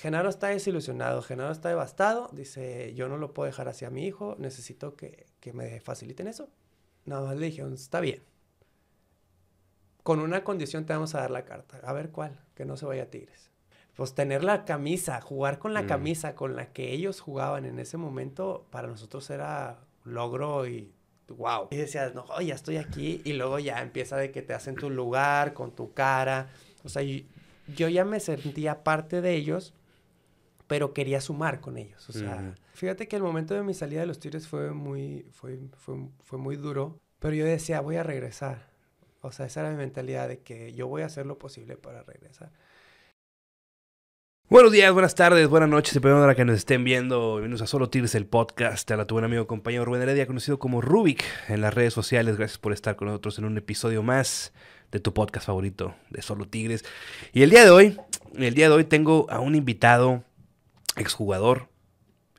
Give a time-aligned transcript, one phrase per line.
[0.00, 2.30] Genaro está desilusionado, Genaro está devastado.
[2.32, 6.48] Dice, yo no lo puedo dejar hacia mi hijo, necesito que, que me faciliten eso.
[7.04, 8.22] Nada más le dijeron, está bien.
[10.02, 11.80] Con una condición te vamos a dar la carta.
[11.84, 13.50] A ver cuál, que no se vaya a Tigres.
[13.94, 15.86] Pues tener la camisa, jugar con la Mm.
[15.86, 20.92] camisa con la que ellos jugaban en ese momento, para nosotros era logro y
[21.28, 21.68] wow.
[21.70, 23.20] Y decías, no, ya estoy aquí.
[23.24, 26.48] Y luego ya empieza de que te hacen tu lugar con tu cara.
[26.82, 29.74] O sea, yo ya me sentía parte de ellos,
[30.70, 32.08] pero quería sumar con ellos.
[32.08, 35.58] O sea, fíjate que el momento de mi salida de los Tigres fue muy, fue,
[35.76, 38.70] fue, fue muy duro, pero yo decía, voy a regresar.
[39.20, 42.04] O sea, esa era mi mentalidad de que yo voy a hacer lo posible para
[42.04, 42.52] regresar.
[44.48, 47.32] Buenos días, buenas tardes, buenas noches, dependiendo de la que nos estén viendo.
[47.32, 48.88] Bienvenidos a Solo Tigres, el podcast.
[48.92, 52.36] A tu buen amigo compañero Rubén Heredia, conocido como Rubik en las redes sociales.
[52.36, 54.52] Gracias por estar con nosotros en un episodio más
[54.92, 56.84] de tu podcast favorito de Solo Tigres.
[57.32, 57.96] Y el día de hoy,
[58.36, 60.24] el día de hoy tengo a un invitado,
[61.00, 61.68] exjugador,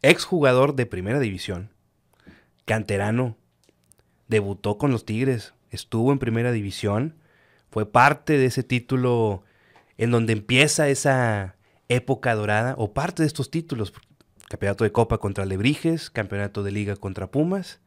[0.02, 1.72] exjugador de primera división,
[2.66, 3.38] canterano,
[4.28, 7.16] debutó con los Tigres, estuvo en primera división,
[7.70, 9.44] fue parte de ese título
[9.98, 11.56] en donde empieza esa
[11.90, 13.94] época dorada o parte de estos títulos.
[14.50, 17.80] Campeonato de Copa contra Lebrijes, Campeonato de Liga contra Pumas.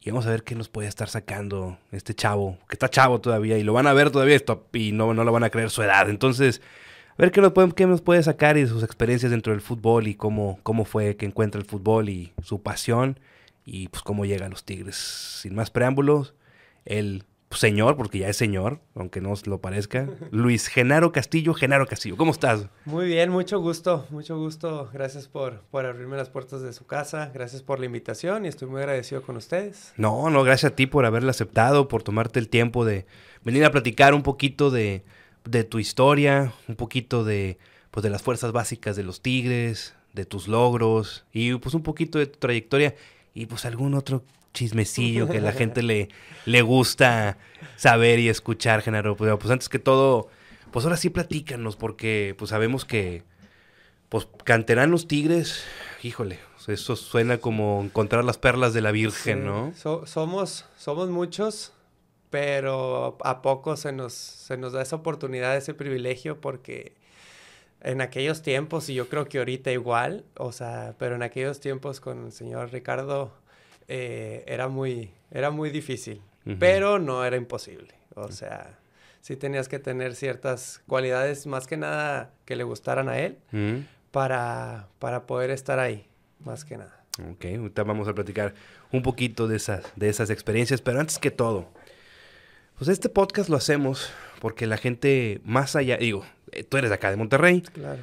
[0.00, 3.58] Y vamos a ver qué nos puede estar sacando este chavo, que está chavo todavía
[3.58, 5.82] y lo van a ver todavía esto y no, no lo van a creer su
[5.82, 6.10] edad.
[6.10, 6.60] Entonces,
[7.18, 10.08] ver qué nos, puede, qué nos puede sacar y de sus experiencias dentro del fútbol
[10.08, 13.18] y cómo, cómo fue que encuentra el fútbol y su pasión
[13.64, 14.96] y pues cómo llega a los Tigres.
[14.96, 16.34] Sin más preámbulos,
[16.84, 21.86] el señor, porque ya es señor, aunque no os lo parezca, Luis Genaro Castillo, Genaro
[21.86, 22.16] Castillo.
[22.16, 22.68] ¿Cómo estás?
[22.84, 24.90] Muy bien, mucho gusto, mucho gusto.
[24.92, 28.68] Gracias por, por abrirme las puertas de su casa, gracias por la invitación y estoy
[28.68, 29.92] muy agradecido con ustedes.
[29.96, 33.06] No, no, gracias a ti por haberla aceptado, por tomarte el tiempo de
[33.44, 35.04] venir a platicar un poquito de,
[35.46, 37.58] de tu historia, un poquito de,
[37.90, 42.18] pues, de las fuerzas básicas de los Tigres, de tus logros y pues un poquito
[42.18, 42.94] de tu trayectoria
[43.34, 44.24] y pues algún otro
[44.54, 46.08] chismecillo que la gente le,
[46.46, 47.36] le gusta
[47.76, 49.14] saber y escuchar, Genaro.
[49.16, 50.28] Pues, pues antes que todo,
[50.70, 53.22] pues ahora sí platícanos porque pues sabemos que
[54.08, 55.64] pues canteranos Tigres,
[56.02, 59.72] híjole, eso suena como encontrar las perlas de la Virgen, Sí, ¿no?
[59.76, 61.72] so- somos, somos muchos,
[62.30, 66.94] pero a poco se nos, se nos da esa oportunidad, ese privilegio, porque
[67.82, 72.00] en aquellos tiempos, y yo creo que ahorita igual, o sea, pero en aquellos tiempos
[72.00, 73.32] con el señor Ricardo
[73.88, 76.20] eh, era, muy, era muy difícil,
[76.58, 77.94] pero no era imposible.
[78.14, 78.78] O sea,
[79.20, 83.80] sí tenías que tener ciertas cualidades, más que nada que le gustaran a él, Mm,
[84.10, 86.06] para, para poder estar ahí,
[86.40, 87.04] más que nada.
[87.32, 88.54] Ok, ahorita vamos a platicar
[88.92, 91.68] un poquito de esas, de esas experiencias, pero antes que todo,
[92.78, 94.10] pues este podcast lo hacemos
[94.40, 98.02] porque la gente más allá, digo, eh, tú eres de acá de Monterrey, Claro.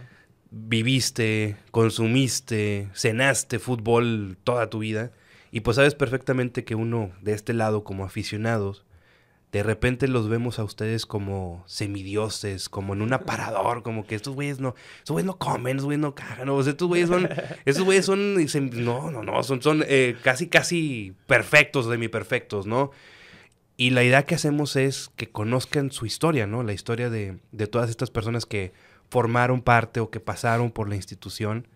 [0.52, 5.12] viviste, consumiste, cenaste fútbol toda tu vida
[5.52, 8.84] y pues sabes perfectamente que uno de este lado como aficionados,
[9.52, 14.34] de repente los vemos a ustedes como semidioses, como en un aparador, como que estos
[14.34, 17.30] güeyes no, estos güeyes no comen, estos güeyes no cagan, o sea, estos güeyes son,
[17.66, 18.36] estos güeyes son,
[18.84, 22.90] no, no, no, son, son eh, casi, casi perfectos, semiperfectos, ¿no?
[23.76, 26.64] Y la idea que hacemos es que conozcan su historia, ¿no?
[26.64, 28.72] La historia de, de todas estas personas que
[29.10, 31.68] formaron parte o que pasaron por la institución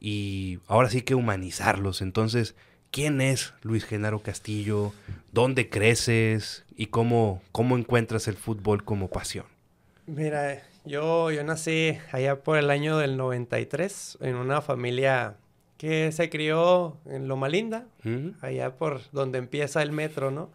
[0.00, 2.00] y ahora sí que humanizarlos.
[2.00, 2.54] Entonces,
[2.90, 4.92] ¿quién es Luis Genaro Castillo?
[5.32, 6.64] ¿Dónde creces?
[6.76, 9.44] ¿Y cómo, cómo encuentras el fútbol como pasión?
[10.06, 15.36] Mira, yo, yo nací allá por el año del 93 en una familia
[15.76, 18.30] que se crió en Loma Linda, ¿Mm?
[18.40, 20.50] allá por donde empieza el metro, ¿no?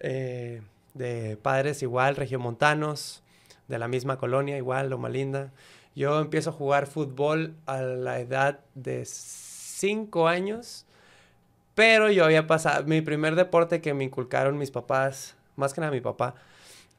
[0.00, 0.62] Eh,
[0.94, 3.22] de padres igual, regiomontanos,
[3.68, 5.52] de la misma colonia igual, Loma Linda.
[5.94, 10.86] Yo empiezo a jugar fútbol a la edad de 5 años,
[11.74, 15.92] pero yo había pasado, mi primer deporte que me inculcaron mis papás, más que nada
[15.92, 16.34] mi papá,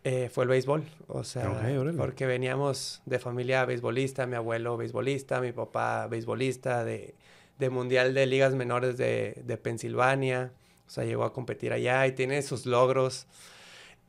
[0.03, 0.83] eh, fue el béisbol.
[1.07, 1.51] O sea,
[1.97, 7.13] porque veníamos de familia beisbolista, mi abuelo beisbolista, mi papá beisbolista, de,
[7.59, 10.51] de mundial de ligas menores de, de Pensilvania.
[10.91, 13.25] O sea, llegó a competir allá y tiene sus logros.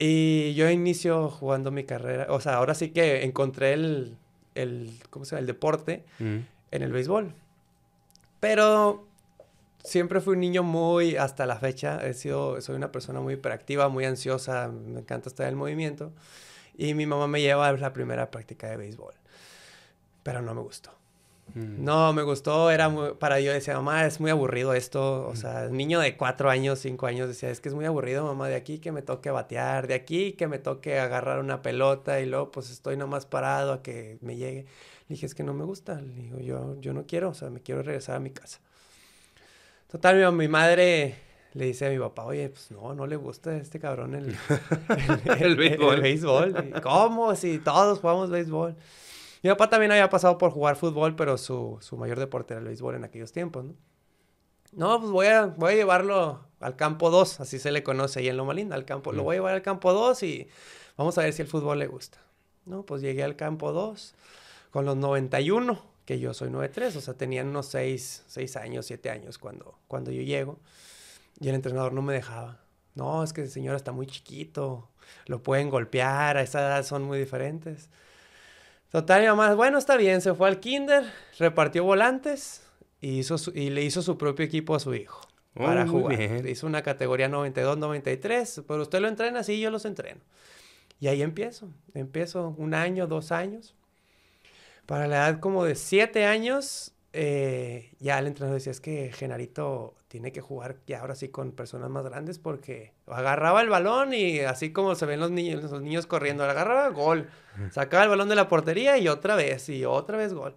[0.00, 2.26] Y yo inicio jugando mi carrera.
[2.28, 4.16] O sea, ahora sí que encontré el,
[4.56, 5.42] el, ¿cómo se llama?
[5.42, 6.38] el deporte ¿Mm?
[6.72, 7.34] en el béisbol.
[8.40, 9.06] Pero
[9.84, 13.88] siempre fui un niño muy, hasta la fecha, he sido, soy una persona muy hiperactiva,
[13.88, 16.10] muy ansiosa, me encanta estar en movimiento.
[16.76, 19.14] Y mi mamá me lleva a la primera práctica de béisbol.
[20.24, 20.90] Pero no me gustó.
[21.54, 21.84] Mm.
[21.84, 25.68] No, me gustó, era muy, para yo decía, mamá, es muy aburrido esto, o sea,
[25.68, 28.78] niño de cuatro años, cinco años, decía, es que es muy aburrido, mamá, de aquí
[28.78, 32.70] que me toque batear, de aquí que me toque agarrar una pelota y luego pues
[32.70, 34.66] estoy nomás parado a que me llegue.
[35.08, 36.00] dije, es que no me gusta.
[36.00, 38.60] Le digo, yo, yo no quiero, o sea, me quiero regresar a mi casa.
[39.90, 41.16] Total, mi, madre
[41.52, 44.34] le dice a mi papá, oye, pues no, no le gusta a este cabrón el,
[45.38, 46.00] el, béisbol.
[46.00, 46.80] béisbol.
[46.82, 47.34] ¿Cómo?
[47.36, 48.74] Si todos jugamos béisbol.
[49.42, 52.66] Mi papá también había pasado por jugar fútbol, pero su, su mayor deporte era el
[52.66, 53.74] béisbol en aquellos tiempos, ¿no?
[54.72, 58.28] No, pues voy a, voy a llevarlo al campo 2, así se le conoce ahí
[58.28, 59.12] en Loma Linda, al campo.
[59.12, 60.48] Lo voy a llevar al campo 2 y
[60.96, 62.18] vamos a ver si el fútbol le gusta.
[62.64, 64.14] No, pues llegué al campo 2
[64.70, 69.10] con los 91, que yo soy 93, o sea, tenían unos 6, 6 años, 7
[69.10, 70.58] años cuando, cuando yo llego.
[71.38, 72.60] Y el entrenador no me dejaba.
[72.94, 74.88] No, es que el señor está muy chiquito,
[75.26, 77.90] lo pueden golpear, a esa edad son muy diferentes.
[78.92, 82.62] Total, mi mamá, bueno, está bien, se fue al kinder, repartió volantes
[83.00, 85.18] y, hizo y le hizo su propio equipo a su hijo
[85.56, 86.46] oh, para jugar.
[86.46, 90.20] Hizo una categoría 92-93, pero usted lo entrena, sí, yo los entreno.
[91.00, 93.74] Y ahí empiezo, empiezo un año, dos años.
[94.84, 99.94] Para la edad como de siete años, eh, ya el entrenador decía, es que Genarito
[100.08, 104.40] tiene que jugar ya ahora sí con personas más grandes porque agarraba el balón y
[104.40, 107.28] así como se ven los niños, los niños corriendo, agarraba gol,
[107.70, 110.56] sacaba el balón de la portería y otra vez, y otra vez gol.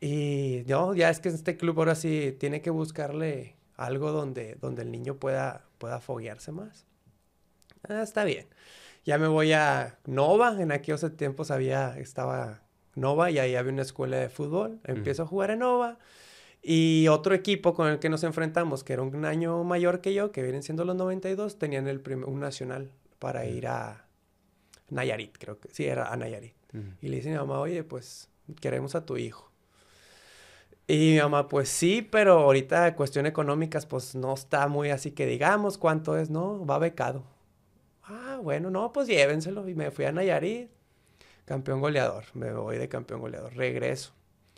[0.00, 4.82] Y yo, ya es que este club ahora sí tiene que buscarle algo donde, donde
[4.82, 6.86] el niño pueda, pueda foguearse más.
[7.88, 8.48] Ah, está bien.
[9.04, 12.61] Ya me voy a Nova, en aquellos tiempos había, estaba
[12.94, 14.80] Nova y ahí había una escuela de fútbol.
[14.84, 15.98] Empiezo a jugar en Nova.
[16.62, 20.30] Y otro equipo con el que nos enfrentamos, que era un año mayor que yo,
[20.30, 24.06] que vienen siendo los 92, tenían el un nacional para ir a
[24.90, 26.54] Nayarit, creo que sí, era a Nayarit.
[27.00, 28.28] Y le dice a mi mamá, oye, pues
[28.60, 29.50] queremos a tu hijo.
[30.86, 35.26] Y mi mamá, pues sí, pero ahorita cuestión económicas, pues no está muy así que
[35.26, 36.64] digamos cuánto es, ¿no?
[36.64, 37.24] Va becado.
[38.04, 39.68] Ah, bueno, no, pues llévenselo.
[39.68, 40.70] Y me fui a Nayarit,
[41.44, 42.24] campeón goleador.
[42.34, 43.54] Me voy de campeón goleador.
[43.54, 44.12] Regreso.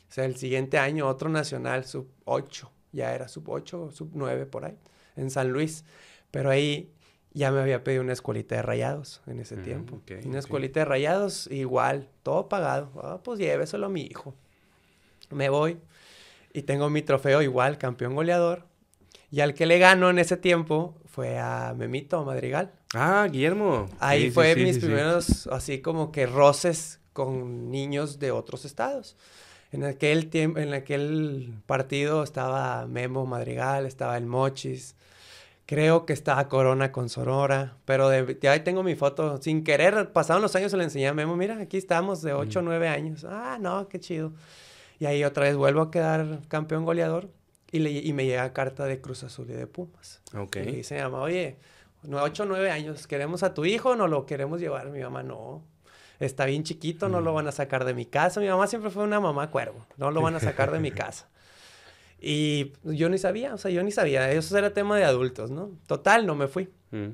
[0.08, 2.70] O sea, el siguiente año otro nacional, sub 8.
[2.92, 4.78] Ya era sub 8 sub 9 por ahí,
[5.16, 5.84] en San Luis.
[6.31, 6.92] Pero ahí
[7.32, 10.00] ya me había pedido una escuelita de rayados en ese mm, tiempo.
[10.25, 12.92] una escuelita de rayados, igual, todo pagado.
[13.02, 14.34] Ah, pues lléveselo a mi hijo.
[15.30, 15.78] Me voy
[16.52, 18.66] y tengo mi trofeo igual, campeón goleador.
[19.30, 22.72] Y al que le gano en ese tiempo fue a Memito Madrigal.
[22.93, 23.88] Ah, Guillermo.
[24.00, 29.16] Ahí fue mis primeros, así como que roces con niños de otros estados.
[29.70, 34.96] En aquel tiempo, en aquel partido estaba Memo Madrigal, estaba el Mochis.
[35.66, 39.40] Creo que estaba Corona con Sonora, pero de, ahí tengo mi foto.
[39.40, 42.58] Sin querer, pasaron los años, se le enseñé a Memo, mira, aquí estamos de 8
[42.58, 43.25] o 9 años.
[43.25, 44.32] Ah, no, qué chido.
[44.99, 47.31] Y ahí otra vez vuelvo a quedar campeón goleador
[47.75, 50.23] y, le, y me llega carta de Cruz Azul y de Pumas.
[50.32, 50.59] Ok.
[50.59, 51.56] Y se llama, oye,
[52.09, 54.91] 8 o 9 años, ¿queremos a tu hijo no lo queremos llevar?
[54.91, 55.65] Mi mamá, no.
[56.21, 57.35] Está bien chiquito, no lo mm.
[57.35, 58.38] van a sacar de mi casa.
[58.38, 61.29] Mi mamá siempre fue una mamá cuervo, no lo van a sacar de mi casa.
[62.21, 64.31] Y yo ni sabía, o sea, yo ni sabía.
[64.31, 65.73] Eso era tema de adultos, ¿no?
[65.88, 66.73] Total, no me fui.
[66.93, 67.09] Mm.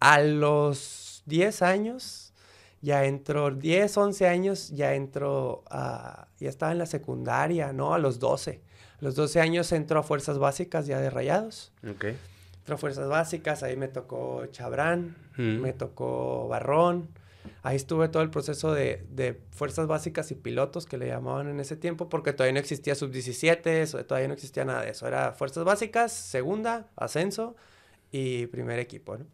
[0.00, 2.32] A los 10 años
[2.80, 7.94] ya entró, 10, 11 años, ya entró, a, ya estaba en la secundaria, ¿no?
[7.94, 8.65] A los 12.
[9.00, 11.72] A los 12 años entró a Fuerzas Básicas ya de Rayados.
[11.88, 12.06] Ok.
[12.58, 15.60] Entró a Fuerzas Básicas, ahí me tocó Chabrán, mm.
[15.60, 17.08] me tocó Barrón.
[17.62, 21.60] Ahí estuve todo el proceso de, de, Fuerzas Básicas y pilotos que le llamaban en
[21.60, 25.06] ese tiempo, porque todavía no existía sub-17, todavía no existía nada de eso.
[25.06, 27.54] Era Fuerzas Básicas, segunda, ascenso
[28.10, 29.26] y primer equipo, ¿no?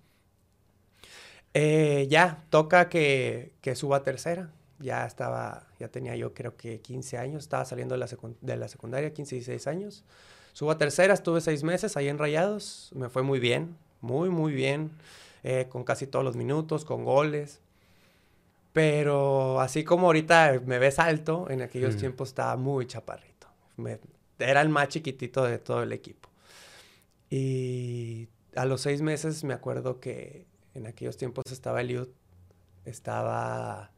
[1.54, 4.50] Eh, ya, toca que, que suba a tercera.
[4.82, 8.08] Ya estaba, ya tenía yo creo que 15 años, estaba saliendo de la,
[8.40, 10.04] de la secundaria, 15, 16 años.
[10.52, 14.52] Subo a tercera, estuve seis meses ahí en Rayados, me fue muy bien, muy, muy
[14.52, 14.90] bien,
[15.44, 17.60] eh, con casi todos los minutos, con goles.
[18.72, 23.48] Pero así como ahorita me ves alto, en aquellos tiempos estaba muy chaparrito.
[24.38, 26.28] era el más chiquitito de todo el equipo.
[27.30, 32.08] Y a los seis meses me acuerdo que en aquellos tiempos estaba Eliud,
[32.84, 33.91] estaba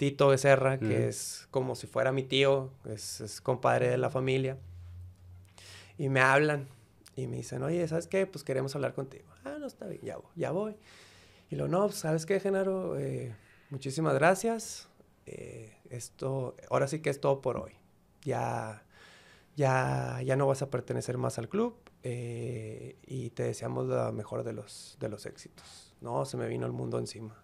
[0.00, 4.56] Tito Becerra, que es como si fuera mi tío, es, compadre de la familia.
[5.98, 6.68] Y me hablan
[7.16, 8.26] y me dicen, oye, ¿sabes qué?
[8.26, 9.26] Pues queremos hablar contigo.
[9.44, 10.30] Ah, no, está bien, ya voy.
[10.36, 10.74] Ya voy.
[11.50, 12.98] Y lo, no, pues, ¿sabes qué, Genaro?
[12.98, 13.36] Eh,
[13.68, 14.88] muchísimas gracias.
[15.26, 17.72] Eh, esto, ahora sí que es todo por hoy.
[18.22, 18.82] Ya,
[19.54, 24.44] ya, ya no vas a pertenecer más al club eh, y te deseamos la mejor
[24.44, 25.94] de los, de los éxitos.
[26.00, 27.36] No, se me vino el mundo encima.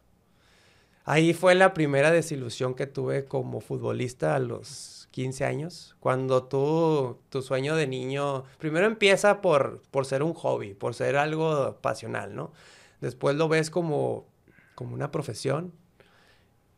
[1.08, 7.18] Ahí fue la primera desilusión que tuve como futbolista a los 15 años, cuando tú,
[7.30, 12.34] tu sueño de niño, primero empieza por, por ser un hobby, por ser algo pasional,
[12.34, 12.52] ¿no?
[13.00, 14.26] Después lo ves como,
[14.75, 15.72] como una profesión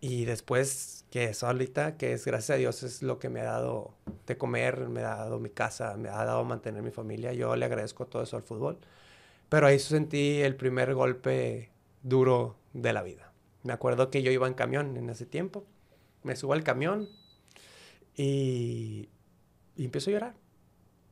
[0.00, 3.44] y después que eso ahorita, que es gracias a Dios, es lo que me ha
[3.44, 3.94] dado
[4.26, 7.32] de comer, me ha dado mi casa, me ha dado mantener mi familia.
[7.32, 8.78] Yo le agradezco todo eso al fútbol.
[9.48, 11.70] Pero ahí sentí el primer golpe
[12.02, 13.27] duro de la vida.
[13.68, 15.66] Me acuerdo que yo iba en camión en ese tiempo.
[16.22, 17.06] Me subo al camión
[18.16, 19.10] y,
[19.76, 20.34] empiezo a llorar.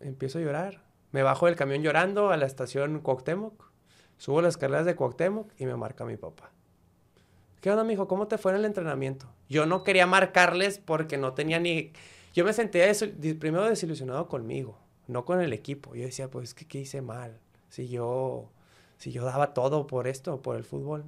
[0.01, 0.83] Empiezo a llorar.
[1.13, 3.71] Me bajo del camión llorando a la estación Cuauhtémoc.
[4.17, 6.51] Subo las escaleras de Cuauhtémoc y me marca mi papá.
[7.61, 8.09] ¿Qué onda, mijo?
[8.09, 9.27] ¿Cómo te fue en el entrenamiento?
[9.51, 11.93] Yo no quería marcarles porque no tenía ni...
[12.33, 12.91] Yo me sentía
[13.39, 15.95] primero desilusionado conmigo, no con el equipo.
[15.95, 17.39] Yo decía, pues, ¿qué, qué hice mal?
[17.69, 18.49] Si yo,
[18.97, 21.05] si yo daba todo por esto, por el fútbol.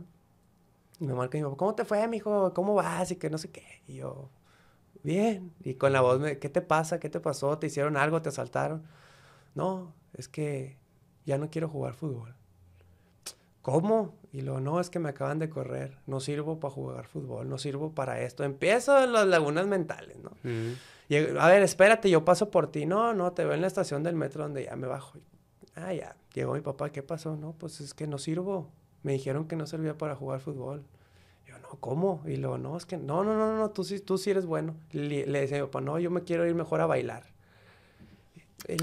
[1.00, 2.52] Y me marca mi papá, ¿cómo te fue, mijo?
[2.54, 3.10] ¿Cómo vas?
[3.10, 3.82] Y que no sé qué.
[3.86, 4.30] Y yo,
[5.02, 5.52] bien.
[5.62, 6.98] Y con la voz, ¿qué te pasa?
[6.98, 7.58] ¿Qué te pasó?
[7.58, 8.20] ¿Te hicieron algo?
[8.22, 8.82] ¿Te asaltaron?
[9.54, 10.76] No, es que
[11.24, 12.34] ya no quiero jugar fútbol.
[13.62, 14.14] ¿Cómo?
[14.32, 17.58] Y luego, no, es que me acaban de correr, no sirvo para jugar fútbol, no
[17.58, 18.44] sirvo para esto.
[18.44, 20.30] Empiezo las lagunas mentales, ¿no?
[21.40, 22.86] a ver, espérate, yo paso por ti.
[22.86, 25.18] No, no, te veo en la estación del metro donde ya me bajo.
[25.74, 27.36] Ah, ya, llegó mi papá, ¿qué pasó?
[27.36, 28.70] No, pues es que no sirvo.
[29.02, 30.82] Me dijeron que no servía para jugar fútbol.
[31.46, 32.22] Yo, no, ¿cómo?
[32.26, 34.74] Y luego, no, es que, no, no, no, no, tú sí, tú sí eres bueno.
[34.92, 37.24] Le, le decía mi papá, no, yo me quiero ir mejor a bailar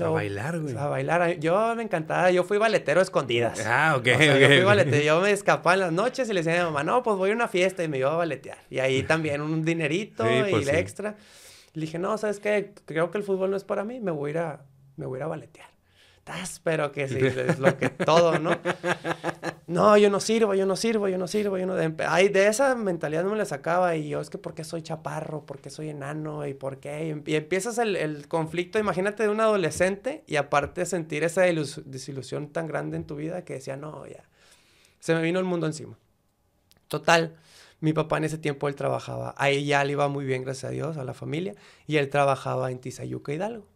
[0.01, 0.75] a bailar, güey.
[0.75, 1.39] A bailar.
[1.39, 2.31] Yo me encantaba.
[2.31, 3.63] Yo fui baletero a escondidas.
[3.65, 5.03] Ah, ok, Yo fui baletero.
[5.03, 7.31] Yo me escapaba en las noches y le decía a mi mamá, no, pues voy
[7.31, 8.57] a una fiesta y me iba a baletear.
[8.69, 11.15] Y ahí también un dinerito y pues el extra.
[11.73, 12.73] Le dije, no, ¿sabes qué?
[12.85, 13.99] Creo que el fútbol no es para mí.
[13.99, 14.61] Me voy a ir a,
[14.95, 15.74] me voy a, ir a baletear
[16.63, 18.57] pero que sí, es lo que todo, ¿no?
[19.67, 21.75] No, yo no sirvo, yo no sirvo, yo no sirvo, yo no...
[22.07, 24.81] Ay, de esa mentalidad no me la sacaba y yo, es que ¿por qué soy
[24.81, 25.45] chaparro?
[25.45, 26.45] ¿Por qué soy enano?
[26.45, 27.15] ¿Y por qué?
[27.25, 32.67] Y, empiezas el, el, conflicto, imagínate de un adolescente y aparte sentir esa desilusión tan
[32.67, 34.23] grande en tu vida que decía, no, ya,
[34.99, 35.97] se me vino el mundo encima.
[36.87, 37.35] Total,
[37.79, 40.73] mi papá en ese tiempo él trabajaba, ahí ya le iba muy bien, gracias a
[40.73, 41.55] Dios, a la familia,
[41.87, 43.67] y él trabajaba en Tizayuca Hidalgo.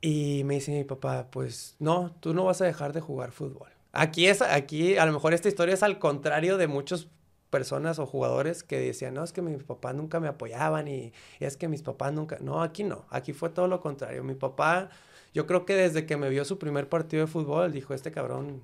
[0.00, 3.68] Y me dice mi papá, pues no, tú no vas a dejar de jugar fútbol.
[3.92, 7.08] Aquí es, aquí a lo mejor esta historia es al contrario de muchas
[7.50, 11.56] personas o jugadores que decían, no, es que mis papás nunca me apoyaban y, es
[11.56, 14.24] que mis papás nunca, no, aquí no, aquí fue todo lo contrario.
[14.24, 14.88] Mi papá,
[15.34, 18.62] yo creo que desde que me vio su primer partido de fútbol, dijo, este cabrón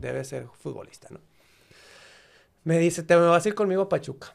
[0.00, 1.20] debe ser futbolista, ¿no?
[2.64, 4.34] Me dice, te me vas a ir conmigo a Pachuca.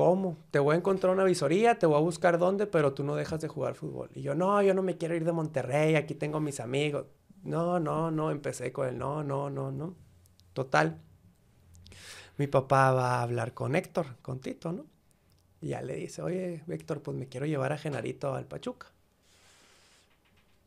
[0.00, 0.38] ¿Cómo?
[0.50, 3.42] Te voy a encontrar una visoría, te voy a buscar dónde, pero tú no dejas
[3.42, 4.08] de jugar fútbol.
[4.14, 7.04] Y yo, no, yo no me quiero ir de Monterrey, aquí tengo mis amigos.
[7.42, 9.94] No, no, no, empecé con el no, no, no, no.
[10.54, 10.98] Total.
[12.38, 14.86] Mi papá va a hablar con Héctor, con Tito, ¿no?
[15.60, 18.86] Y ya le dice, oye, Héctor, pues me quiero llevar a Genarito al Pachuca.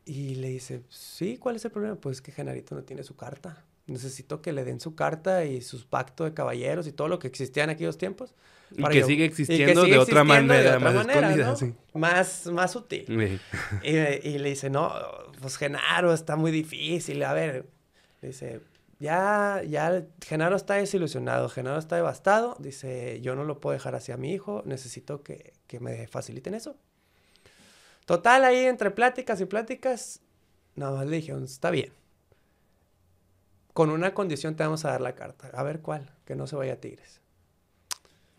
[0.04, 1.96] Y le dice, sí, ¿cuál es el problema?
[1.96, 5.84] Pues que Genarito no tiene su carta necesito que le den su carta y sus
[5.84, 8.34] pactos de caballeros y todo lo que existía en aquellos tiempos.
[8.76, 11.54] Y que, sigue existiendo de otra manera, más escondida,
[11.92, 13.38] Más, más sutil.
[13.82, 14.92] Y, y, le dice, no,
[15.40, 17.22] pues Genaro está muy difícil.
[17.22, 17.66] A ver,
[18.22, 18.60] dice,
[18.98, 22.56] ya, ya, Genaro está desilusionado, Genaro está devastado.
[22.58, 26.76] Dice, yo no lo puedo dejar hacia mi hijo, necesito que, que me faciliten eso.
[28.06, 30.20] Total, ahí entre pláticas y pláticas,
[30.74, 31.92] nada más le dijeron, está bien
[33.74, 35.50] con una condición te vamos a dar la carta.
[35.52, 37.20] A ver cuál, que no se vaya a Tigres.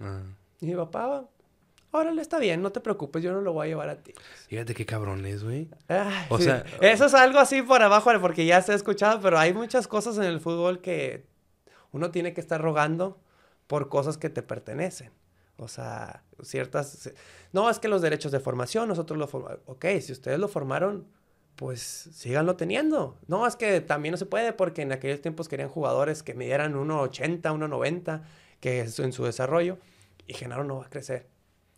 [0.01, 0.23] Ah.
[0.61, 1.25] Y mi papá,
[1.91, 4.25] órale, está bien, no te preocupes, yo no lo voy a llevar a Tigres.
[4.47, 5.69] Fíjate qué cabrón es, güey.
[6.29, 9.53] o sea, eso es algo así por abajo, porque ya se ha escuchado, pero hay
[9.53, 11.25] muchas cosas en el fútbol que
[11.91, 13.19] uno tiene que estar rogando
[13.67, 15.11] por cosas que te pertenecen.
[15.57, 17.11] O sea, ciertas...
[17.53, 19.59] No, es que los derechos de formación, nosotros lo formamos.
[19.65, 21.07] Ok, si ustedes lo formaron,
[21.55, 23.17] pues síganlo teniendo.
[23.27, 26.73] No, es que también no se puede porque en aquellos tiempos querían jugadores que midieran
[26.73, 28.23] 1,80, 1,90,
[28.65, 29.77] que es en su desarrollo,
[30.25, 31.27] y Genaro no va a crecer.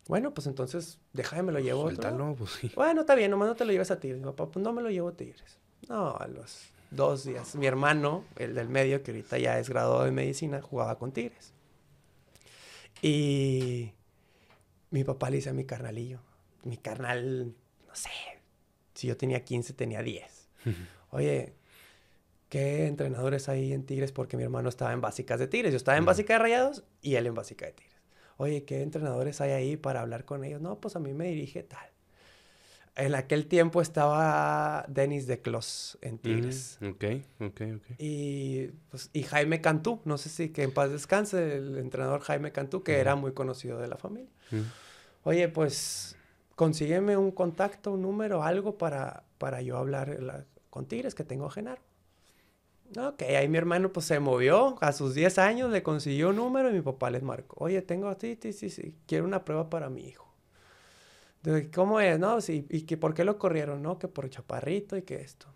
[0.06, 1.82] Bueno, pues entonces, déjame, me lo llevo.
[1.82, 2.72] Suéltalo, pues sí.
[2.74, 4.22] Bueno, está bien, nomás no te lo lleves a Tigres.
[4.22, 5.58] papá, pues no me lo llevo a Tigres.
[5.86, 7.54] No, a los dos días.
[7.56, 11.52] Mi hermano, el del medio, que ahorita ya es graduado de medicina, jugaba con Tigres.
[13.02, 13.92] Y
[14.88, 16.20] mi papá le dice a mi carnalillo,
[16.64, 17.54] mi carnal,
[17.86, 18.08] no sé,
[18.94, 20.48] si yo tenía 15, tenía 10.
[21.10, 21.52] Oye,
[22.48, 24.12] ¿qué entrenadores hay en Tigres?
[24.12, 25.72] Porque mi hermano estaba en básicas de Tigres.
[25.72, 27.96] Yo estaba en básica de Rayados y él en básica de Tigres.
[28.36, 30.60] Oye, ¿qué entrenadores hay ahí para hablar con ellos?
[30.60, 31.88] No, pues a mí me dirige tal.
[32.94, 36.78] En aquel tiempo estaba Denis de Clos en Tigres.
[36.82, 37.04] ok,
[37.40, 37.84] ok, ok.
[37.98, 42.50] Y, pues, y Jaime Cantú, no sé si que en paz descanse, el entrenador Jaime
[42.50, 44.30] Cantú, que era muy conocido de la familia.
[45.22, 46.16] Oye, pues
[46.56, 51.50] consígueme un contacto, un número, algo para, para yo hablar con Tigres, que tengo a
[51.52, 51.87] Genaro.
[52.96, 56.70] Ok, ahí mi hermano pues se movió, a sus 10 años le consiguió un número
[56.70, 59.90] y mi papá les marcó, oye, tengo, sí, sí, sí, sí, quiero una prueba para
[59.90, 60.26] mi hijo.
[61.74, 62.18] ¿Cómo es?
[62.18, 63.82] No, sí, ¿y que por qué lo corrieron?
[63.82, 65.46] No, que por chaparrito y que esto.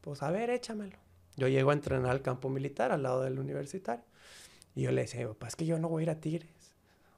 [0.00, 0.96] Pues a ver, échamelo.
[1.36, 4.04] Yo llego a entrenar al campo militar al lado del universitario.
[4.74, 6.50] Y yo le decía, papá, es que yo no voy a ir a Tigres.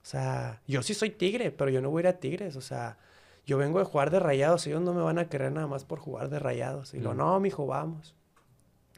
[0.03, 2.57] O sea, yo sí soy tigre, pero yo no voy a ir a Tigres.
[2.57, 2.99] O sea,
[3.45, 4.67] yo vengo de jugar de rayados.
[4.67, 6.95] Ellos no me van a querer nada más por jugar de rayados.
[6.95, 8.15] Y lo, no, mijo, vamos.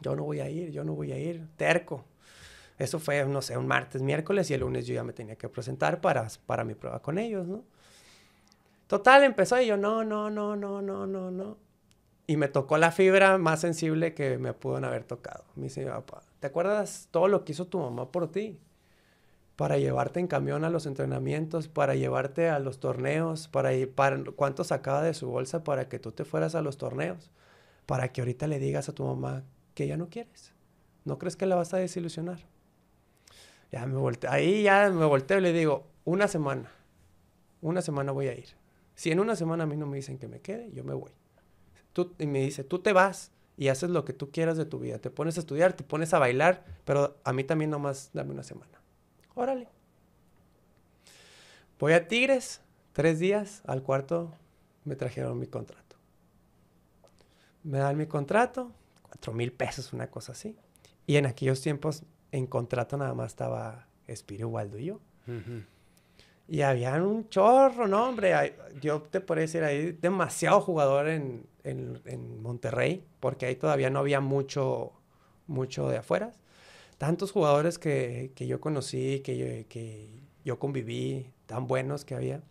[0.01, 1.47] Yo no voy a ir, yo no voy a ir.
[1.57, 2.05] Terco.
[2.79, 5.49] Eso fue, no sé, un martes, miércoles y el lunes yo ya me tenía que
[5.49, 7.65] presentar para, para mi prueba con ellos, ¿no?
[8.87, 11.59] Total, empezó y yo, no, no, no, no, no, no, no.
[12.27, 15.45] Y me tocó la fibra más sensible que me pudo haber tocado.
[15.57, 18.59] Me dice papá, ¿te acuerdas todo lo que hizo tu mamá por ti?
[19.57, 24.63] Para llevarte en camión a los entrenamientos, para llevarte a los torneos, para, para cuánto
[24.63, 27.31] sacaba de su bolsa para que tú te fueras a los torneos,
[27.87, 29.43] para que ahorita le digas a tu mamá
[29.79, 30.53] que ya no quieres.
[31.05, 32.41] ¿No crees que la vas a desilusionar?
[33.71, 36.69] Ya me volteé, ahí ya me volteo y le digo, una semana,
[37.61, 38.49] una semana voy a ir.
[38.97, 41.13] Si en una semana a mí no me dicen que me quede, yo me voy.
[41.93, 44.81] Tú, y me dice, tú te vas y haces lo que tú quieras de tu
[44.81, 44.99] vida.
[44.99, 48.43] Te pones a estudiar, te pones a bailar, pero a mí también nomás dame una
[48.43, 48.81] semana.
[49.37, 49.69] Órale.
[51.79, 52.63] Voy a Tigres,
[52.95, 54.35] tres días, al cuarto
[54.85, 55.95] me trajeron mi contrato.
[57.63, 58.73] Me dan mi contrato,
[59.09, 60.57] cuatro mil pesos, una cosa así.
[61.07, 65.01] Y en aquellos tiempos, en contrato nada más estaba Espíritu Waldo y yo.
[66.47, 68.55] Y habían un chorro, ¿no, hombre?
[68.81, 74.21] Yo te podría decir, hay demasiado jugador en, en, Monterrey, porque ahí todavía no había
[74.21, 74.93] mucho,
[75.47, 76.33] mucho de afuera.
[76.97, 80.09] Tantos jugadores que, que yo conocí, que yo, que
[80.45, 82.43] yo conviví, tan buenos que había.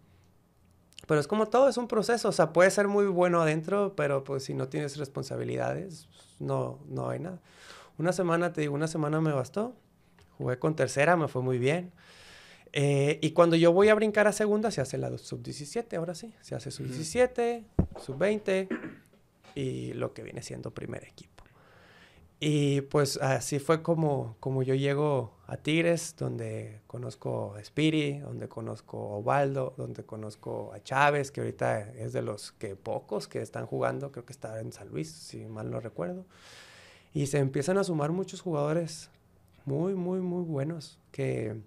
[1.06, 2.30] Pero es como todo, es un proceso.
[2.30, 6.08] O sea, puede ser muy bueno adentro, pero pues si no tienes responsabilidades,
[6.40, 7.40] no, no hay nada.
[7.98, 9.76] Una semana, te digo, una semana me bastó.
[10.38, 11.92] Jugué con tercera, me fue muy bien.
[12.74, 16.34] Eh, y cuando yo voy a brincar a segunda, se hace la sub-17, ahora sí.
[16.42, 17.64] Se hace sub-17,
[18.00, 18.68] sub-20
[19.56, 21.37] y lo que viene siendo primer equipo.
[22.40, 28.48] Y pues así fue como, como yo llego a Tigres, donde conozco a Spiri, donde
[28.48, 33.42] conozco a Ovaldo, donde conozco a Chávez, que ahorita es de los que pocos que
[33.42, 36.26] están jugando, creo que está en San Luis, si mal no recuerdo.
[37.12, 39.10] Y se empiezan a sumar muchos jugadores
[39.66, 41.60] muy, muy, muy buenos que,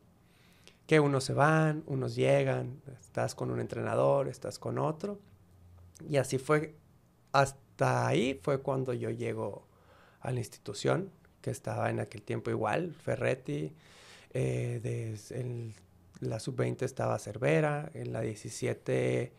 [0.86, 5.18] que unos se van, unos llegan, estás con un entrenador, estás con otro.
[6.08, 6.76] Y así fue,
[7.32, 9.69] hasta ahí fue cuando yo llego
[10.20, 13.72] a la institución, que estaba en aquel tiempo igual, Ferretti,
[14.32, 15.74] eh, en
[16.20, 19.32] la sub-20 estaba Cervera, en la 17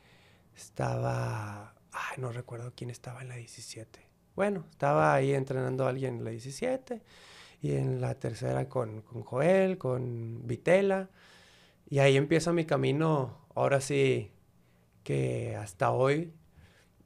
[0.56, 4.00] estaba, ay, no recuerdo quién estaba en la 17.
[4.36, 7.02] Bueno, estaba ahí entrenando a alguien en la 17
[7.62, 11.10] y en la tercera con, con Joel, con Vitela.
[11.90, 14.32] Y ahí empieza mi camino, ahora sí,
[15.04, 16.34] que hasta hoy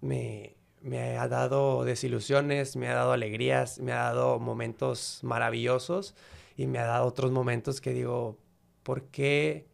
[0.02, 0.55] me,
[0.86, 6.14] me ha dado desilusiones, me ha dado alegrías, me ha dado momentos maravillosos
[6.56, 8.38] y me ha dado otros momentos que digo,
[8.84, 9.66] ¿por qué?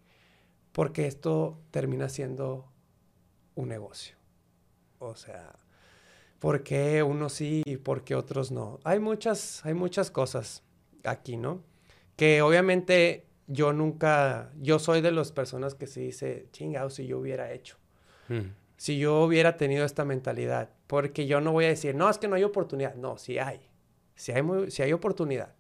[0.71, 2.71] Porque esto termina siendo
[3.55, 4.15] un negocio.
[4.99, 5.53] O sea,
[6.39, 8.79] ¿por qué unos sí y por qué otros no?
[8.85, 10.63] Hay muchas, hay muchas cosas
[11.03, 11.61] aquí, ¿no?
[12.15, 17.19] Que obviamente yo nunca, yo soy de las personas que se dice, chingado, si yo
[17.19, 17.75] hubiera hecho.
[18.29, 20.71] Mm si yo hubiera tenido esta mentalidad.
[20.87, 22.95] Porque yo no voy a decir, no, es que no hay oportunidad.
[22.95, 23.61] No, sí hay.
[24.15, 24.41] Sí hay,
[24.79, 25.53] hay oportunidad.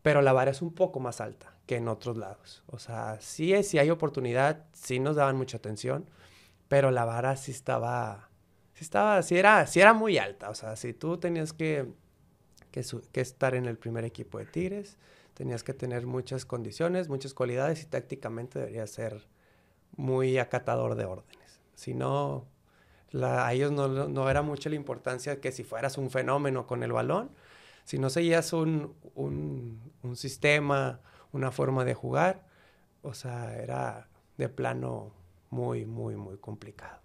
[0.00, 2.62] Pero la vara es un poco más alta que en otros lados.
[2.68, 6.08] O sea, sí, es, sí hay oportunidad, sí nos daban mucha atención,
[6.66, 8.30] pero la vara sí estaba,
[8.72, 10.48] sí estaba, sí era, sí era muy alta.
[10.48, 11.92] O sea, si tú tenías que,
[12.72, 14.96] que, estar en el primer equipo de Tigres,
[15.34, 19.28] tenías que tener muchas condiciones, muchas cualidades y tácticamente deberías ser
[19.94, 21.35] muy acatador de órdenes.
[21.76, 22.48] Si no,
[23.22, 27.30] a ellos no, era mucha la importancia que si fueras un fenómeno con el balón,
[27.84, 28.94] si no seguías un,
[30.14, 31.00] sistema,
[31.32, 32.44] una forma de jugar,
[33.02, 34.08] o sea, era
[34.38, 35.12] de plano
[35.50, 36.98] muy, muy, muy complicado.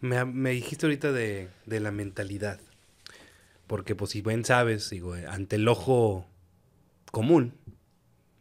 [0.00, 2.58] Me, dijiste ahorita de, la mentalidad,
[3.66, 4.92] porque pues si bien sabes,
[5.28, 6.26] ante el ojo
[7.12, 7.54] común,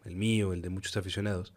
[0.06, 1.54] el mío, el de muchos aficionados,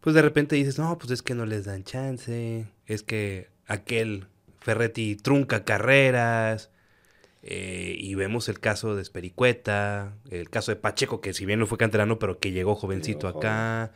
[0.00, 4.26] pues de repente dices, no, pues es que no les dan chance, es que aquel
[4.60, 6.70] Ferretti trunca carreras,
[7.42, 11.66] eh, y vemos el caso de Espericueta, el caso de Pacheco, que si bien no
[11.66, 13.92] fue canterano, pero que llegó jovencito acá,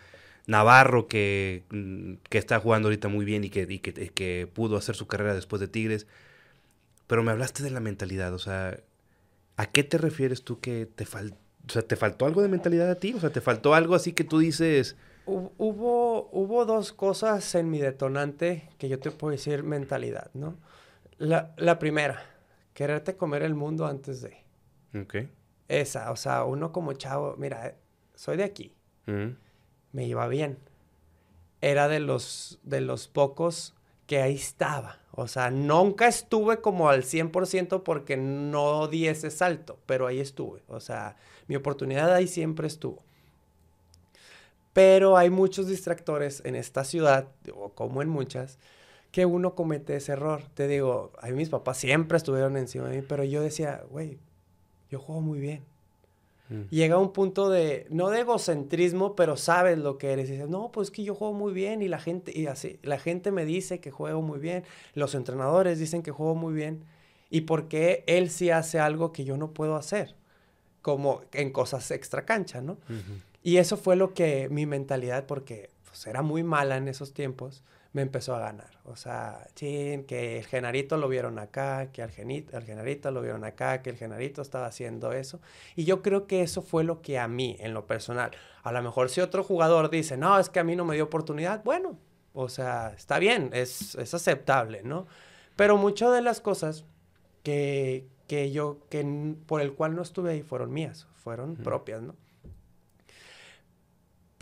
[0.47, 4.77] Navarro, que, mm, que, está jugando ahorita muy bien y, que, y que, que pudo
[4.77, 6.07] hacer su carrera después de Tigres.
[7.07, 8.79] Pero me hablaste de la mentalidad, o sea,
[9.57, 11.37] ¿A qué te refieres tú que te faltó?
[11.69, 13.15] O sea, ¿te faltó algo de mentalidad a ti?
[13.15, 14.97] O sea, ¿te faltó algo así que tú dices...
[15.25, 20.57] Hubo, hubo dos cosas en mi detonante que yo te puedo decir mentalidad, ¿no?
[21.19, 22.23] La, la primera,
[22.75, 24.45] quererte comer el mundo antes de.
[25.01, 25.29] Ok.
[25.69, 27.77] Esa, o sea, uno como chavo, mira,
[28.15, 28.75] soy de aquí.
[29.93, 30.59] Me iba bien.
[31.61, 33.75] Era de los, de los pocos
[34.07, 34.99] que ahí estaba.
[35.13, 40.63] O sea, nunca estuve como al 100% porque no di ese salto, pero ahí estuve.
[40.69, 43.05] O sea, mi oportunidad ahí siempre estuvo.
[44.73, 48.59] Pero hay muchos distractores en esta ciudad, o como en muchas,
[49.11, 50.43] que uno comete ese error.
[50.55, 54.19] Te digo, a mis papás siempre estuvieron encima de mí, pero yo decía, güey,
[54.91, 55.63] yo juego muy bien.
[56.49, 56.63] Mm.
[56.71, 60.31] Llega un punto de, no de egocentrismo, pero sabes lo que eres.
[60.31, 62.79] Y dices, no, pues es que yo juego muy bien y la gente, y así,
[62.83, 66.85] la gente me dice que juego muy bien, los entrenadores dicen que juego muy bien.
[67.29, 70.15] ¿Y por qué él sí hace algo que yo no puedo hacer?
[70.83, 72.77] Como en cosas extra cancha, ¿no?
[73.43, 77.63] Y eso fue lo que mi mentalidad, porque pues, era muy mala en esos tiempos,
[77.93, 78.71] me empezó a ganar.
[78.85, 83.45] O sea, chin, que el Genarito lo vieron acá, que genito, el Genarito lo vieron
[83.45, 85.41] acá, que el Genarito estaba haciendo eso.
[85.77, 88.31] Y yo creo que eso fue lo que a mí, en lo personal,
[88.63, 91.05] a lo mejor si otro jugador dice, no, es que a mí no me dio
[91.05, 91.99] oportunidad, bueno,
[92.33, 95.07] o sea, está bien, es, es aceptable, ¿no?
[95.57, 96.85] Pero muchas de las cosas
[97.43, 99.05] que, que yo, que
[99.47, 102.15] por el cual no estuve ahí fueron mías, fueron propias, ¿no?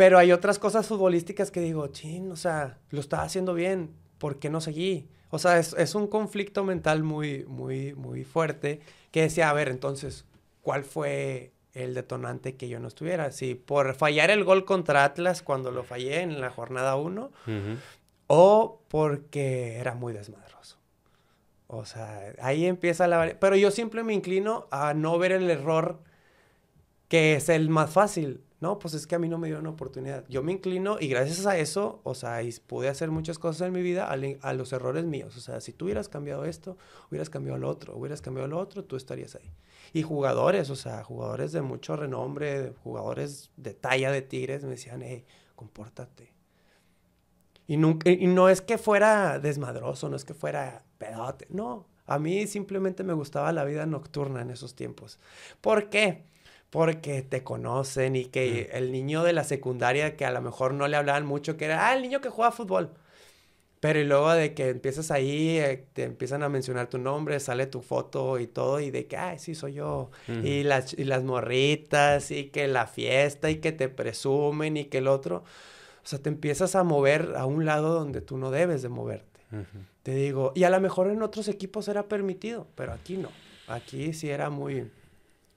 [0.00, 4.38] Pero hay otras cosas futbolísticas que digo, chin, o sea, lo estaba haciendo bien, ¿por
[4.38, 5.10] qué no seguí?
[5.28, 10.24] O sea, es, un conflicto mental muy, muy, muy fuerte que decía, a ver, entonces,
[10.62, 13.30] ¿cuál fue el detonante que yo no estuviera?
[13.30, 17.30] Si por fallar el gol contra Atlas cuando lo fallé en la jornada 1,
[18.26, 20.78] o porque era muy desmadroso.
[21.66, 23.36] O sea, ahí empieza la...
[23.38, 26.00] Pero yo siempre me inclino a no ver el error
[27.08, 28.42] que es el más fácil.
[28.60, 30.26] No, pues es que a mí no me dio una oportunidad.
[30.28, 33.80] Yo me inclino y gracias a eso, o sea, pude hacer muchas cosas en mi
[33.80, 35.34] vida a, los errores míos.
[35.38, 36.76] O sea, si tú hubieras cambiado esto,
[37.10, 39.50] hubieras cambiado lo otro, hubieras cambiado lo otro, tú estarías ahí.
[39.94, 45.00] Y jugadores, o sea, jugadores de mucho renombre, jugadores de talla de Tigres, me decían,
[45.02, 45.24] hey,
[45.56, 46.34] compórtate.
[47.66, 51.86] Y, nunca, y no es que fuera desmadroso, no es que fuera pedote, no.
[52.06, 55.18] A mí simplemente me gustaba la vida nocturna en esos tiempos.
[55.60, 56.29] ¿Por qué?
[56.70, 60.86] Porque te conocen y que el niño de la secundaria que a lo mejor no
[60.86, 62.92] le hablaban mucho, que era, ah, el niño que juega fútbol.
[63.80, 67.66] Pero y luego de que empiezas ahí, eh, te empiezan a mencionar tu nombre, sale
[67.66, 70.10] tu foto y todo, y de que, ay, sí, soy yo.
[70.28, 74.98] y, las, y las morritas, y que la fiesta, y que te presumen, y que
[74.98, 75.44] el otro.
[76.04, 79.40] O sea, te empiezas a mover a un lado donde tú no debes de moverte.
[80.02, 83.30] Te digo, y a lo mejor en otros equipos era permitido, pero aquí no.
[83.66, 84.90] Aquí sí era muy,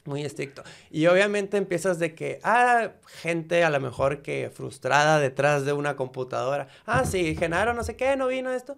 [0.06, 0.63] muy estricto.
[0.92, 5.96] Y obviamente empiezas de que, ah, gente a lo mejor que frustrada detrás de una
[5.96, 6.68] computadora.
[6.86, 8.78] Ah, sí, Genaro, no sé qué, no vino esto.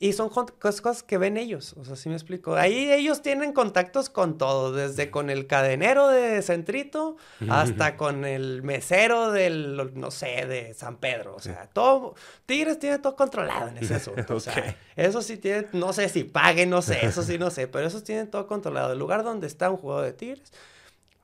[0.00, 2.54] Y son cosas que ven ellos, o sea, sí me explico.
[2.54, 7.16] Ahí ellos tienen contactos con todo, desde con el cadenero de Centrito
[7.48, 11.34] hasta con el mesero del, no sé, de San Pedro.
[11.34, 12.14] O sea, todo,
[12.46, 14.36] Tigres tiene todo controlado en ese asunto.
[14.36, 17.66] O sea, eso sí tiene, no sé si paguen, no sé, eso sí no sé,
[17.66, 18.92] pero eso tienen todo controlado.
[18.92, 20.52] El lugar donde está un juego de Tigres,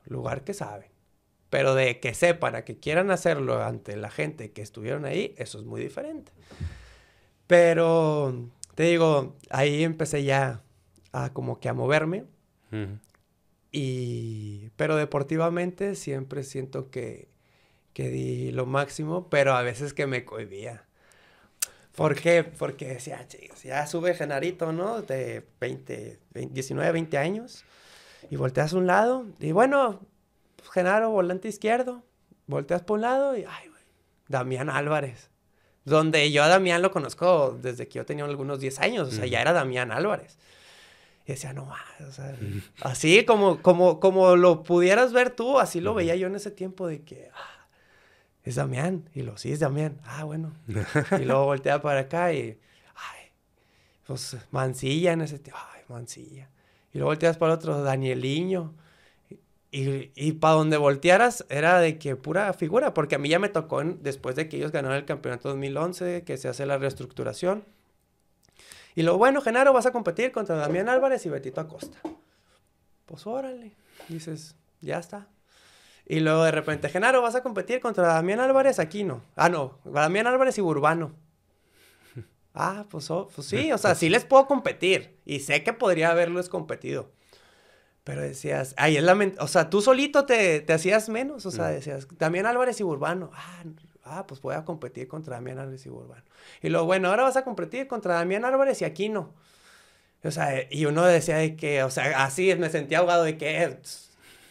[0.07, 0.89] lugar que saben.
[1.49, 5.61] Pero de que sepan, a que quieran hacerlo ante la gente que estuvieron ahí, eso
[5.61, 6.33] es muy diferente.
[7.47, 10.63] Pero te digo, ahí empecé ya
[11.13, 12.25] a como que a moverme.
[13.71, 17.29] Y, pero deportivamente siempre siento que,
[17.93, 20.87] que di lo máximo, pero a veces que me cohibía.
[21.95, 22.43] ¿Por qué?
[22.43, 25.03] Porque decía, chicos, ya sube Genarito, ¿no?
[25.03, 27.65] De 20, 19, 20 años.
[28.31, 29.27] Y volteas a un lado.
[29.39, 30.01] Y bueno,
[30.73, 32.03] Genaro, volante izquierdo.
[32.47, 33.83] Volteas por un lado y, ay, güey,
[34.27, 35.31] Damián Álvarez.
[35.85, 39.27] Donde yo a Damián lo conozco desde que yo tenía algunos 10 años, o sea,
[39.27, 40.39] ya era Damián Álvarez.
[41.27, 41.71] Y decía, no
[42.07, 42.37] o sea,
[42.83, 46.87] así como, como, como lo pudieras ver tú, así lo veía yo en ese tiempo
[46.87, 47.67] de que, ah,
[48.45, 49.09] es Damián.
[49.15, 50.01] Y lo, sí, es Damián.
[50.05, 50.53] Ah, bueno.
[51.21, 52.59] y luego voltea para acá y,
[52.95, 53.31] ay,
[54.07, 56.51] pues Mancilla en ese tiempo, ay, Mancilla.
[56.93, 58.75] Y luego volteas para otro, Danieliño.
[59.77, 63.83] Y, para donde voltearas era de que pura figura, porque a mí ya me tocó
[63.83, 67.65] después de que ellos ganaron el campeonato 2011, que se hace la reestructuración.
[68.95, 71.99] Y lo bueno, Genaro, vas a competir contra Damián Álvarez y Betito Acosta.
[73.07, 73.73] Pues órale,
[74.09, 75.27] dices, ya está.
[76.07, 79.23] Y luego de repente, Genaro, vas a competir contra Damián Álvarez, aquí no.
[79.35, 81.13] Ah, no, Damián Álvarez y Urbano.
[82.57, 85.19] Ah, pues, oh, pues sí, o sea, sí les puedo competir.
[85.25, 87.11] Y sé que podría haberles competido.
[88.05, 91.69] Pero decías, ay, es la o sea, tú solito te, te hacías menos, o sea,
[91.69, 93.65] decías, Damián Álvarez y Urbano, ah,
[94.05, 96.23] ah, pues voy a competir contra Damián Álvarez y Urbano.
[96.61, 99.33] Y luego, bueno, ahora vas a competir contra Damián Álvarez y Aquino.
[100.23, 103.79] O sea, y uno decía de que, o sea, así me sentía ahogado de que,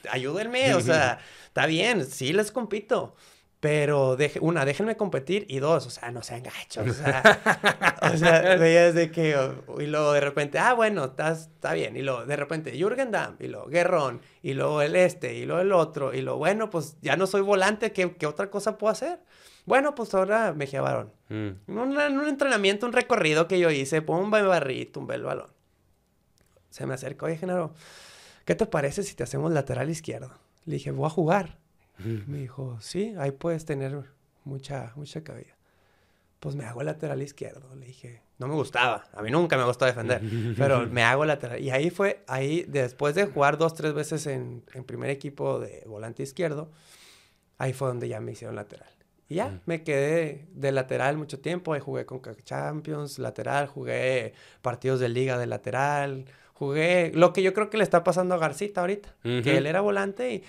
[0.10, 3.16] ayúdenme, o sea, está bien, sí les compito.
[3.64, 5.46] Pero, deje, una, déjenme competir.
[5.48, 6.86] Y dos, o sea, no sean gachos.
[6.86, 9.40] O sea, o sea veías de que...
[9.80, 11.96] y luego de repente, ah, bueno, está, bien.
[11.96, 13.38] Y luego de repente, Jürgen Damm.
[13.40, 14.20] Y luego Guerrón.
[14.42, 15.36] Y luego el este.
[15.36, 16.14] Y luego el otro.
[16.14, 17.94] Y luego, bueno, pues ya no soy volante.
[17.94, 19.22] ¿Qué, qué otra cosa puedo hacer?
[19.66, 21.14] Bueno, pues ahora me Barón.
[21.30, 21.52] Mm.
[21.68, 24.02] Un, un, entrenamiento, un recorrido que yo hice.
[24.02, 25.48] Pum, barrí, tumbé el balón.
[26.70, 27.74] Se me acercó, oye, Genaro,
[28.44, 30.34] ¿qué te parece si te hacemos lateral izquierdo?
[30.66, 31.63] Le dije, voy a jugar.
[32.04, 34.04] Me dijo, sí, ahí puedes tener
[34.44, 35.56] mucha, mucha cabida.
[36.40, 37.74] Pues me hago lateral izquierdo.
[37.76, 39.06] Le dije, no me gustaba.
[39.14, 40.22] A mí nunca me gustó defender.
[40.58, 41.62] pero me hago lateral.
[41.62, 45.84] Y ahí fue, ahí, después de jugar dos, tres veces en, en primer equipo de
[45.86, 46.70] volante izquierdo,
[47.58, 48.90] ahí fue donde ya me hicieron lateral.
[49.30, 51.74] Y ya, me quedé de lateral mucho tiempo.
[51.74, 57.54] Ahí jugué con Champions, lateral, jugué partidos de liga de lateral, jugué lo que yo
[57.54, 60.44] creo que le está pasando a Garcita ahorita, que él era volante y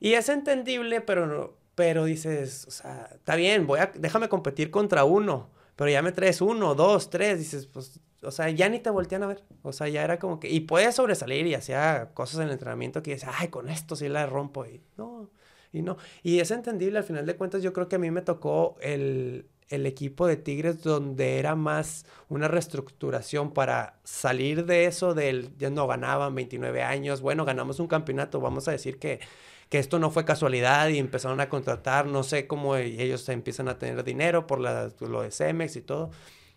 [0.00, 5.04] y es entendible, pero, pero dices, o sea, está bien, voy a, déjame competir contra
[5.04, 8.90] uno, pero ya me traes uno, dos, tres, dices, pues, o sea, ya ni te
[8.90, 9.44] voltean a ver.
[9.62, 13.02] O sea, ya era como que, y puedes sobresalir y hacía cosas en el entrenamiento
[13.02, 15.30] que dices, ay, con esto sí la rompo, y no,
[15.72, 15.96] y no.
[16.22, 19.46] Y es entendible, al final de cuentas, yo creo que a mí me tocó el,
[19.68, 25.70] el equipo de Tigres donde era más una reestructuración para salir de eso del ya
[25.70, 29.20] no ganaban 29 años, bueno, ganamos un campeonato, vamos a decir que
[29.68, 33.78] que esto no fue casualidad y empezaron a contratar, no sé cómo ellos empiezan a
[33.78, 36.10] tener dinero por lo de Cemex y todo,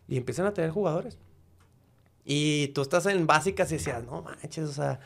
[0.08, 1.18] y empiezan a tener jugadores.
[2.24, 5.00] Y tú estás en básicas y decías, no manches, o sea,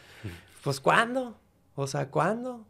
[0.63, 1.39] pues ¿cuándo?
[1.75, 2.65] O sea, ¿cuándo?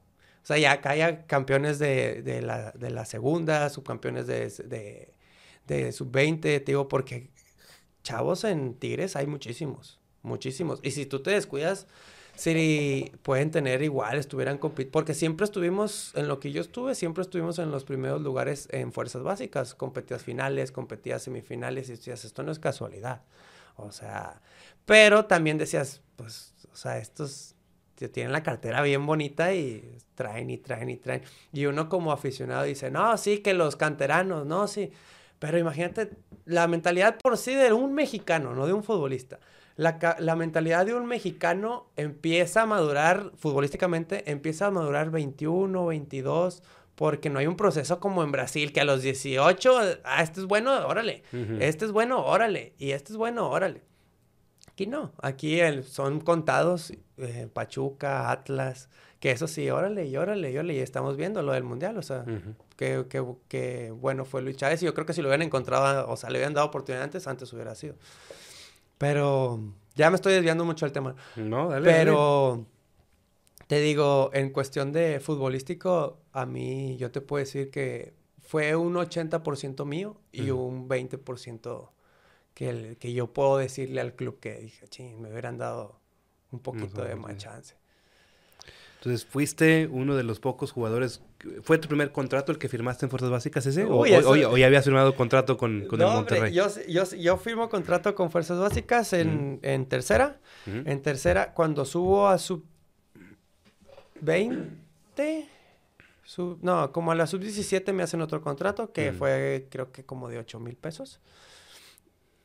[0.45, 5.13] O sea, ya acá hay campeones de, de, la, de la segunda, subcampeones de, de,
[5.65, 7.31] de sub-20, te digo, porque
[8.03, 10.79] chavos en Tigres hay muchísimos, muchísimos.
[10.83, 11.87] Y si tú te descuidas,
[12.35, 17.21] Sí, pueden tener igual, estuvieran compitiendo, porque siempre estuvimos, en lo que yo estuve, siempre
[17.21, 22.43] estuvimos en los primeros lugares en fuerzas básicas, competías finales, competías semifinales, y decías, esto
[22.43, 23.21] no es casualidad,
[23.77, 24.41] o sea,
[24.85, 27.55] pero también decías, pues, o sea, estos
[28.11, 32.63] tienen la cartera bien bonita y traen y traen y traen, y uno como aficionado
[32.63, 34.91] dice, no, sí, que los canteranos, no, sí,
[35.39, 36.11] pero imagínate
[36.43, 39.39] la mentalidad por sí de un mexicano, no de un futbolista
[39.75, 46.63] la, mentalidad de un mexicano empieza a madurar, futbolísticamente, empieza a madurar 21, 22,
[46.95, 50.45] porque no hay un proceso como en Brasil, que a los 18, ah, este es
[50.45, 51.23] bueno, órale,
[51.59, 53.81] este es bueno, órale, y este es bueno, órale.
[54.71, 60.57] Aquí no, aquí son contados eh, Pachuca, Atlas, que eso sí, órale, y órale, y
[60.57, 62.25] órale, y estamos viendo lo del Mundial, o sea,
[62.77, 66.29] que, bueno fue Luis Chávez, y yo creo que si lo hubieran encontrado, o sea,
[66.29, 67.95] le hubieran dado oportunidad antes, antes hubiera sido.
[68.97, 69.59] Pero
[69.95, 71.15] ya me estoy desviando mucho del tema.
[71.35, 71.85] No, dale.
[71.85, 72.65] Pero
[73.67, 78.93] te digo, en cuestión de futbolístico, a mí yo te puedo decir que fue un
[78.93, 81.89] 80% mío y un 20%
[82.53, 85.99] que, el, que yo puedo decirle al club que dije, ching, me hubieran dado
[86.51, 87.75] un poquito de más chance.
[88.97, 91.21] Entonces, ¿fuiste uno de los pocos jugadores?
[91.61, 93.85] ¿Fue tu primer contrato el que firmaste en Fuerzas Básicas ese?
[93.85, 96.53] ¿O, ya habías firmado contrato con, con el Monterrey?
[96.53, 100.39] yo, yo, yo, firmo contrato con Fuerzas Básicas en, en tercera.
[100.65, 102.65] En tercera, cuando subo a sub
[104.21, 105.47] 20,
[106.61, 110.29] no, como a la sub 17 me hacen otro contrato que fue creo que como
[110.29, 111.19] de 8 mil pesos.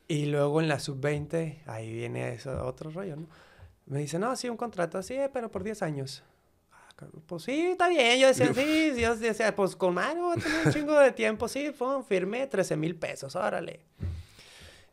[0.08, 3.28] Y luego en la sub 20, ahí viene eso, otro rollo, ¿no?
[3.86, 6.22] Me dicen, no, sí, un contrato así, pero por 10 años.
[7.26, 8.18] Pues sí, está bien.
[8.18, 11.48] Yo decía, sí, yo decía, pues con Mario tener un chingo de tiempo.
[11.48, 13.80] Sí, fue, firme 13 mil pesos, órale.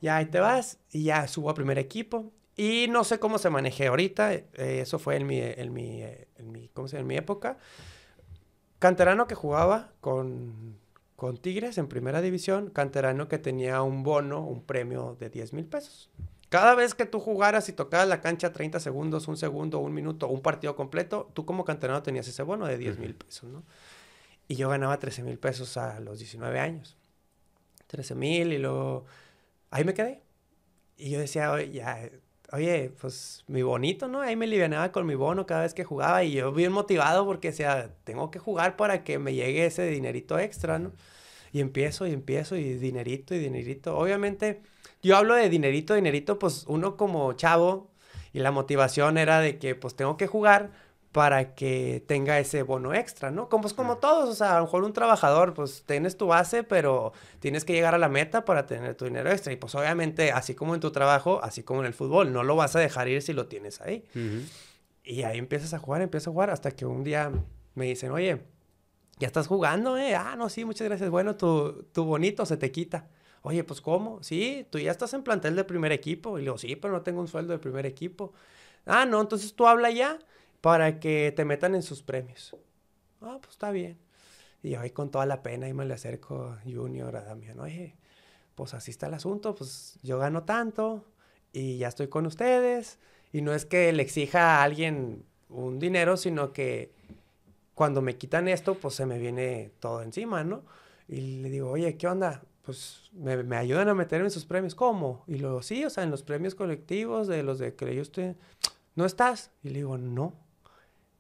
[0.02, 2.32] Ya ahí te vas y ya subo a primer equipo.
[2.56, 4.34] Y no sé cómo se manejé ahorita.
[4.34, 7.02] Eh, eso fue en mi, en mi, en mi, ¿cómo se llama?
[7.02, 7.58] En mi época.
[8.80, 10.78] Canterano que jugaba con,
[11.16, 12.70] con Tigres en primera división.
[12.70, 16.10] Canterano que tenía un bono, un premio de 10 mil pesos.
[16.50, 20.28] Cada vez que tú jugaras y tocaras la cancha 30 segundos, un segundo, un minuto,
[20.28, 23.64] un partido completo, tú como canterano tenías ese bono de 10 mil pesos, ¿no?
[24.48, 26.98] Y yo ganaba 13 mil pesos a los 19 años.
[27.88, 29.06] 13 mil y luego...
[29.72, 30.22] Ahí me quedé.
[30.98, 32.10] Y yo decía, oye, ya,
[32.54, 34.22] oye, pues mi bonito, ¿no?
[34.22, 37.50] Ahí me alivianaba con mi bono cada vez que jugaba y yo bien motivado porque
[37.50, 40.94] decía, tengo que jugar para que me llegue ese dinerito extra, ¿no?
[41.52, 43.98] Y empiezo y empiezo y dinerito y dinerito.
[43.98, 44.62] Obviamente
[45.02, 47.92] yo hablo de dinerito, dinerito, pues uno como chavo,
[48.34, 50.72] Y la motivación era de que pues tengo que jugar
[51.12, 53.50] para que tenga ese bono extra, ¿no?
[53.50, 56.64] Como, pues, como todos, o sea, a lo mejor un trabajador, pues tienes tu base,
[56.64, 59.52] pero tienes que llegar a la meta para tener tu dinero extra.
[59.52, 62.56] Y pues obviamente, así como en tu trabajo, así como en el fútbol, no lo
[62.56, 64.04] vas a dejar ir si lo tienes ahí.
[65.04, 67.32] Y ahí empiezas a jugar, empiezas a jugar, hasta que un día
[67.74, 68.44] me dicen, oye,
[69.18, 70.14] ya estás jugando, ¿eh?
[70.14, 71.10] Ah, no, sí, muchas gracias.
[71.10, 73.08] Bueno, tu, tu bonito se te quita.
[73.48, 74.22] Oye, pues ¿cómo?
[74.24, 76.38] Sí, tú ya estás en plantel de primer equipo.
[76.38, 78.34] Y le digo, sí, pero no tengo un sueldo de primer equipo.
[78.86, 80.20] Ah, no, entonces tú habla ya
[80.60, 82.54] para que te metan en sus premios.
[83.22, 83.98] Ah, pues está bien.
[84.64, 87.96] Y ahí con toda la pena y me le acerco a Junior, a Damián, oye,
[88.56, 91.06] pues así está el asunto, pues yo gano tanto
[91.54, 93.00] y ya estoy con ustedes.
[93.32, 96.92] Y no es que le exija a alguien un dinero, sino que
[97.76, 100.64] cuando me quitan esto, pues se me viene todo encima, ¿no?
[101.08, 102.44] Y le digo, oye, ¿qué onda?
[102.68, 104.76] Pues me, me ayudan a meter en sus premios.
[104.76, 105.24] ¿Cómo?
[105.26, 108.36] Y luego, sí, o sea, en los premios colectivos de los de que yo estoy,
[108.94, 109.50] ¿no estás?
[109.64, 110.48] Y le digo, no.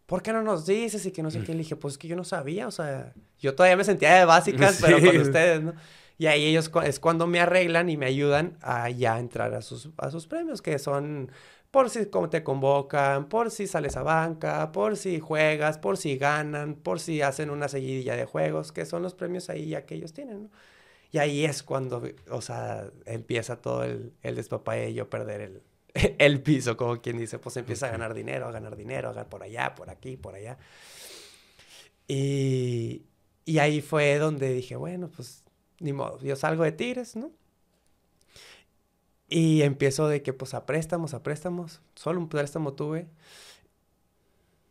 [0.07, 1.05] ¿por qué no nos dices?
[1.05, 1.51] Y que no sé qué.
[1.51, 4.25] Le dije, pues es que yo no sabía, o sea, yo todavía me sentía de
[4.25, 5.75] básicas, pero con ustedes, ¿no?
[6.17, 9.91] Y ahí ellos es cuando me arreglan y me ayudan a ya entrar a sus,
[9.97, 11.31] a sus premios, que son
[11.69, 16.73] por si te convocan, por si sales a banca, por si juegas, por si ganan,
[16.75, 20.13] por si hacen una seguidilla de juegos, que son los premios ahí ya que ellos
[20.13, 20.49] tienen, ¿no?
[21.11, 25.61] Y ahí es cuando, o sea, empieza todo el, el despapalle y yo perder el,
[26.19, 29.29] el piso, como quien dice, pues empieza a ganar dinero, a ganar dinero, a ganar
[29.29, 30.57] por allá, por aquí, por allá.
[32.07, 33.03] Y,
[33.45, 35.43] y ahí fue donde dije, bueno, pues
[35.79, 37.31] ni modo, yo salgo de Tigres, ¿no?
[39.29, 43.07] Y empiezo de que pues a préstamos, a préstamos, solo un préstamo tuve.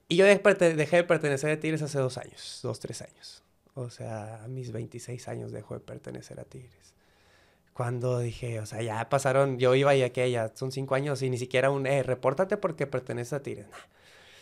[0.09, 3.43] Y yo dejé, de pertenecer a Tigres hace dos años, dos, tres años.
[3.77, 6.97] O sea, a mis 26 años dejo de pertenecer a Tigres
[7.77, 11.37] cuando dije, o sea, ya pasaron, yo iba y aquella, son cinco años y ni
[11.37, 13.67] siquiera un, eh, repórtate porque perteneces a Tigres.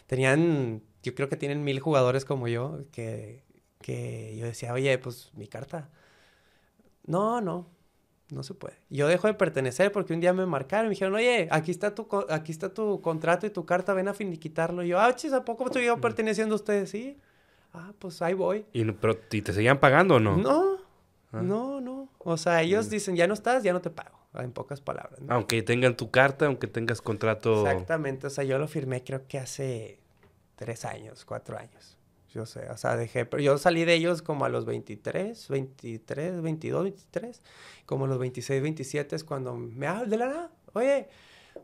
[0.07, 3.43] Tenían, yo creo que tienen mil jugadores como yo, que,
[3.81, 5.91] que yo decía, oye, pues mi carta.
[7.07, 7.67] No, no,
[8.31, 8.77] no se puede.
[8.89, 11.93] Yo dejo de pertenecer porque un día me marcaron y me dijeron, oye, aquí está
[11.93, 14.85] tu, aquí está tu contrato y tu carta, ven a finiquitarlo.
[14.85, 16.91] Y yo, ah, chis, ¿a poco estoy yo perteneciendo a ustedes?
[16.91, 17.19] Sí.
[17.75, 18.65] Ah, pues ahí voy.
[18.73, 20.37] ¿Y, pero, ¿y te seguían pagando o no?
[20.37, 20.79] No,
[21.35, 21.43] Ah.
[21.43, 22.09] No, no.
[22.19, 22.91] O sea, ellos mm.
[22.91, 24.19] dicen, ya no estás, ya no te pago.
[24.35, 25.21] En pocas palabras.
[25.29, 27.67] Aunque tengan tu carta, aunque tengas contrato.
[27.67, 28.27] Exactamente.
[28.27, 30.01] O sea, yo lo firmé creo que hace
[30.57, 31.99] tres años, cuatro años.
[32.33, 36.43] Yo sé, o sea, dejé, pero yo salí de ellos como a los 23, 23,
[36.43, 37.43] 22, 23,
[37.87, 41.07] como a los 26, 27 es cuando me hablan de la nada, oye,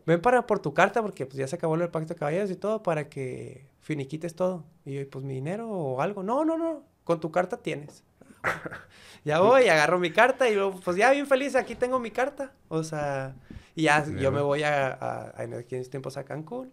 [0.07, 2.57] ven para por tu carta porque pues ya se acabó el pacto de caballeros y
[2.57, 4.65] todo para que finiquites todo.
[4.85, 6.23] Y yo, pues mi dinero o algo.
[6.23, 8.05] No, no, no, con tu carta tienes.
[9.25, 12.53] ya voy, agarro mi carta y luego, pues ya bien feliz, aquí tengo mi carta.
[12.69, 13.35] O sea,
[13.75, 16.73] y ya yo me voy a, a, en aquellos tiempos a Cancún,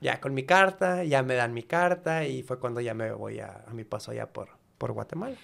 [0.00, 3.40] ya con mi carta, ya me dan mi carta y fue cuando ya me voy
[3.40, 5.36] a, a mi paso allá por, por Guatemala.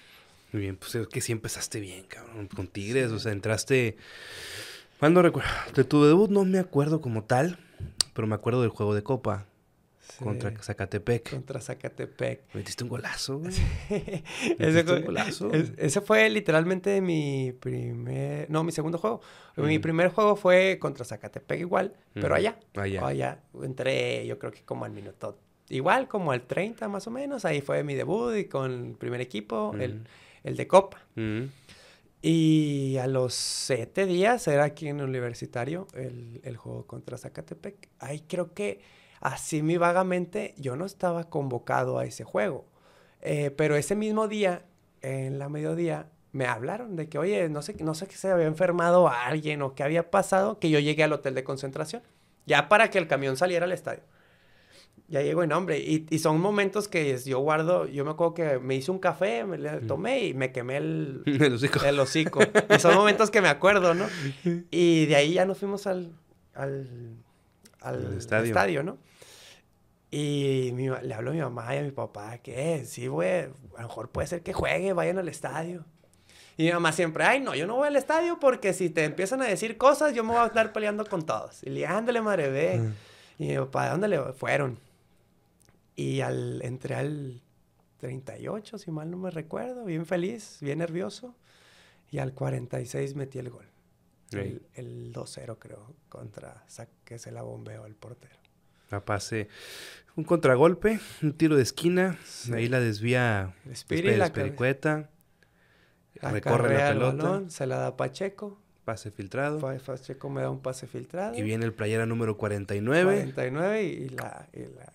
[0.52, 3.96] Muy bien, pues es que sí empezaste bien, cabrón, con Tigres, o sea, entraste...
[5.74, 7.58] De tu debut no me acuerdo como tal,
[8.14, 9.48] pero me acuerdo del juego de Copa.
[10.22, 11.28] Contra Zacatepec.
[11.28, 12.54] Contra Zacatepec.
[12.54, 13.52] Metiste un golazo, güey.
[14.60, 15.50] ese, un golazo.
[15.52, 18.48] ese fue literalmente mi primer...
[18.48, 19.20] No, mi segundo juego.
[19.56, 22.60] Mi primer juego fue contra Zacatepec igual, pero allá.
[22.76, 23.04] Allá.
[23.04, 23.40] Allá.
[23.60, 25.36] Entré, yo creo que como al minuto...
[25.68, 27.44] Igual, como al 30 más o menos.
[27.44, 30.04] Ahí fue mi debut y con el primer equipo, el,
[30.44, 31.00] el, de Copa.
[32.22, 37.90] Y a los siete días era aquí en universitario el, el juego contra Zacatepec.
[37.98, 38.80] Ahí creo que
[39.22, 42.66] Así muy vagamente, yo no estaba convocado a ese juego.
[43.20, 44.64] Eh, pero ese mismo día,
[45.00, 48.46] en la mediodía, me hablaron de que, oye, no sé, no sé que se había
[48.46, 52.02] enfermado a alguien o qué había pasado, que yo llegué al hotel de concentración,
[52.46, 54.02] ya para que el camión saliera al estadio.
[55.12, 58.58] Ya llego en hombre, y, y, son momentos que yo guardo, yo me acuerdo que
[58.58, 61.84] me hice un café, me le tomé y me quemé el, el hocico.
[61.84, 62.40] El hocico.
[62.74, 64.06] y son momentos que me acuerdo, ¿no?
[64.70, 66.12] Y de ahí ya nos fuimos al,
[66.54, 66.88] al,
[67.82, 68.96] al estadio, ¿no?
[70.10, 73.42] Y le hablo a mi mamá y a mi papá que sí, güey,
[73.76, 75.84] a lo mejor puede ser que juegue, vayan al estadio.
[76.56, 79.42] Y mi mamá siempre, ay, no, yo no voy al estadio porque si te empiezan
[79.42, 81.62] a decir cosas, yo me voy a estar peleando con todos.
[81.64, 82.80] Y le dije, ándale, madre, ve.
[83.38, 84.78] Y mi papá, ¿dónde le fueron?
[86.02, 87.42] Y al, entré al
[87.98, 91.36] 38, si mal no me recuerdo, bien feliz, bien nervioso.
[92.10, 93.66] Y al 46 metí el gol.
[94.32, 96.64] El, el 2-0, creo, contra
[97.04, 98.34] que se la bombeó el portero.
[98.90, 99.48] La pase
[100.16, 102.18] un contragolpe, un tiro de esquina,
[102.52, 105.10] ahí la desvía Espiri, la Pericueta,
[106.20, 107.42] recorre la pelota.
[107.48, 109.60] se la da Pacheco, Pase filtrado.
[110.00, 111.36] Checo me da un pase filtrado.
[111.36, 113.14] Y viene el playera número 49.
[113.14, 114.92] 49 y la, y la...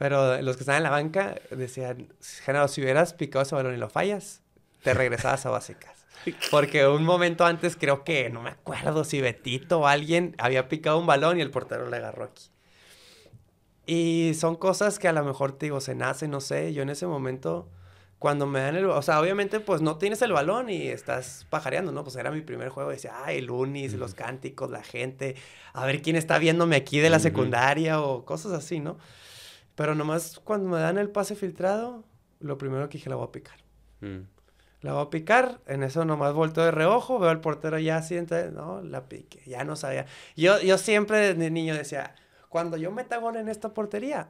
[0.00, 2.08] Pero los que están en la banca decían,
[2.42, 4.40] Genaro, si hubieras picado ese balón y lo fallas,
[4.82, 6.06] te regresabas a básicas.
[6.50, 10.98] Porque un momento antes creo que, no me acuerdo si Betito o alguien había picado
[10.98, 12.44] un balón y el portero le agarró aquí.
[13.84, 16.72] Y son cosas que a lo mejor, te digo, se nace, no sé.
[16.72, 17.68] Yo en ese momento,
[18.18, 18.86] cuando me dan el...
[18.86, 22.04] O sea, obviamente, pues no tienes el balón y estás pajareando, ¿no?
[22.04, 22.88] Pues era mi primer juego.
[22.88, 25.36] Decía, ay, el unis, los cánticos, la gente.
[25.74, 28.96] A ver quién está viéndome aquí de la secundaria o cosas así, ¿no?
[29.74, 32.04] Pero nomás cuando me dan el pase filtrado,
[32.40, 33.58] lo primero que dije, la voy a picar.
[34.00, 34.20] Mm.
[34.82, 38.16] La voy a picar, en eso nomás vuelto de reojo, veo al portero ya así,
[38.16, 40.06] entonces, no, la pique, ya no sabía.
[40.36, 42.14] Yo, yo siempre de niño decía,
[42.48, 44.28] cuando yo meta gol en esta portería,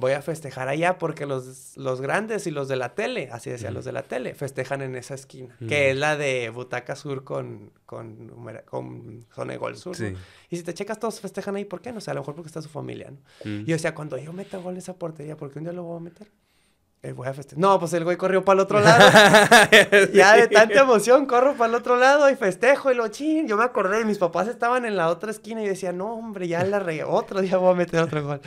[0.00, 3.74] voy a festejar allá porque los, los grandes y los de la tele, así decían
[3.74, 7.70] los de la tele, festejan en esa esquina, que es la de Butaca Sur con,
[7.86, 8.32] con,
[8.64, 9.94] con Zona de Gol Sur.
[10.48, 11.92] Y si te checas, todos festejan ahí, ¿por qué?
[11.92, 13.18] No sé, a lo mejor porque está su familia, ¿no?
[13.44, 15.84] Y yo decía, cuando yo meta gol en esa portería, ¿por qué un día lo
[15.84, 16.28] voy a meter?
[17.02, 17.58] El voy a festejar.
[17.58, 19.10] No, pues el güey corrió para el otro lado.
[20.12, 23.48] ya de tanta emoción, corro para el otro lado y festejo y lo chin.
[23.48, 26.62] Yo me acordé, mis papás estaban en la otra esquina y decían, no, hombre, ya
[26.62, 27.04] la regué.
[27.04, 28.40] Otro día voy a meter otro gol.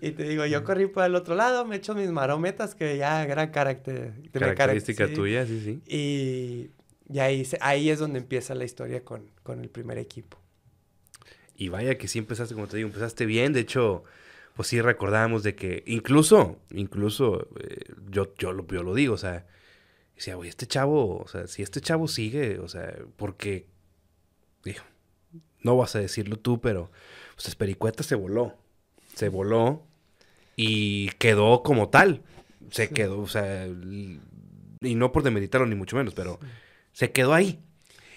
[0.00, 3.24] Y te digo, yo corrí para el otro lado, me echo mis marometas, que ya
[3.26, 4.14] gran carácter.
[4.32, 5.82] Característica tuya, sí, sí.
[5.86, 6.70] Y,
[7.14, 10.36] y ahí, ahí es donde empieza la historia con, con el primer equipo.
[11.54, 13.52] Y vaya que sí empezaste, como te digo, empezaste bien.
[13.52, 14.02] De hecho,
[14.54, 19.18] pues sí recordábamos de que incluso, incluso, eh, yo, yo, lo, yo lo digo, o
[19.18, 19.46] sea,
[20.14, 23.66] decía, güey, este chavo, o sea, si este chavo sigue, o sea, porque,
[24.64, 24.82] digo,
[25.62, 26.90] no vas a decirlo tú, pero,
[27.34, 28.56] pues Espericueta se voló,
[29.14, 29.86] se voló
[30.56, 32.22] y quedó como tal,
[32.70, 36.38] se quedó, o sea, y no por demeritarlo ni mucho menos, pero
[36.92, 37.60] se quedó ahí.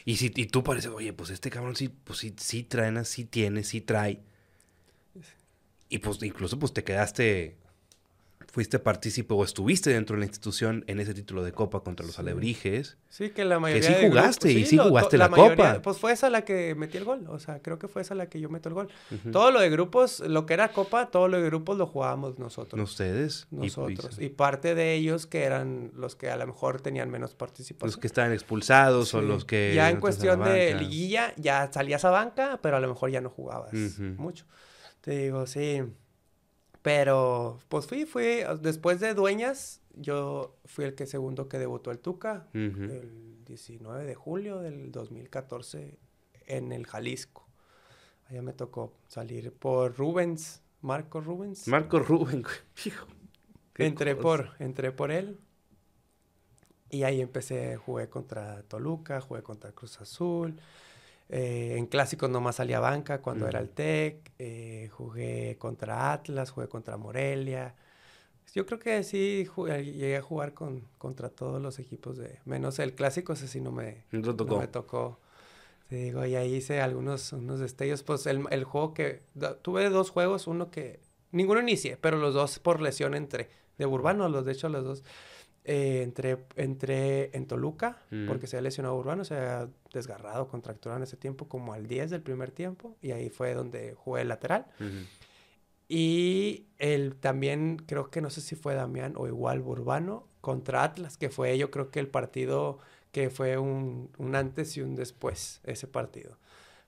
[0.05, 2.67] Y si y tú pareces, oye, pues este cabrón sí, pues sí, sí
[3.05, 4.21] sí tiene, sí trae.
[5.93, 7.55] Y pues incluso pues te quedaste,
[8.51, 12.17] fuiste partícipe o estuviste dentro de la institución en ese título de copa contra los
[12.17, 12.97] alebrijes.
[13.09, 13.89] Sí, que la mayoría.
[13.89, 15.83] Que sí jugaste y sí, jugaste la, copa.
[15.83, 17.27] Pues fue esa la que metí el gol.
[17.27, 18.89] O sea, creo que fue esa la que yo meto el gol.
[19.31, 22.81] Todo lo de grupos, lo que era copa, todo lo de grupos lo jugábamos nosotros.
[22.81, 23.45] Ustedes.
[23.51, 24.17] Nosotros.
[24.19, 27.87] Y, parte de ellos que eran los que a lo mejor tenían menos participación.
[27.87, 29.73] Los que estaban expulsados o los que.
[29.75, 33.29] Ya en cuestión de liguilla, ya salías a banca, pero a lo mejor ya no
[33.29, 33.71] jugabas
[34.17, 34.45] mucho.
[35.03, 35.81] Te digo, sí.
[36.81, 41.99] Pero, pues fui, fui, después de Dueñas, yo fui el que segundo que debutó el
[41.99, 45.99] Tuca, el 19 de julio del 2014
[46.47, 47.45] en el Jalisco.
[48.29, 51.67] Allá me tocó salir por Rubens, Marco Rubens.
[51.67, 52.47] Marco Rubens,
[52.85, 53.05] hijo.
[53.75, 55.37] Entré por, entré por él.
[56.89, 60.61] Y ahí empecé, jugué contra Toluca, jugué contra Cruz Azul,
[61.29, 64.31] eh, en clásicos nomás salía banca cuando era el TEC.
[64.39, 67.75] Eh, jugué contra Atlas, jugué contra Morelia.
[68.53, 72.39] Yo creo que sí llegué a jugar con, contra todos los equipos de...
[72.45, 74.03] Menos el clásico, ese sí no me,
[74.35, 74.59] tocó.
[74.59, 75.19] me tocó.
[75.89, 78.03] digo, y ahí hice algunos unos destellos.
[78.03, 79.23] Pues el, el juego que...
[79.63, 80.99] tuve dos juegos, uno que...
[81.31, 83.49] Ninguno inicié, pero los dos por lesión entré.
[83.79, 85.03] De Urbano, los de hecho los dos.
[85.65, 87.97] Eh, entré, en Toluca
[88.27, 92.09] porque se había lesionado Urbano, se había desgarrado, contracturado en ese tiempo, como al 10
[92.09, 94.65] del primer tiempo, y ahí fue donde jugué lateral.
[95.87, 101.17] Y él también, creo que no sé si fue Damián o igual Urbano contra Atlas,
[101.17, 102.79] que fue yo creo que el partido
[103.13, 106.39] que fue un, antes y un después, ese partido.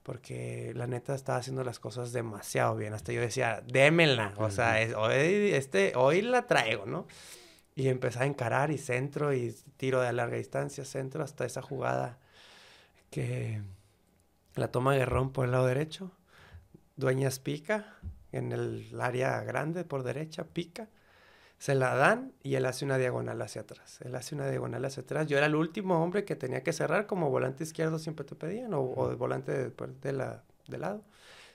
[0.02, 2.92] Porque la neta estaba haciendo las cosas demasiado bien.
[2.94, 4.34] Hasta yo decía, démela.
[4.38, 7.06] O sea, hoy, este, hoy la traigo, ¿no?
[7.76, 12.18] Y empecé a encarar y centro y tiro de larga distancia, centro, hasta esa jugada
[13.10, 13.62] que
[14.54, 16.10] la toma Guerrón por el lado derecho.
[16.96, 17.96] Dueñas pica
[18.32, 20.88] en el área grande por derecha, pica.
[21.58, 24.00] Se la dan y él hace una diagonal hacia atrás.
[24.02, 25.26] Él hace una diagonal hacia atrás.
[25.26, 28.74] Yo era el último hombre que tenía que cerrar como volante izquierdo siempre te pedían
[28.74, 29.72] o, o volante de,
[30.02, 31.04] de, la, de lado.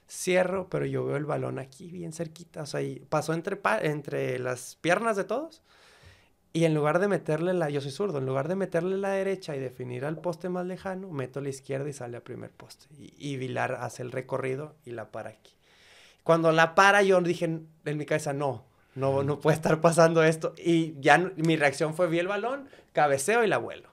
[0.10, 2.64] Cierro, pero yo veo el balón aquí bien cerquita.
[2.64, 5.64] O sea, pasó entre, entre las piernas de todos
[6.54, 9.56] y en lugar de meterle la, yo soy zurdo, en lugar de meterle la derecha
[9.56, 12.88] y definir al poste más lejano, meto la izquierda y sale a primer poste.
[12.98, 15.54] Y, Vilar hace el recorrido y la para aquí.
[16.24, 20.54] Cuando la para, yo dije en mi cabeza, no, no, no puede estar pasando esto.
[20.58, 23.90] Y ya mi reacción fue, vi el balón, cabeceo y la vuelo.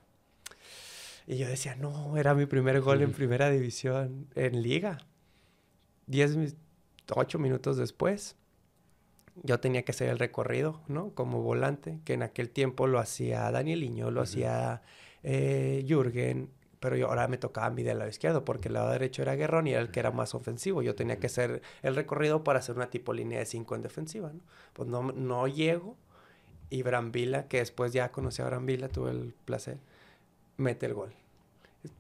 [1.28, 4.98] Y yo decía, no, era mi primer gol en primera división, en liga.
[6.06, 6.36] Diez,
[7.14, 8.37] ocho minutos después
[9.42, 11.10] yo tenía que hacer el recorrido, ¿no?
[11.14, 14.82] Como volante, que en aquel tiempo lo hacía Daniel Iño, lo hacía
[15.22, 18.90] eh, Jürgen, pero yo ahora me tocaba a mí del lado izquierdo, porque el lado
[18.90, 20.82] derecho era Guerrón y era el que era más ofensivo.
[20.82, 24.32] Yo tenía que hacer el recorrido para hacer una tipo línea de 5 en defensiva,
[24.32, 24.40] ¿no?
[24.72, 25.96] Pues no, no llego
[26.70, 29.78] y Brambila, que después ya conocí a Brambila, tuve el placer,
[30.56, 31.12] mete el gol.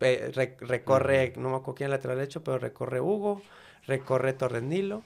[0.00, 3.42] recorre, no me acuerdo quién lateral derecho, pero recorre Hugo,
[3.86, 5.02] recorre Torres Nilo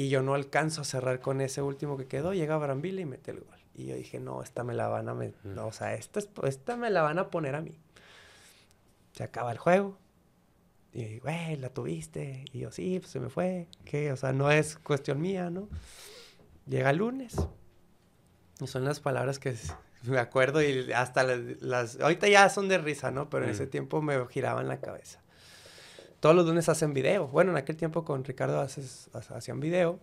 [0.00, 3.32] y yo no alcanzo a cerrar con ese último que quedó, llega Brambila y mete
[3.32, 3.58] el gol.
[3.74, 6.88] Y yo dije, no, esta me la van a, no, o sea, esta, esta me
[6.88, 7.78] la van a poner a mí.
[9.12, 9.98] Se acaba el juego.
[10.94, 12.46] Y, güey, la tuviste.
[12.50, 13.68] Y yo, sí, pues se me fue.
[13.84, 14.10] ¿Qué?
[14.10, 15.68] O sea, no es cuestión mía, ¿no?
[16.66, 17.36] Llega el lunes.
[18.58, 19.54] Y son las palabras que
[20.04, 23.28] me acuerdo y hasta las, Ahorita ya son de risa, ¿no?
[23.28, 25.20] Pero en ese tiempo me giraban la cabeza.
[26.20, 27.28] Todos los lunes hacen video.
[27.28, 29.98] Bueno, en aquel tiempo con Ricardo haces, hacían video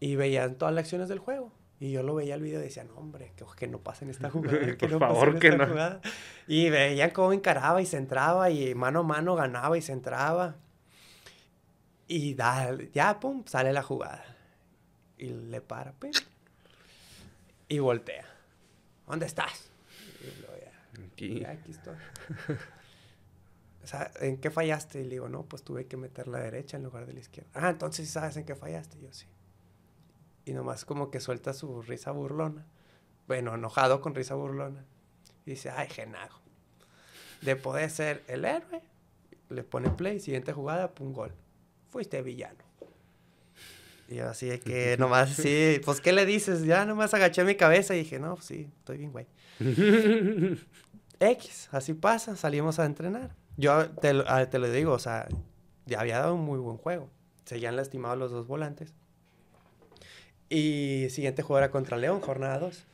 [0.00, 1.52] y veían todas las acciones del juego.
[1.80, 4.30] Y yo lo veía el video y decía, no, hombre, que, que no pasen esta
[4.30, 4.74] jugada.
[4.76, 5.66] Que Por favor, que no.
[5.66, 6.00] Jugada.
[6.48, 10.56] Y veían cómo encaraba y se entraba y mano a mano ganaba y se entraba.
[12.08, 14.24] Y da, ya, pum, sale la jugada.
[15.18, 16.10] Y le para, pum,
[17.68, 18.24] y voltea.
[19.06, 19.70] ¿Dónde estás?
[20.22, 21.44] Y lo, ya, aquí.
[21.44, 21.96] aquí estoy.
[23.84, 25.00] o sea, ¿en qué fallaste?
[25.00, 27.50] Y le digo, no, pues tuve que meter la derecha en lugar de la izquierda.
[27.52, 28.96] Ah, entonces sabes en qué fallaste.
[28.98, 29.26] Y yo sí.
[30.46, 32.66] Y nomás como que suelta su risa burlona.
[33.26, 34.86] Bueno, enojado con risa burlona.
[35.44, 36.40] Y dice, ay, Genago.
[37.42, 38.80] De poder ser el héroe,
[39.50, 41.34] le pone play, siguiente jugada, pum, gol.
[41.90, 42.64] Fuiste villano.
[44.08, 46.64] Y yo así de que nomás sí, pues ¿qué le dices?
[46.64, 49.26] Ya nomás agaché mi cabeza y dije, no, pues sí, estoy bien, güey.
[51.20, 53.43] X, así pasa, salimos a entrenar.
[53.56, 54.12] Yo te,
[54.50, 55.28] te, lo digo, o sea,
[55.86, 57.08] ya había dado un muy buen juego.
[57.44, 58.94] Seguían lastimados los dos volantes.
[60.48, 62.84] Y siguiente juego era contra León, jornada 2.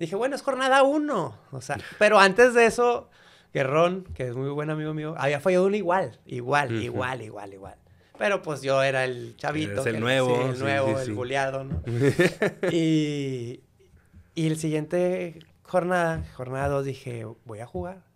[0.00, 1.38] Dije, bueno, es jornada 1.
[1.52, 3.10] O sea, pero antes de eso,
[3.52, 7.76] Guerrón, que es muy buen amigo mío, había fallado uno igual, igual, igual, igual, igual.
[8.18, 9.86] Pero pues yo era el chavito.
[9.86, 10.50] el nuevo.
[10.50, 11.82] el nuevo, el goleado, ¿no?
[12.72, 13.62] y,
[14.34, 18.07] y el siguiente jornada, jornada 2, dije, voy a jugar.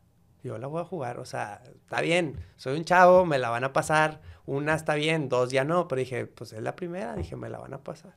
[0.43, 1.19] Yo la voy a jugar.
[1.19, 4.21] O sea, está bien, soy un chavo, me la van a pasar.
[4.45, 5.89] Una está bien, dos ya no.
[5.89, 8.15] Pero dije, pues es la primera, dije, me la van a pasar.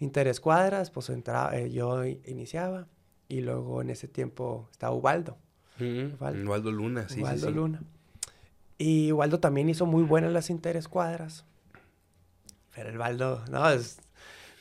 [0.00, 2.86] Interescuadras, pues entraba, eh, yo iniciaba.
[3.28, 5.38] Y luego en ese tiempo estaba Ubaldo.
[5.80, 6.70] Ubaldo.
[6.70, 7.20] Luna, sí.
[7.20, 7.82] Ubaldo Luna.
[8.78, 11.44] Y Waldo también hizo muy buenas las interescuadras.
[12.74, 14.00] Pero el Waldo, no, es,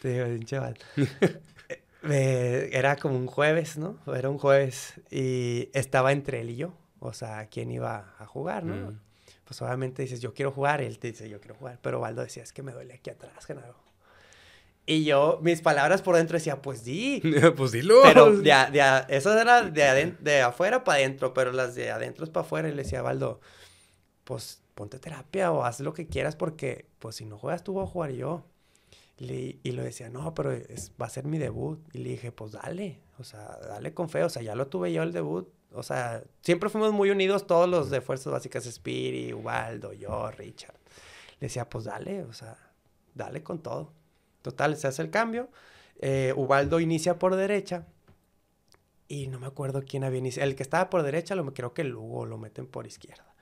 [0.02, 0.78] te digo, chaval.
[2.04, 3.98] eh, era como un jueves, ¿no?
[4.14, 6.74] Era un jueves y estaba entre él y yo.
[7.04, 8.96] O sea, quién iba a jugar, ¿no?
[9.44, 11.80] Pues obviamente dices, yo quiero jugar, él te dice, yo quiero jugar.
[11.82, 13.76] Pero Waldo decía, es que me duele aquí atrás, Genaro.
[14.86, 17.22] Y yo, mis palabras por dentro decía, pues di.
[17.58, 18.02] pues dilo.
[18.04, 22.30] Pero de, de, eso era de, de afuera para adentro, pero las de adentro es
[22.30, 22.70] para afuera.
[22.70, 23.42] Y le decía a Waldo,
[24.24, 27.86] pues ponte terapia o haz lo que quieras porque, pues si no juegas tú, voy
[27.86, 28.46] a jugar yo.
[29.18, 31.80] Y, y lo decía, no, pero es, va a ser mi debut.
[31.94, 34.94] Y le dije, pues dale, o sea, dale con fe, o sea, ya lo tuve
[34.94, 35.50] yo el debut.
[35.74, 40.76] O sea, siempre fuimos muy unidos todos los de Fuerzas Básicas, Spiri, Ubaldo, yo, Richard.
[41.40, 42.58] Le decía, pues dale, o sea,
[43.16, 43.94] dale con todo.
[44.42, 45.50] Total, se hace el cambio.
[46.00, 47.88] Eh, Ubaldo inicia por derecha.
[49.08, 50.50] Y no me acuerdo quién había iniciado.
[50.50, 53.34] El que estaba por derecha, lo, creo que Lugo lo meten por izquierda.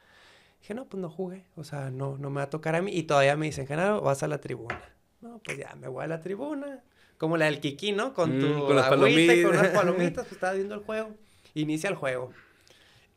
[0.62, 1.46] Dije, no, pues no jugué.
[1.56, 2.92] O sea, no, no me va a tocar a mí.
[2.92, 4.82] Y todavía me dicen, Genaro, vas a la tribuna.
[5.22, 6.84] No, pues ya me voy a la tribuna.
[7.18, 8.14] Como la del Kiki, ¿no?
[8.14, 9.36] Con mm, tu con las palomitas.
[9.44, 11.10] con unas palomitas, pues estaba viendo el juego.
[11.54, 12.32] Inicia el juego.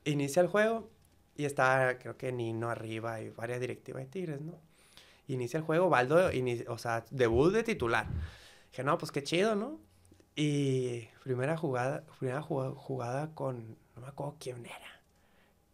[0.05, 0.91] Inicia el juego
[1.37, 4.59] y está, creo que Nino arriba y varias directivas de Tigres, ¿no?
[5.29, 6.31] Inicia el juego, Baldo,
[6.69, 8.07] o sea, debut de titular.
[8.71, 9.79] Dije, no, pues qué chido, ¿no?
[10.35, 14.93] Y primera jugada, primera jugada, jugada con, no me acuerdo quién era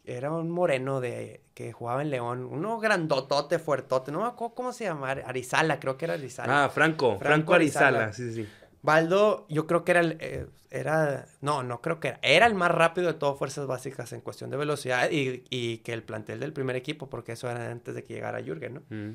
[0.08, 4.72] era un moreno de que jugaba en León, uno grandotote, fuertote, no me acuerdo cómo
[4.72, 6.64] se llama, Arizala, creo que era Arizala.
[6.64, 8.12] Ah, Franco, Franco, Arizala.
[8.12, 8.48] sí, sí.
[8.82, 12.54] Baldo, yo creo que era, el, eh, era, no, no creo que era, era el
[12.54, 16.40] más rápido de todas fuerzas básicas en cuestión de velocidad y, y, que el plantel
[16.40, 18.82] del primer equipo, porque eso era antes de que llegara Jürgen, ¿no?
[18.88, 19.14] Mm.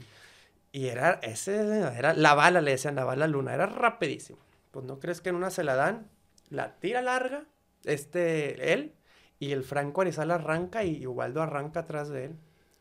[0.73, 1.55] Y era, ese,
[1.95, 4.39] era la bala, le decían la bala luna, era rapidísimo.
[4.71, 6.09] Pues no crees que en una se la dan,
[6.49, 7.45] la tira larga,
[7.85, 8.95] este, él,
[9.37, 12.35] y el Franco Arizala arranca y Ubaldo arranca atrás de él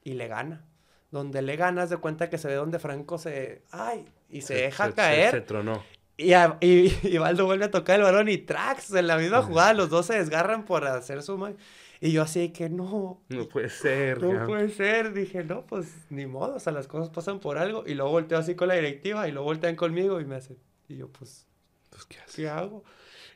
[0.05, 0.65] y le gana.
[1.11, 3.63] Donde le ganas de cuenta que se ve donde Franco se...
[3.71, 4.07] ¡Ay!
[4.31, 5.31] Y se, deja caer.
[5.31, 5.83] Se, tronó.
[6.23, 6.35] Y,
[6.67, 8.93] y, Ubaldo vuelve a tocar el balón y tracks.
[8.93, 11.55] En la misma jugada los dos se desgarran por hacer suma.
[12.01, 13.23] Y yo así que no.
[13.29, 14.23] No puede ser.
[14.23, 15.13] No puede ser.
[15.13, 16.57] Dije, no, pues ni modo.
[16.57, 17.85] O sea, las cosas pasan por algo.
[17.87, 20.59] Y luego volteo así con la directiva y luego voltean conmigo y me hacen.
[20.89, 21.47] Y yo, pues,
[21.91, 22.83] pues ¿qué, ¿qué hago?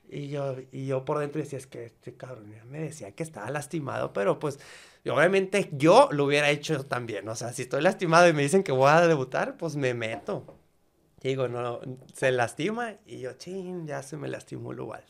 [0.09, 3.51] Y yo, y yo por dentro decía, es que este cabrón me decía que estaba
[3.51, 4.61] lastimado, pero pues
[5.05, 7.29] obviamente yo lo hubiera hecho también.
[7.29, 10.59] O sea, si estoy lastimado y me dicen que voy a debutar, pues me meto.
[11.27, 11.81] Y digo, no,
[12.15, 15.03] se lastima y yo, ching, ya se me lastimó el igual.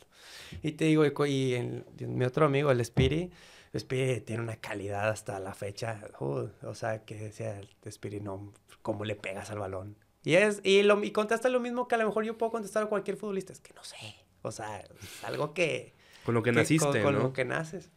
[0.63, 3.29] Y te digo, y, y mi otro amigo, el Spiri,
[3.77, 6.01] Spiri tiene una calidad hasta la fecha.
[6.19, 8.51] Uh, o sea, que decía el Spiri, no,
[8.81, 9.95] ¿cómo le pegas al balón?
[10.23, 12.81] Y, es, y, lo, y contesta lo mismo que a lo mejor yo puedo contestar
[12.81, 13.53] a cualquier futbolista.
[13.53, 14.15] Es que no sé.
[14.41, 15.93] O sea, es algo que...
[16.25, 17.91] Con lo que, naciste, con, con lo que naces.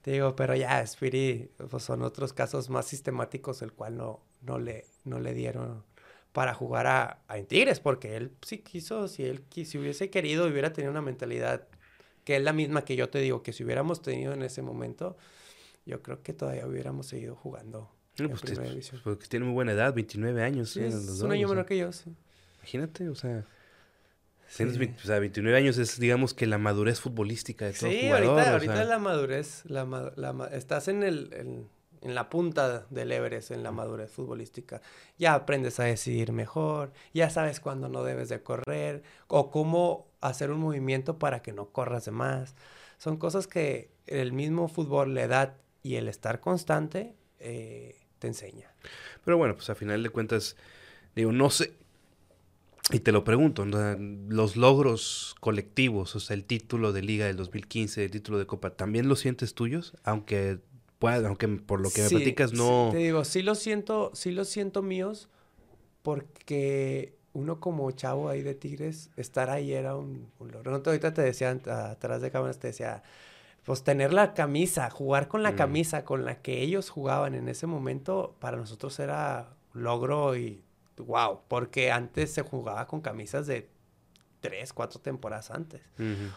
[0.00, 4.58] Te digo, pero ya, Spiri, pues son otros casos más sistemáticos, el cual no, no,
[4.58, 5.84] le, no le dieron
[6.32, 10.72] para jugar a, a Tigres, porque él sí quiso, si él si hubiese querido, hubiera
[10.72, 11.66] tenido una mentalidad
[12.24, 15.16] que es la misma que yo te digo, que si hubiéramos tenido en ese momento,
[15.84, 20.70] yo creo que todavía hubiéramos seguido jugando pues, porque tiene muy buena edad, 29 años.
[20.70, 22.14] Sí, es un año menor que yo, sí.
[22.58, 23.44] Imagínate, o sea,
[24.46, 28.22] o sea, 29 años es, digamos, que la madurez futbolística de todo sí, jugador.
[28.22, 31.66] Sí, ahorita, ahorita la madurez, la, la, estás en, el,
[32.02, 34.80] en, la punta del Everest, en la madurez futbolística.
[35.18, 40.50] Ya aprendes a decidir mejor, ya sabes cuándo no debes de correr, o cómo hacer
[40.50, 42.54] un movimiento para que no corras de más.
[42.98, 48.72] Son cosas que el mismo fútbol, la edad y el estar constante eh, te enseña.
[49.24, 50.56] Pero bueno, pues a final de cuentas,
[51.14, 51.72] digo, no sé,
[52.90, 58.04] y te lo pregunto, los logros colectivos, o sea, el título de Liga del 2015,
[58.04, 59.94] el título de Copa, ¿también lo sientes tuyos?
[60.02, 60.58] Aunque
[61.02, 62.90] pueda, aunque por lo que me platicas no...
[62.92, 65.28] te digo, sí lo siento, sí lo siento míos,
[66.02, 70.70] porque uno como chavo ahí de Tigres, estar ahí era un, logro.
[70.70, 73.02] No, ahorita te decía, atrás de cámaras te decía,
[73.64, 75.56] pues tener la camisa, jugar con la mm.
[75.56, 80.62] camisa con la que ellos jugaban en ese momento, para nosotros era logro y
[80.98, 83.68] wow, porque antes se jugaba con camisas de
[84.42, 85.80] tres, cuatro temporadas antes.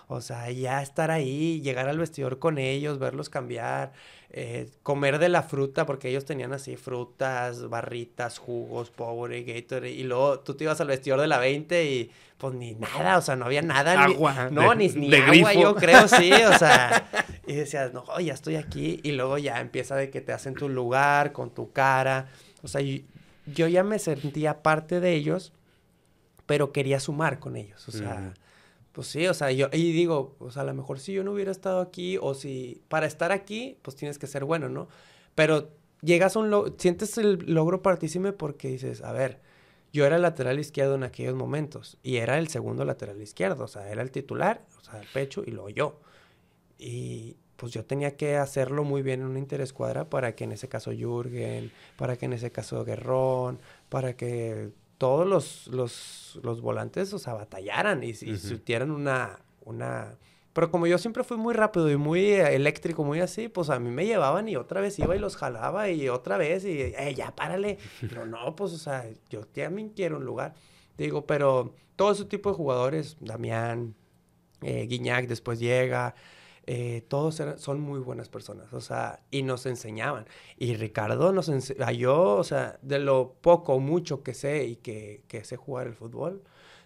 [0.08, 3.92] O sea, ya estar ahí, llegar al vestidor con ellos, verlos cambiar,
[4.30, 10.04] eh, comer de la fruta, porque ellos tenían así frutas, barritas, jugos, pobre, Gatorade, y
[10.04, 13.36] luego tú te ibas al vestidor de la 20 y pues ni nada, o sea,
[13.36, 14.04] no había nada.
[14.04, 14.50] Agua.
[14.52, 17.10] no, ni, ni agua, yo creo, sí, o sea,
[17.48, 20.70] y decías, no, ya estoy aquí, y luego ya empieza de que te hacen tu
[20.70, 22.28] lugar con tu cara,
[22.62, 25.54] o sea, yo ya me sentía parte de ellos,
[26.46, 28.34] pero quería sumar con ellos, o sea,
[28.92, 31.34] pues sí, o sea, yo, y digo, o sea, a lo mejor si yo no
[31.34, 34.88] hubiera estado aquí, o si, para estar aquí, pues tienes que ser bueno, ¿no?
[35.36, 35.70] Pero
[36.02, 39.42] llegas a un, lo sientes el logro partísime porque dices, a ver,
[39.92, 43.90] yo era lateral izquierdo en aquellos momentos, y era el segundo lateral izquierdo, o sea,
[43.90, 46.00] era el titular, o sea, el pecho, y luego yo.
[46.78, 50.68] Y, pues yo tenía que hacerlo muy bien en una interescuadra para que en ese
[50.68, 57.14] caso Jürgen, para que en ese caso Guerrón, para que todos los, los, los volantes,
[57.14, 60.18] o sea, batallaran y, y una, una...
[60.54, 63.90] Pero como yo siempre fui muy rápido y muy eléctrico, muy así, pues a mí
[63.90, 67.36] me llevaban y otra vez iba y los jalaba y otra vez y, eh, ya
[67.36, 67.78] párale.
[68.02, 70.54] Pero no, pues, o sea, yo también quiero un lugar.
[70.98, 73.96] Digo, pero todo ese tipo de jugadores, Damián,
[74.62, 76.16] eh, Guiñac después llega,
[76.68, 80.26] eh, todos son muy buenas personas, o sea, y nos enseñaban.
[80.58, 84.76] Y Ricardo nos enseñó, yo, o sea, de lo poco o mucho que sé y
[84.78, 86.42] que, que, sé jugar el fútbol,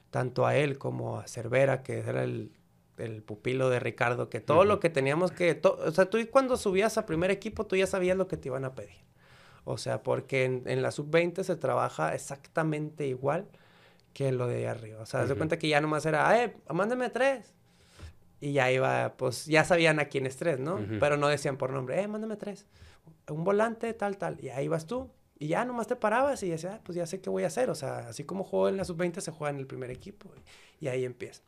[0.10, 2.52] tanto a él como a Cervera, que era el,
[2.98, 6.98] el pupilo de Ricardo, que todo lo que teníamos que, o sea, tú cuando subías
[6.98, 8.98] a primer equipo, tú ya sabías lo que te iban a pedir.
[9.64, 13.48] O sea, porque en, en la sub-20 se trabaja exactamente igual
[14.14, 15.02] que lo de arriba.
[15.02, 17.54] O sea, uh cuenta que ya nomás era, eh, mándame tres
[18.42, 20.80] y ya iba, pues ya sabían a quién es tres, ¿no?
[21.00, 22.66] Pero no decían por nombre, eh, mándame tres.
[23.28, 24.38] Un volante, tal, tal.
[24.44, 25.12] Y ahí vas tú.
[25.38, 27.70] Y ya nomás te parabas y decías, ah, pues ya sé qué voy a hacer.
[27.70, 30.32] O sea, así como juego en la sub-20, se juega en el primer equipo.
[30.80, 31.42] Y ahí empieza.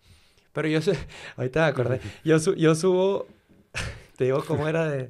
[0.51, 0.79] Pero yo,
[1.37, 3.27] ahorita me acordé, yo, yo subo,
[4.17, 5.09] te digo cómo era de,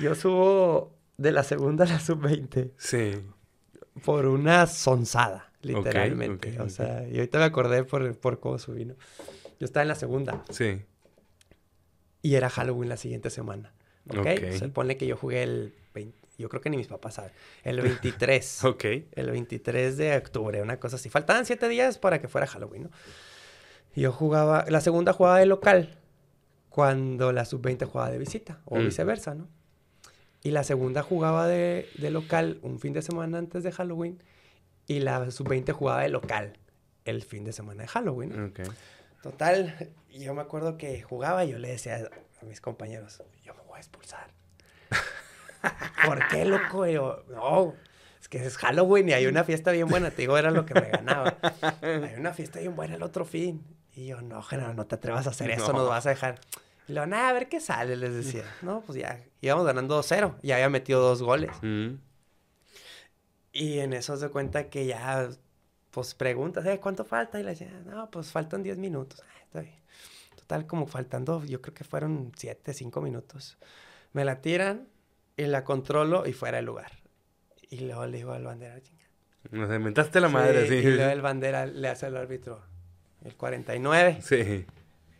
[0.00, 2.72] yo subo de la segunda a la sub-20.
[2.76, 3.12] Sí.
[4.04, 6.60] Por una sonzada, literalmente.
[6.60, 8.94] o sea, y ahorita me acordé por, por cómo subí, ¿no?
[9.58, 10.44] Yo estaba en la segunda.
[10.50, 10.80] Sí
[12.28, 13.72] y era Halloween la siguiente semana.
[14.10, 14.18] ¿Ok?
[14.18, 14.58] okay.
[14.58, 17.32] Se pone que yo jugué el 20, yo creo que ni mis papás saben,
[17.64, 18.64] el 23.
[18.64, 18.84] ok.
[19.12, 21.08] El 23 de octubre, una cosa así.
[21.08, 22.90] Faltaban siete días para que fuera Halloween, ¿no?
[23.96, 25.96] yo jugaba, la segunda jugaba de local,
[26.68, 28.84] cuando la sub-20 jugaba de visita, o mm.
[28.84, 29.48] viceversa, ¿no?
[30.42, 34.22] Y la segunda jugaba de, de, local un fin de semana antes de Halloween,
[34.86, 36.58] y la sub-20 jugaba de local
[37.06, 38.50] el fin de semana de Halloween.
[38.50, 38.60] Ok.
[39.22, 42.08] Total, yo me acuerdo que jugaba y yo le decía
[42.40, 44.30] a mis compañeros, yo me voy a expulsar.
[46.06, 46.86] ¿Por qué, loco?
[46.86, 47.74] yo, no,
[48.20, 50.10] es que es Halloween y hay una fiesta bien buena.
[50.10, 51.36] Te digo, era lo que me ganaba.
[51.82, 53.64] Hay una fiesta bien buena el otro fin.
[53.94, 55.80] Y yo, no, Genaro, no te atrevas a hacer eso, No.
[55.80, 56.38] nos vas a dejar.
[56.86, 58.44] Y luego, nada, a ver qué sale, les decía.
[58.62, 61.50] No, pues ya, íbamos ganando 2-0, ya había metido dos goles.
[61.62, 61.94] Mm.
[63.52, 65.28] Y en eso se cuenta que ya,
[65.90, 67.38] pues preguntas, "Eh, ¿cuánto falta?
[67.40, 69.22] Y le decía, no, pues faltan 10 minutos.
[69.24, 69.74] Ah, está bien.
[70.36, 73.58] Total, como faltando, yo creo que fueron 7, 5 minutos.
[74.12, 74.88] Me la tiran
[75.36, 76.92] y la controlo y fuera de lugar.
[77.70, 79.04] Y luego le digo al bandera, chinga.
[79.50, 80.74] Nos inventaste la madre, sí.
[80.76, 82.62] Y luego el bandera le hace al árbitro,
[83.24, 84.18] el 49.
[84.22, 84.64] Sí.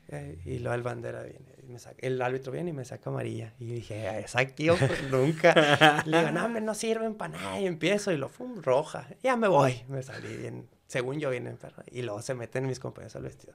[0.08, 3.54] eh, Y luego el bandera viene, me saca- el árbitro viene y me saca amarilla.
[3.58, 4.76] Y dije, "Ah, esa aquí yo
[5.10, 5.54] nunca.
[6.06, 7.60] Le digo, no, hombre, no sirven para nada.
[7.60, 9.08] Y empiezo y lo fum, roja.
[9.22, 9.84] Ya me voy.
[9.88, 11.82] Me salí bien, según yo, bien enfermo.
[11.90, 13.54] Y luego se meten mis compañeros al vestido.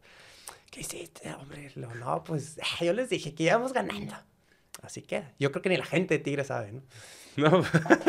[0.72, 1.72] ¿Qué hiciste, hombre?
[1.76, 4.16] Digo, no, pues yo les dije que íbamos ganando.
[4.82, 5.32] Así queda.
[5.40, 6.82] Yo creo que ni la gente de Tigre sabe, ¿no?
[7.36, 7.64] No.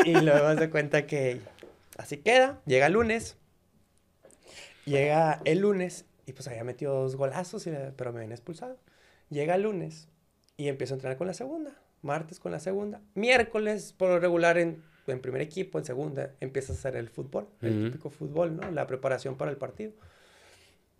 [0.05, 1.41] Y luego se cuenta que
[1.97, 2.61] así queda.
[2.67, 3.37] Llega el lunes.
[4.85, 8.77] Llega el lunes y pues había metido dos golazos, y, pero me habían expulsado.
[9.29, 10.07] Llega el lunes
[10.57, 11.71] y empiezo a entrenar con la segunda.
[12.01, 13.01] Martes con la segunda.
[13.15, 17.47] Miércoles, por lo regular, en, en primer equipo, en segunda, empiezas a hacer el fútbol.
[17.61, 18.69] El típico fútbol, ¿no?
[18.71, 19.91] La preparación para el partido.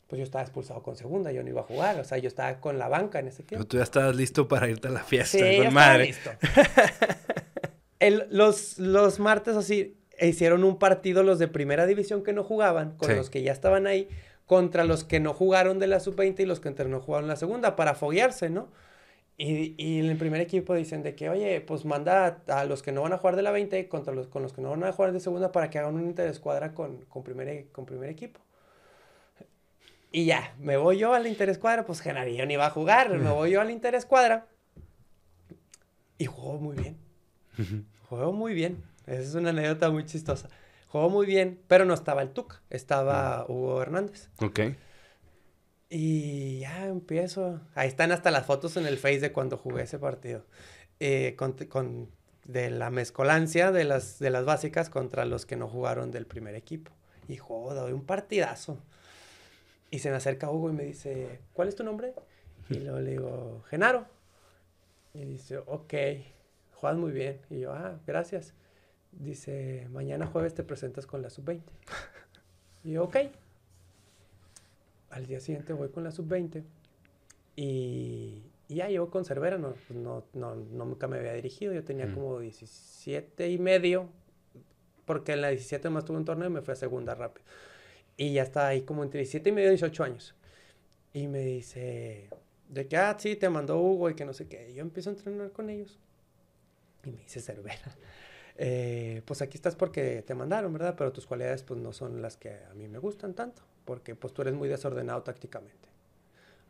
[0.07, 1.99] Pues yo estaba expulsado con segunda, yo no iba a jugar.
[1.99, 3.65] O sea, yo estaba con la banca en ese tiempo.
[3.67, 6.05] Tú ya estabas listo para irte a la fiesta Sí, con madre.
[6.07, 6.29] listo.
[7.99, 12.95] El- los, los martes así hicieron un partido los de primera división que no jugaban,
[12.97, 13.15] con Sí.
[13.15, 14.07] los que ya estaban ahí,
[14.45, 17.75] contra los que no jugaron de la sub-20 y los que no jugaron la segunda,
[17.75, 18.69] para foguearse, ¿no?
[19.37, 22.81] Y, y en el primer equipo dicen de que, oye, pues manda a, a los
[22.81, 24.83] que no van a jugar de la 20 contra los, con los que no van
[24.85, 28.39] a jugar de segunda para que hagan un interescuadra con, con, primer, con primer equipo.
[30.11, 33.51] Y ya, me voy yo al interescuadra, pues Genarillo ni va a jugar, me voy
[33.51, 34.47] yo al interescuadra.
[36.17, 36.97] Y jugó muy bien.
[38.07, 38.81] Jugó muy bien.
[39.05, 40.47] Esa es una anécdota muy chistosa.
[40.95, 44.29] Jugó muy bien, pero no estaba el Tuca, estaba Hugo Hernández.
[44.41, 44.61] Ok.
[45.89, 47.59] Y ya empiezo.
[47.73, 50.45] Ahí están hasta las fotos en el Face de cuando jugué ese partido.
[51.01, 52.09] Eh, con, con-
[52.45, 56.55] de la mezcolancia de las, de las básicas contra los que no jugaron del primer
[56.55, 56.93] equipo.
[57.27, 58.77] Y joder, doy un partidazo.
[59.91, 62.13] Y se me acerca Hugo y me dice, ¿cuál es tu nombre?
[62.69, 64.05] Y luego le digo, Genaro.
[65.13, 65.93] Y dice, ok,
[66.75, 67.41] juegas muy bien.
[67.49, 68.53] Y yo, ah, gracias.
[69.19, 71.61] Dice, mañana jueves te presentas con la sub-20.
[72.83, 73.17] Y yo, ok.
[75.09, 76.63] Al día siguiente voy con la sub-20
[77.55, 81.73] y, y ya llevo con Cervera, no, pues no, no, no, nunca me había dirigido,
[81.73, 82.13] yo tenía Mm.
[82.13, 84.09] como 17 y medio,
[85.05, 87.45] porque en la 17 más tuve un torneo y me fui a segunda rápido.
[88.17, 90.35] Y ya estaba ahí como entre 17 y medio y 18 años.
[91.13, 92.29] Y me dice,
[92.69, 94.71] de que, ah, sí, te mandó Hugo y que no sé qué.
[94.71, 95.97] Y yo empiezo a entrenar con ellos.
[97.05, 97.95] Y me dice Cervera,
[98.57, 100.95] eh, pues aquí estás porque te mandaron, ¿verdad?
[100.97, 104.33] Pero tus cualidades pues no son las que a mí me gustan tanto, porque pues
[104.33, 105.89] tú eres muy desordenado tácticamente.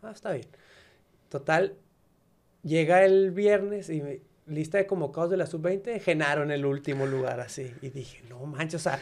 [0.04, 0.48] Ah, está bien.
[1.30, 1.76] Total,
[2.64, 7.06] llega el viernes y me- lista de convocados de la sub-20, Genaro en el último
[7.08, 7.74] lugar así.
[7.82, 9.00] Y dije, no manches, o sea,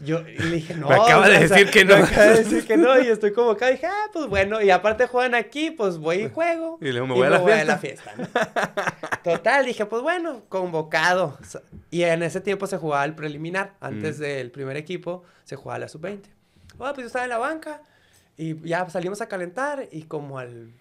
[0.00, 0.88] yo y le dije, no.
[0.88, 2.04] Me acaba de sea, decir que me no.
[2.04, 3.70] acaba de decir que no y estoy convocado.
[3.70, 6.78] Y dije, ah, pues bueno, y aparte juegan aquí, pues voy y juego.
[6.80, 7.78] Y luego me voy a la fiesta.
[7.78, 8.26] fiesta, ¿no?
[9.22, 11.38] Total, dije, pues bueno, convocado.
[11.90, 13.74] Y en ese tiempo se jugaba el preliminar.
[13.80, 14.22] Antes Mm.
[14.22, 16.22] del primer equipo se jugaba la sub-20.
[16.80, 17.80] Ah, pues yo estaba en la banca
[18.36, 20.72] y ya salimos a calentar y como al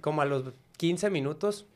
[0.00, 0.44] como a los
[0.78, 1.66] 15 minutos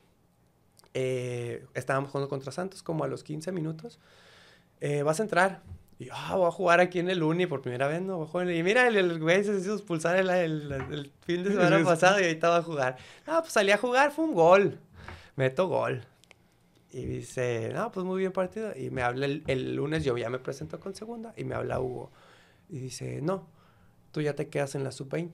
[0.94, 3.98] eh, estábamos jugando contra Santos, como a los 15 minutos
[4.80, 5.62] eh, vas a entrar.
[5.98, 8.28] Y ah, voy a jugar aquí en el Uni por primera vez, ¿no?
[8.50, 12.20] Y mira, el, el güey se hizo expulsar el, el- el fin de semana pasado
[12.20, 12.96] y ahorita va a jugar.
[13.26, 14.78] No, pues salí a jugar, fue un gol.
[15.36, 16.02] Meto gol.
[16.92, 18.72] Y dice, no, pues muy bien partido.
[18.76, 21.80] Y me habla el, el lunes, yo ya me presento con segunda, y me habla
[21.80, 22.10] Hugo.
[22.68, 23.46] Y dice, no,
[24.12, 25.30] tú ya te quedas en la sub-20.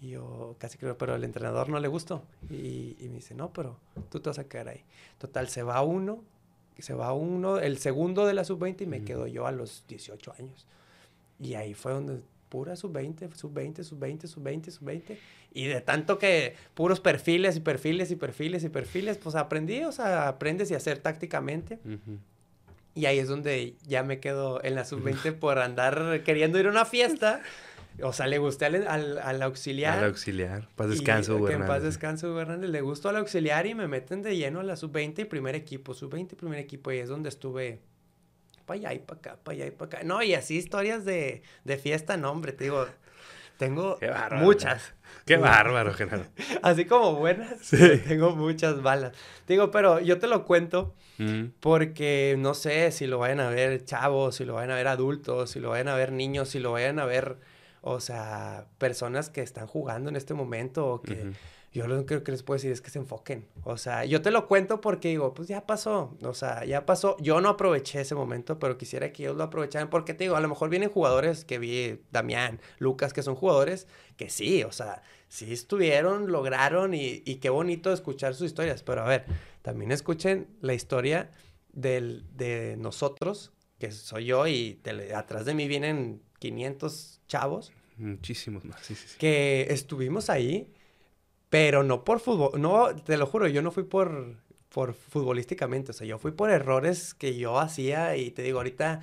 [0.00, 2.22] Y yo casi creo, pero al entrenador no le gustó.
[2.50, 3.78] Y, y me dice, no, pero
[4.10, 4.84] tú te vas a quedar ahí.
[5.18, 6.22] Total, se va uno,
[6.82, 9.06] se va uno, el segundo de la sub-20 y me Ujú.
[9.06, 10.66] quedo yo a los 18 años.
[11.40, 15.16] Y ahí fue donde pura sub-20, sub-20, sub-20, sub-20, sub-20.
[15.52, 19.92] Y de tanto que puros perfiles y perfiles y perfiles y perfiles, pues aprendí, o
[19.92, 21.78] sea, aprendes y hacer tácticamente.
[21.84, 22.18] Ujú.
[22.96, 26.70] Y ahí es donde ya me quedo en la sub-20 por andar queriendo ir a
[26.70, 27.42] una fiesta.
[28.02, 29.98] O sea, le gusté al, al, al auxiliar.
[29.98, 30.68] Al auxiliar.
[30.74, 31.54] Paz descanso, que güey.
[31.54, 32.70] en paz descanso, güey, Hernández.
[32.70, 35.94] Le gustó al auxiliar y me meten de lleno a la sub-20 y primer equipo.
[35.94, 36.90] Sub-20 y primer equipo.
[36.92, 37.80] Y es donde estuve
[38.66, 40.04] para allá y para acá, para allá y para acá.
[40.04, 42.52] No, y así historias de, de fiesta, no, hombre.
[42.52, 42.86] Te digo,
[43.58, 44.44] tengo Qué bárbaro.
[44.44, 44.92] muchas.
[45.26, 46.24] Qué bárbaro, Genaro.
[46.62, 47.78] Así como buenas, Sí.
[48.08, 49.12] tengo muchas balas.
[49.46, 51.50] Digo, pero yo te lo cuento Mm.
[51.60, 55.48] porque no sé si lo vayan a ver chavos, si lo vayan a ver adultos,
[55.52, 57.36] si lo vayan a ver niños, si lo vayan a ver
[57.86, 61.32] O sea, personas que están jugando en este momento o que...
[61.74, 63.48] Yo lo único que les puedo decir es que se enfoquen.
[63.64, 66.16] O sea, yo te lo cuento porque digo, pues ya pasó.
[66.22, 67.16] O sea, ya pasó.
[67.18, 69.90] Yo no aproveché ese momento, pero quisiera que ellos lo aprovecharan.
[69.90, 73.88] Porque te digo, a lo mejor vienen jugadores que vi, Damián, Lucas, que son jugadores
[74.16, 78.84] que sí, o sea, sí estuvieron, lograron y, y qué bonito escuchar sus historias.
[78.84, 79.24] Pero a ver,
[79.62, 81.32] también escuchen la historia
[81.72, 84.80] del, de nosotros, que soy yo, y
[85.12, 87.72] atrás de mí vienen 500 chavos.
[87.96, 89.18] Muchísimos más, sí, sí, sí.
[89.18, 90.72] Que estuvimos ahí
[91.54, 94.34] pero no por fútbol, no, te lo juro, yo no fui por,
[94.70, 99.02] por futbolísticamente, o sea, yo fui por errores que yo hacía y te digo, ahorita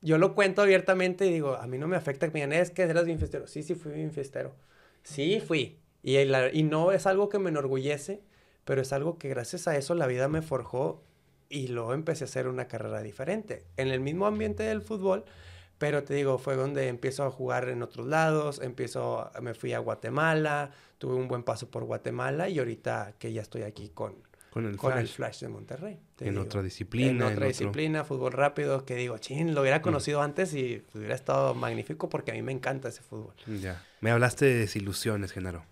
[0.00, 2.72] yo lo cuento abiertamente y digo, a mí no me afecta que me digan, es
[2.72, 3.46] que eras bien fiestero.
[3.46, 4.56] Sí, sí, fui bien fiestero.
[5.04, 5.78] Sí, fui.
[6.02, 8.20] Y, y no es algo que me enorgullece,
[8.64, 11.04] pero es algo que gracias a eso la vida me forjó
[11.48, 13.62] y luego empecé a hacer una carrera diferente.
[13.76, 15.24] En el mismo ambiente del fútbol,
[15.82, 19.80] pero te digo, fue donde empiezo a jugar en otros lados, empiezo, me fui a
[19.80, 24.14] Guatemala, tuve un buen paso por Guatemala y ahorita que ya estoy aquí con,
[24.52, 25.00] con, el, con flash.
[25.00, 25.98] el Flash de Monterrey.
[26.20, 27.10] En otra disciplina.
[27.10, 29.82] En otra disciplina, fútbol rápido, que digo, chin, lo hubiera mm.
[29.82, 33.34] conocido antes y hubiera estado magnífico porque a mí me encanta ese fútbol.
[33.60, 33.84] Ya.
[34.00, 35.64] Me hablaste de desilusiones, Genaro.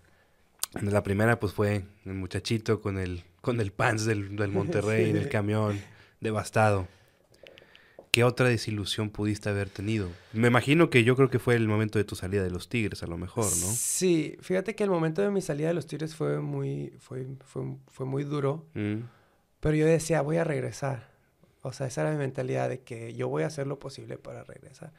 [0.81, 5.29] La primera, pues, fue el muchachito con el, con el pants del, del Monterrey, del
[5.29, 5.79] camión,
[6.19, 6.89] devastado.
[8.11, 10.09] ¿Qué otra desilusión pudiste haber tenido?
[10.33, 13.03] Me imagino que yo creo que fue el momento de tu salida de los Tigres,
[13.03, 13.51] a lo mejor, ¿no?
[13.51, 18.05] Sí, fíjate que el momento de mi salida de los Tigres fue muy, fue, fue,
[18.05, 18.97] muy duro, mm.
[19.61, 21.09] pero yo decía, voy a regresar.
[21.61, 24.43] O sea, esa era mi mentalidad de que yo voy a hacer lo posible para
[24.43, 24.91] regresar.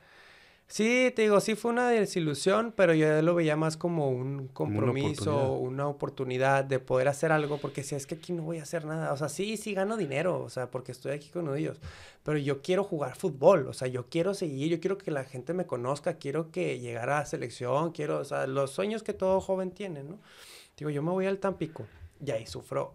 [0.73, 5.53] Sí, te digo, sí fue una desilusión, pero yo lo veía más como un compromiso,
[5.59, 6.65] una oportunidad.
[6.65, 9.17] de poder hacer algo, porque si es que aquí no voy a hacer nada, o
[9.19, 11.79] sea, sí, sí gano dinero, o sea, porque estoy aquí con ellos,
[12.23, 15.53] pero yo quiero jugar fútbol, o sea, yo quiero seguir, yo quiero que la gente
[15.53, 19.73] me conozca, quiero que llegara a selección, quiero, o sea, los sueños que todo joven
[19.73, 20.21] tiene, ¿no?
[20.79, 21.85] Digo, yo me voy al Tampico
[22.25, 22.95] y ahí sufro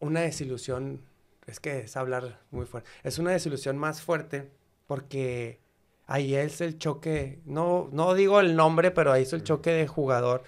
[0.00, 1.00] una desilusión,
[1.46, 4.50] es que es hablar muy fuerte, es una desilusión más fuerte
[4.86, 5.63] porque
[6.06, 9.86] ahí es el choque, no, no digo el nombre, pero ahí es el choque de
[9.86, 10.42] jugador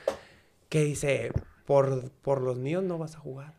[0.68, 1.32] que dice,
[1.64, 3.54] por, por los míos no vas a jugar.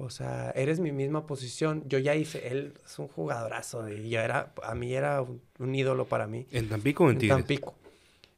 [0.00, 1.82] O sea, eres mi misma posición.
[1.88, 6.04] Yo ya hice, él es un jugadorazo y yo era, a mí era un, ídolo
[6.04, 6.46] para mí.
[6.52, 7.36] ¿En Tampico o en Tigres?
[7.36, 7.74] En Tampico.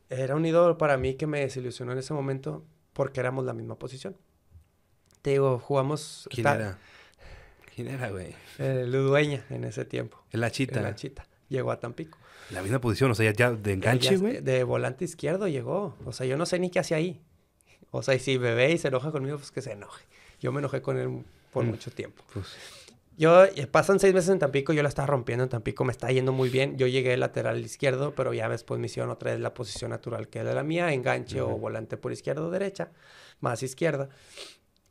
[0.08, 2.64] Era un ídolo para mí que me desilusionó en ese momento
[2.94, 4.16] porque éramos la misma posición.
[5.20, 6.26] Te digo, jugamos...
[6.30, 6.78] ¿Quién era?
[7.74, 8.34] ¿Quién era, güey?
[8.58, 10.24] El Ludueña en ese tiempo.
[10.30, 10.80] El Achita.
[10.80, 11.26] El Achita.
[11.50, 12.16] Llegó a Tampico.
[12.50, 14.40] La misma posición, o sea, ya, de enganche, güey.
[14.40, 15.96] De volante izquierdo llegó.
[16.06, 17.20] O sea, yo no sé ni qué hacía ahí.
[17.90, 20.06] O sea, y si bebé y se enoja conmigo, pues que se enoje.
[20.40, 21.68] Yo me enojé con él por mm.
[21.68, 22.24] mucho tiempo.
[22.32, 22.46] Pues.
[23.16, 26.10] Yo, eh, pasan seis meses en Tampico, yo la estaba rompiendo en Tampico, me está
[26.10, 26.78] yendo muy bien.
[26.78, 30.38] Yo llegué lateral izquierdo, pero ya después me hicieron otra vez la posición natural que
[30.38, 32.92] era la mía, enganche o volante por izquierda o derecha,
[33.40, 34.08] más izquierda.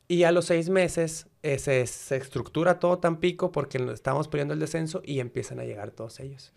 [0.10, 4.60] Y a los seis meses eh, se, se, estructura todo Tampico porque estamos peleando el
[4.60, 6.51] descenso y empiezan a llegar todos ellos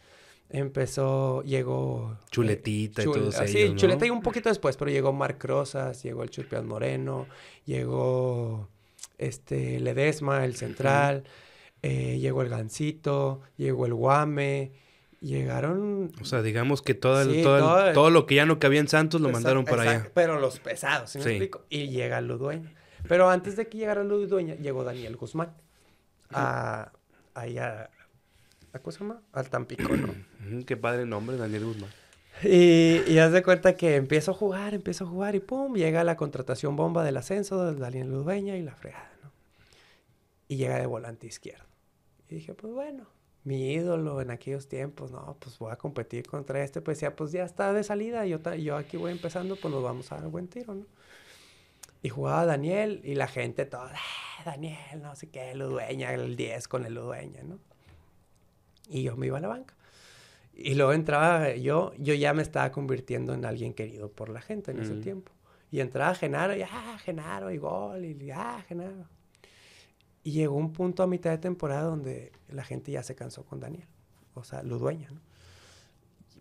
[0.53, 2.19] empezó, llegó...
[2.21, 3.47] Eh, Chuletita y todo eso.
[3.47, 7.27] Sí, Chuleta y un poquito después, pero llegó Marc Rosas, llegó el Churpián Moreno,
[7.65, 8.69] llegó
[9.19, 11.25] este Ledesma, el central,
[11.83, 14.73] eh, llegó el Gancito, llegó el Guame,
[15.21, 16.13] llegaron...
[16.21, 19.21] O sea, digamos que todo, el, todo, todo, lo que ya no cabía en Santos
[19.23, 20.11] lo mandaron para allá.
[20.15, 21.65] Pero los pesados, ¿sí me explico?
[21.71, 22.75] Y llega Ludueña.
[23.09, 25.55] Pero antes de que llegara Ludueña, llegó Daniel Guzmán.
[26.31, 26.93] A,
[27.35, 27.91] ahí a,
[28.81, 29.23] ¿Cómo se llama?
[29.33, 30.15] Al Tampico, ¿no?
[30.67, 31.91] Qué padre nombre, Daniel Guzmán.
[32.43, 36.03] Y, y haz de cuenta que empiezo a jugar, empiezo a jugar y pum, llega
[36.05, 39.31] la contratación bomba del ascenso de Daniel Ludueña y la fregada, ¿no?
[40.49, 41.67] Y llega de volante izquierdo.
[42.29, 43.07] Y dije, pues bueno,
[43.45, 46.81] mi ídolo en aquellos tiempos, no, pues voy a competir contra este.
[46.81, 50.11] Pues ya, pues ya está de salida, yo, yo aquí voy empezando, pues nos vamos
[50.13, 50.87] a dar buen tiro, ¿no?
[52.03, 56.67] Y jugaba Daniel y la gente toda, ah, Daniel, no sé qué, Ludueña, el 10
[56.67, 57.59] con el Ludueña, ¿no?
[58.89, 59.75] Y yo me iba a la banca.
[60.55, 64.73] Y luego entraba yo, yo ya me estaba convirtiendo en alguien querido por la gente
[64.73, 65.33] en ese tiempo.
[65.71, 69.07] Y entraba Genaro y, ah, Genaro, y gol, y, ah, Genaro.
[70.25, 73.61] Y llegó un punto a mitad de temporada donde la gente ya se cansó con
[73.61, 73.87] Daniel.
[74.35, 75.21] O sea, lo dueña, ¿no?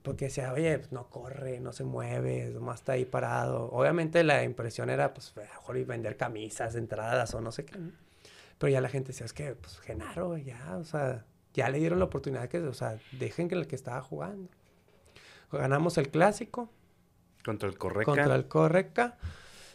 [0.01, 3.69] Porque decía, oye, pues, no corre, no se mueve, nomás está ahí parado.
[3.71, 7.77] Obviamente la impresión era, pues, a mejor vender camisas, entradas o no sé qué.
[8.57, 11.99] Pero ya la gente decía, es que, pues, Genaro, ya, o sea, ya le dieron
[11.99, 14.49] la oportunidad que, o sea, dejen que el que estaba jugando.
[15.51, 16.69] Ganamos el clásico.
[17.43, 18.05] Contra el Correca.
[18.05, 19.17] Contra el Correca.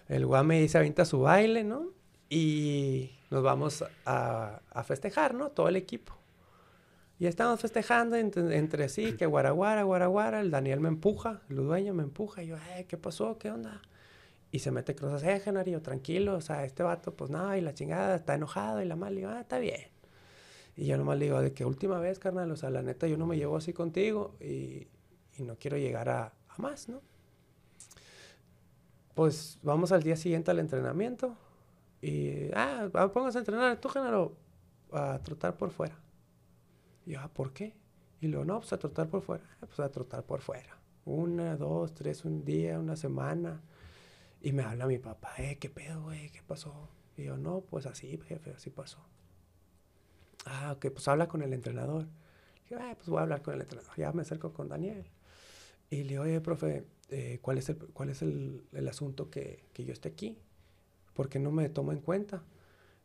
[0.08, 1.90] El Guame dice avienta su baile, ¿no?
[2.28, 5.50] Y nos vamos a, a, festejar, ¿no?
[5.50, 6.16] Todo el equipo.
[7.18, 12.02] Y estábamos festejando entre, sí, que guaraguara, guaraguara, el Daniel me empuja, el dueño me
[12.02, 13.38] empuja, y yo, eh, ¿qué pasó?
[13.38, 13.80] ¿Qué onda?
[14.50, 17.72] Y se mete cruzas, eh, Genario, tranquilo, o sea, este vato, pues no, y la
[17.72, 19.88] chingada, está enojado, y la mal, y yo, ah, está bien.
[20.76, 23.16] Y yo nomás le digo, de que última vez, carnal, o sea, la neta, yo
[23.16, 24.86] no me llevo así contigo, y,
[25.38, 27.00] y no quiero llegar a, más, ¿no?
[29.14, 31.34] Pues vamos al día siguiente al entrenamiento,
[32.02, 34.36] y, ah, póngase a entrenar, tú, Genaro,
[34.92, 35.98] a trotar por fuera.
[37.06, 37.72] Y yo, ah, ¿por qué?
[38.20, 39.44] Y luego, no, pues a trotar por fuera.
[39.62, 40.76] Ah, pues a trotar por fuera.
[41.04, 43.62] Una, dos, tres, un día, una semana.
[44.42, 46.30] Y me habla mi papá, eh, ¿qué pedo, güey?
[46.30, 46.90] ¿Qué pasó?
[47.16, 48.98] Y yo, no, pues así, jefe, así pasó.
[50.44, 52.06] Ah, ok, pues habla con el entrenador.
[52.66, 53.96] Y yo, ah, pues voy a hablar con el entrenador.
[53.96, 55.06] Ya me acerco con Daniel.
[55.90, 59.64] Y le digo, oye, profe, eh, ¿cuál es el, cuál es el, el asunto que,
[59.72, 60.38] que, yo esté aquí?
[61.14, 62.42] ¿Por qué no me toma en cuenta?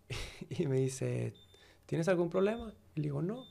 [0.50, 1.34] y me dice,
[1.86, 2.74] ¿tienes algún problema?
[2.96, 3.46] Y le digo, no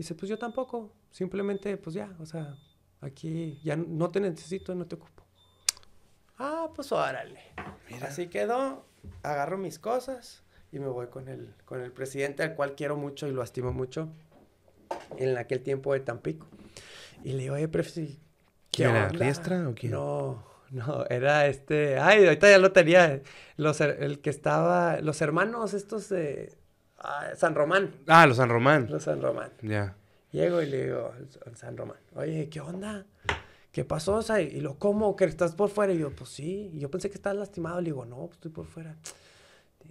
[0.00, 2.56] dice, pues yo tampoco, simplemente, pues ya, o sea,
[3.00, 5.22] aquí ya no te necesito, no te ocupo.
[6.38, 7.40] Ah, pues órale.
[7.90, 8.06] Mira.
[8.06, 8.86] Así quedó,
[9.22, 10.42] agarro mis cosas
[10.72, 13.72] y me voy con el, con el presidente, al cual quiero mucho y lo estimo
[13.72, 14.08] mucho,
[15.18, 16.46] en aquel tiempo de Tampico.
[17.22, 18.14] Y le digo, oye, presidente,
[18.70, 19.08] ¿qué ¿Quién era?
[19.10, 19.92] ¿Riestra o quién?
[19.92, 23.20] No, no, era este, ay, ahorita ya lo tenía,
[23.56, 26.58] los, el que estaba, los hermanos estos de
[27.36, 27.94] San Román.
[28.06, 28.88] Ah, los San Román.
[28.90, 29.52] Los San Román.
[29.62, 29.96] Ya.
[30.32, 31.12] Llego y le digo
[31.46, 33.06] al San Román, oye, ¿qué onda?
[33.72, 34.16] ¿Qué pasó?
[34.16, 35.16] O sea, y lo, ¿cómo?
[35.16, 35.92] ¿Que estás por fuera?
[35.92, 36.70] Y yo, pues sí.
[36.72, 37.80] Y yo pensé que estabas lastimado.
[37.80, 38.96] Le digo, no, pues estoy por fuera.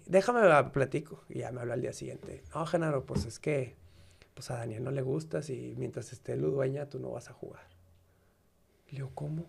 [0.05, 0.41] Déjame
[0.71, 1.23] platico.
[1.29, 2.43] Y ya me habla al día siguiente.
[2.53, 3.75] No, Genaro, pues es que
[4.33, 7.67] pues a Daniel no le gustas y mientras esté Ludueña tú no vas a jugar.
[8.87, 9.45] Le digo, ¿cómo?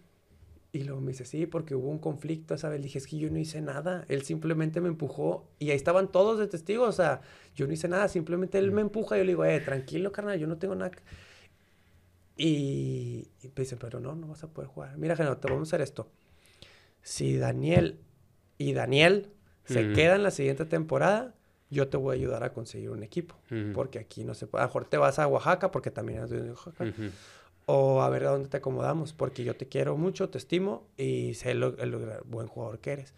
[0.73, 2.79] Y luego me dice, sí, porque hubo un conflicto esa vez.
[2.79, 4.05] Le dije, es que yo no hice nada.
[4.09, 5.49] Él simplemente me empujó.
[5.59, 6.89] Y ahí estaban todos de testigos.
[6.89, 7.23] O sea,
[7.57, 8.07] yo no hice nada.
[8.07, 9.17] Simplemente él me empuja.
[9.17, 10.93] Y yo le digo, eh, tranquilo, carnal, yo no tengo nada.
[12.37, 14.97] Y, y me dice, pero no, no vas a poder jugar.
[14.97, 16.09] Mira, Genaro, te vamos a hacer esto.
[17.03, 17.99] Si Daniel
[18.57, 19.31] y Daniel
[19.65, 21.35] se quedan la siguiente temporada,
[21.69, 23.35] yo te voy a ayudar a conseguir un equipo.
[23.75, 24.63] Porque aquí no se puede.
[24.63, 26.85] A lo mejor te vas a Oaxaca, porque también eres de Oaxaca
[27.71, 31.35] o a ver a dónde te acomodamos, porque yo te quiero mucho, te estimo y
[31.35, 33.15] sé el, buen jugador que eres.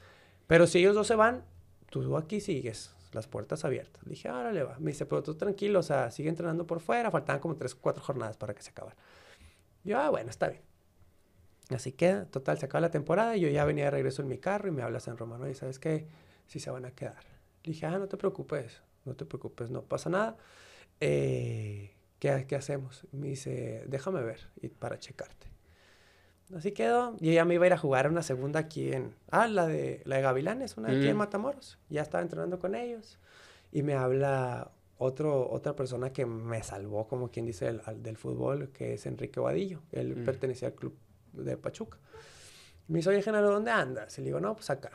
[0.47, 1.43] Pero si ellos dos se van,
[1.89, 4.03] tú aquí sigues, las puertas abiertas.
[4.05, 4.77] dije, ahora le va.
[4.79, 8.03] Me dice, pero tú tranquilo, o sea, sigue entrenando por fuera, faltaban como tres cuatro
[8.03, 8.97] jornadas para que se acabara.
[9.85, 10.63] Yo, ah, bueno, está bien.
[11.71, 14.37] Así que, total, se acaba la temporada y yo ya venía de regreso en mi
[14.37, 16.07] carro y me habla San Romano y ¿sabes qué?
[16.47, 17.25] Si se van a quedar.
[17.65, 20.37] Le dije, ah, no te preocupes, no te preocupes, no pasa nada.
[21.01, 23.05] Eh, ¿qué, hacemos?
[23.11, 25.49] Me dice, déjame ver y para checarte.
[26.55, 27.17] Así quedó.
[27.19, 29.15] Y ella me iba a ir a jugar una segunda aquí en...
[29.31, 31.19] Ah, la de, la de Gavilanes, una aquí en mm.
[31.19, 31.79] Matamoros.
[31.89, 33.19] Ya estaba entrenando con ellos.
[33.73, 38.95] Y me habla otro, otra persona que me salvó, como quien dice, del fútbol, que
[38.95, 39.81] es Enrique Vadillo.
[39.91, 40.25] Él mm.
[40.25, 40.97] pertenecía al club
[41.33, 41.99] de Pachuca.
[42.87, 44.17] Me dice, oye, Genaro, ¿dónde andas?
[44.19, 44.91] Y le digo, no, pues acá.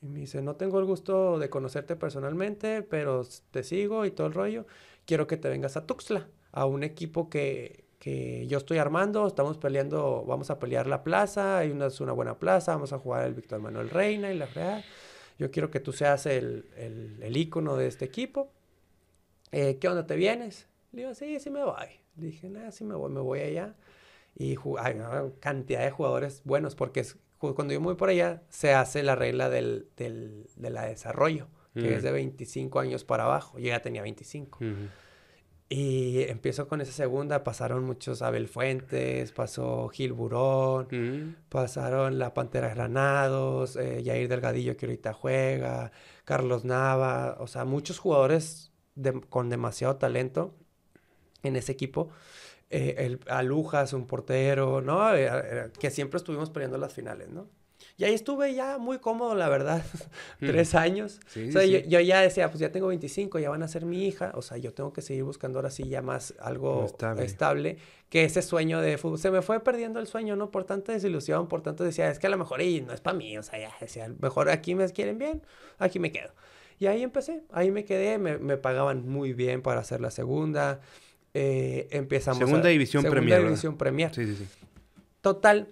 [0.00, 4.26] Y me dice, no tengo el gusto de conocerte personalmente, pero te sigo y todo
[4.26, 4.66] el rollo.
[5.04, 9.58] Quiero que te vengas a Tuxtla a un equipo que, que yo estoy armando, estamos
[9.58, 13.26] peleando, vamos a pelear la plaza, hay una, es una buena plaza, vamos a jugar
[13.26, 14.84] el Víctor Manuel Reina y la Real.
[15.36, 18.52] Yo quiero que tú seas el, el, el ícono de este equipo.
[19.50, 20.68] Eh, ¿Qué onda, te vienes?
[20.92, 21.88] Le digo, sí, sí me voy.
[22.16, 23.74] Le dije, nada, sí me voy, me voy allá.
[24.36, 28.42] Y hay una cantidad de jugadores buenos, porque es, cuando yo me voy por allá,
[28.48, 33.24] se hace la regla del, del de la desarrollo, que es de 25 años para
[33.24, 33.58] abajo.
[33.58, 34.60] Yo ya tenía 25.
[35.76, 41.48] Y empiezo con esa segunda, pasaron muchos Abel Fuentes, pasó Gil Burón, mm.
[41.48, 45.90] pasaron la Pantera Granados, eh, Jair Delgadillo que ahorita juega,
[46.24, 48.70] Carlos Nava, o sea, muchos jugadores
[49.28, 50.54] con demasiado talento
[51.42, 52.10] en ese equipo.
[52.70, 55.12] Eh, el Alujas, un portero, ¿no?
[55.12, 57.48] Eh, que siempre estuvimos peleando las finales, ¿no?
[57.96, 59.84] Y ahí estuve ya muy cómodo, la verdad,
[60.40, 61.20] tres años.
[61.36, 64.32] o sea, yo, ya decía, pues ya tengo 25, ya van a ser mi hija.
[64.34, 66.86] O sea, yo tengo que seguir buscando ahora sí ya más algo
[67.18, 67.78] estable.
[68.08, 69.18] que ese sueño de fútbol.
[69.18, 70.50] Se me fue perdiendo el sueño, ¿no?
[70.50, 73.16] Por tanta desilusión, por tanto decía, es que a lo mejor y no es para
[73.16, 73.38] mí.
[73.38, 75.42] O sea, ya decía, mejor aquí me quieren bien,
[75.78, 76.32] aquí me quedo.
[76.80, 80.80] Y ahí empecé, ahí me quedé, me, me pagaban muy bien para hacer la segunda.
[81.34, 83.44] Eh, empezamos Segunda división segunda Premier.
[83.44, 84.14] División Premier.
[84.14, 84.46] Sí, sí, sí.
[85.20, 85.68] Total,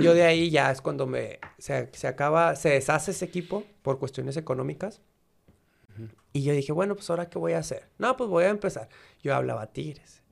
[0.00, 3.98] yo de ahí ya es cuando me se, se, acaba, se deshace ese equipo por
[3.98, 5.00] cuestiones económicas.
[6.32, 7.88] Y yo dije, bueno, pues ahora qué voy a hacer.
[7.98, 8.88] No, pues voy a empezar.
[9.22, 10.22] Yo hablaba a Tigres.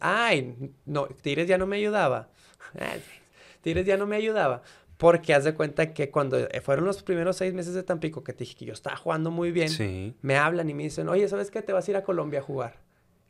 [0.00, 2.28] Ay, no, Tigres ya no me ayudaba.
[3.62, 4.62] Tigres ya no me ayudaba.
[4.96, 8.44] Porque haz de cuenta que cuando fueron los primeros seis meses de Tampico que te
[8.44, 11.60] dije que yo estaba jugando muy bien, me hablan y me dicen, oye, ¿sabes qué?
[11.60, 12.76] Te vas a ir a Colombia a jugar.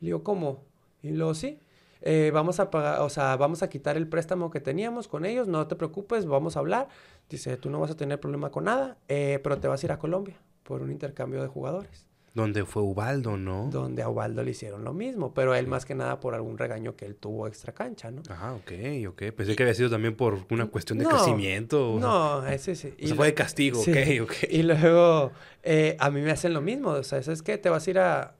[0.00, 0.64] Le digo, ¿cómo?
[1.02, 1.58] Y luego sí,
[2.02, 5.48] eh, vamos a pagar, o sea, vamos a quitar el préstamo que teníamos con ellos,
[5.48, 6.88] no te preocupes, vamos a hablar.
[7.28, 9.92] Dice, tú no vas a tener problema con nada, eh, pero te vas a ir
[9.92, 12.06] a Colombia por un intercambio de jugadores.
[12.34, 13.70] Donde fue Ubaldo, ¿no?
[13.70, 16.94] Donde a Ubaldo le hicieron lo mismo, pero él más que nada por algún regaño
[16.94, 18.20] que él tuvo extra cancha, ¿no?
[18.28, 18.72] Ah, ok,
[19.08, 19.32] ok.
[19.34, 21.96] Pensé que había sido también por una cuestión de crecimiento.
[21.98, 22.92] No, ese sí.
[23.02, 24.32] O sea, fue de castigo, ok, ok.
[24.50, 25.32] Y luego
[25.62, 27.56] eh, a mí me hacen lo mismo, o sea, ¿sabes qué?
[27.56, 28.34] Te vas a ir a...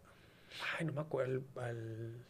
[0.79, 2.26] Ay, no me acuerdo, al...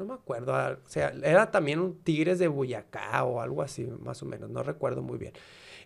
[0.00, 4.22] No me acuerdo, o sea, era también un Tigres de Boyacá o algo así, más
[4.22, 5.34] o menos, no recuerdo muy bien.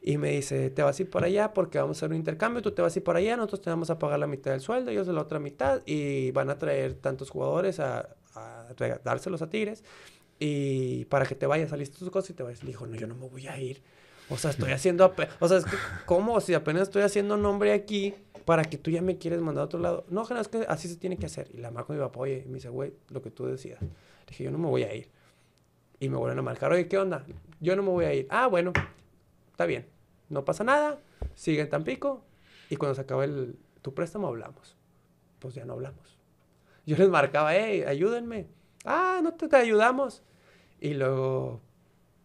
[0.01, 2.63] Y me dice, te vas a ir por allá porque vamos a hacer un intercambio,
[2.63, 4.61] tú te vas a ir por allá, nosotros te vamos a pagar la mitad del
[4.61, 8.69] sueldo, ellos la otra mitad, y van a traer tantos jugadores a, a
[9.03, 9.83] dárselos a Tigres,
[10.39, 12.61] y para que te vayas, saliste tus cosas y te vayas.
[12.61, 13.83] Dijo, no, yo no me voy a ir.
[14.31, 16.41] O sea, estoy haciendo, o sea, es que, ¿cómo?
[16.41, 18.15] Si apenas estoy haciendo nombre aquí,
[18.45, 20.05] para que tú ya me quieres mandar a otro lado.
[20.09, 21.51] No, es que así se tiene que hacer.
[21.53, 23.81] Y la marco mi papá, oye, me dice, güey, lo que tú decidas.
[23.83, 23.89] Le
[24.29, 25.09] dije, yo no me voy a ir.
[26.01, 27.25] Y me vuelven a marcar, oye, ¿qué onda?
[27.61, 28.27] Yo no me voy a ir.
[28.31, 28.73] Ah, bueno,
[29.51, 29.95] está bien
[30.29, 30.99] no pasa nada,
[31.35, 32.25] sigue en Tampico
[32.71, 34.77] y cuando se acabe el, tu préstamo hablamos.
[35.39, 36.19] Pues ya no hablamos.
[36.87, 38.47] Yo les marcaba, hey, ayúdenme.
[38.85, 40.23] Ah, no te, ayudamos.
[40.81, 41.61] Y luego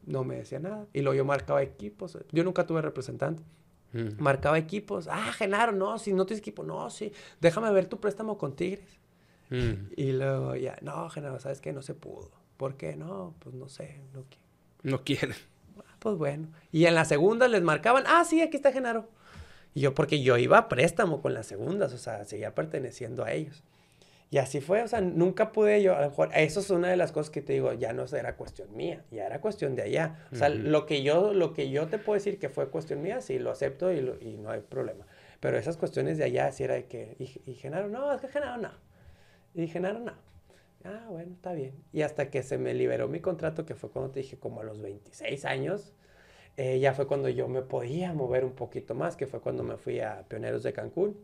[0.06, 0.88] no me decía nada.
[0.94, 2.18] Y luego yo marcaba equipos.
[2.32, 3.44] Yo nunca tuve representante.
[3.94, 4.22] Mm.
[4.22, 5.08] Marcaba equipos.
[5.10, 7.12] Ah, Genaro, no, si no tienes equipo, no, sí.
[7.40, 9.00] Déjame ver tu préstamo con Tigres.
[9.50, 9.94] Mm.
[9.96, 11.74] Y luego ya, no, Genaro, ¿sabes qué?
[11.74, 12.32] No se pudo.
[12.58, 12.96] ¿Por qué?
[12.96, 14.02] No, pues no sé.
[14.14, 14.26] No,
[14.84, 15.36] no quieren
[16.00, 16.48] pues bueno.
[16.72, 19.08] Y en la segunda les marcaban, ah, sí, aquí está Genaro.
[19.74, 23.32] Y yo, porque yo iba a préstamo con las segundas, o sea, seguía perteneciendo a
[23.34, 23.64] ellos.
[24.32, 26.98] Y así fue, o sea, nunca pude yo, a lo mejor, eso es una de
[26.98, 30.20] las cosas que te digo, ya no era cuestión mía, ya era cuestión de allá.
[30.32, 33.22] O sea, lo, que yo, lo que yo te puedo decir que fue cuestión mía,
[33.22, 35.08] sí, lo acepto y, y no hay problema.
[35.40, 38.28] Pero esas cuestiones de allá, sí era de que, y, y Genaro, no, es que
[38.28, 38.72] Genaro no.
[39.56, 40.14] Y Genaro no.
[40.84, 41.74] Ah, bueno, está bien.
[41.92, 44.64] Y hasta que se me liberó mi contrato, que fue cuando te dije, como a
[44.64, 45.94] los 26 años,
[46.58, 49.78] eh, ya fue cuando yo me podía mover un poquito más, que fue cuando me
[49.78, 51.18] fui a Pioneros de Cancún.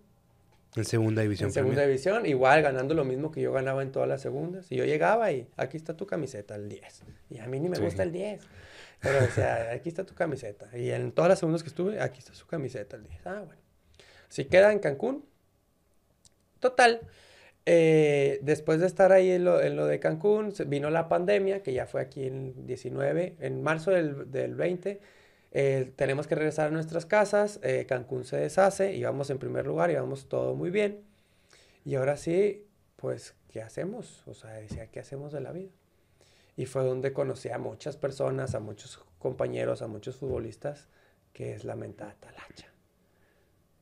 [0.76, 1.47] En segunda división.
[1.47, 4.69] En segunda división, igual ganando lo mismo que yo ganaba en todas las segundas.
[4.71, 7.03] Y yo llegaba y aquí está tu camiseta, el 10.
[7.30, 8.41] Y a mí ni me gusta el 10.
[9.01, 10.67] Pero o sea, aquí está tu camiseta.
[10.78, 13.26] Y en todas las segundas que estuve, aquí está su camiseta, el 10.
[13.26, 13.61] Ah, bueno.
[14.28, 15.26] Si queda en Cancún.
[16.59, 17.01] Total.
[17.65, 22.01] Eh, después de estar ahí en lo, de Cancún, vino la pandemia, que ya fue
[22.01, 24.99] aquí en 19, en marzo del, del 20.
[25.58, 29.89] Eh, tenemos que regresar a nuestras casas, eh, Cancún se deshace, íbamos en primer lugar,
[29.89, 31.06] íbamos todo muy bien.
[31.86, 34.22] Y ahora sí, pues, ¿qué hacemos?
[34.28, 35.72] O sea, decía, ¿qué hacemos de la vida?
[36.58, 40.89] Y fue donde conocí a muchas personas, a muchos compañeros, a muchos futbolistas,
[41.32, 42.68] que es la mentada talacha.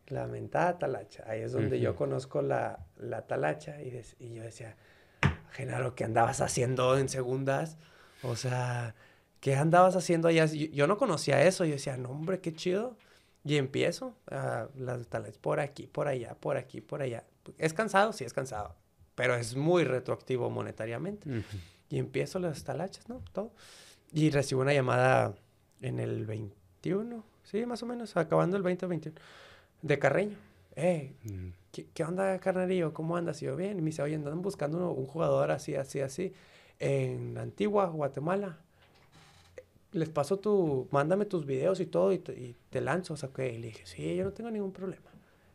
[0.10, 1.24] La mentada talacha.
[1.26, 4.76] Ahí es donde yo conozco la, la talacha y, y, yo decía,
[5.50, 7.78] Genaro, ¿qué andabas haciendo en segundas?
[8.22, 8.94] O sea,
[9.44, 10.46] ¿qué andabas haciendo allá?
[10.46, 11.66] Yo, no conocía eso.
[11.66, 12.96] Yo decía, no, hombre, qué chido.
[13.44, 17.26] Y empiezo a las talachas por aquí, por allá, por aquí, por allá.
[17.58, 18.14] ¿Es cansado?
[18.14, 18.74] Sí, es cansado.
[19.16, 21.44] Pero es muy retroactivo monetariamente.
[21.90, 23.22] Y empiezo las talachas, ¿no?
[23.34, 23.52] Todo.
[24.14, 25.36] Y recibo una llamada
[25.82, 29.20] en el 21, sí, más o menos, acabando el 2021
[29.82, 30.38] de Carreño.
[30.78, 31.16] Eh,
[31.94, 32.94] ¿qué, onda, carnarillo?
[32.94, 33.42] ¿Cómo andas?
[33.42, 33.78] Y yo, bien.
[33.78, 36.34] Y me dice, oye, andan buscando un jugador así, así, así,
[36.80, 38.63] en Antigua, Guatemala.
[39.94, 43.14] Les paso tu, mándame tus videos y todo y te, lanzo.
[43.14, 45.10] O sea, que le dije, sí, yo no tengo ningún problema.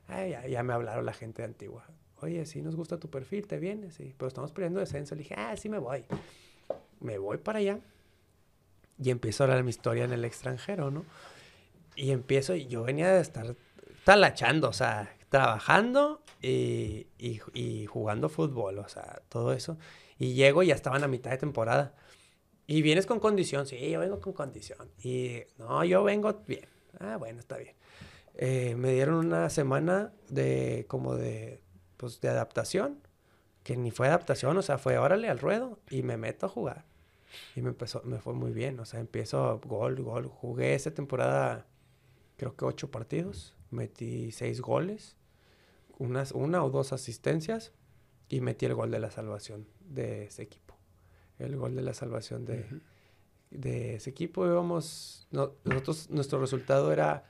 [0.08, 1.84] ya, ya, me hablaron la gente de Antigua.
[2.20, 3.94] Oye, si nos gusta tu perfil, te vienes.
[3.94, 5.14] Sí, pero estamos pidiendo descenso.
[5.14, 6.04] Le dije, ah, sí me voy.
[7.00, 7.80] Me voy para allá.
[9.00, 11.04] Y empiezo a hablar mi historia en el extranjero, ¿no?
[11.94, 13.54] Y empiezo, y yo venía de estar
[14.04, 17.06] talachando, o sea, trabajando y,
[17.86, 19.78] jugando fútbol, o sea, todo eso.
[20.18, 21.94] Y llego y ya estaban a mitad de temporada.
[22.70, 24.90] Y vienes con condición, sí, yo vengo con condición.
[25.02, 26.68] Y no, yo vengo bien.
[27.00, 27.74] Ah, bueno, está bien.
[28.34, 31.62] Eh, me dieron una semana de como de,
[31.96, 33.00] pues, de adaptación,
[33.64, 36.84] que ni fue adaptación, o sea, fue órale al ruedo y me meto a jugar.
[37.56, 40.26] Y me empezó, me fue muy bien, o sea, empiezo gol, gol.
[40.26, 41.66] Jugué esa temporada,
[42.36, 45.16] creo que ocho partidos metí seis goles,
[45.98, 47.72] unas, una o dos asistencias
[48.28, 50.67] y metí el gol de la salvación de ese equipo.
[51.38, 52.66] El gol de la salvación de,
[53.50, 54.46] de ese equipo.
[54.46, 57.24] Íbamos, nosotros, nuestro resultado era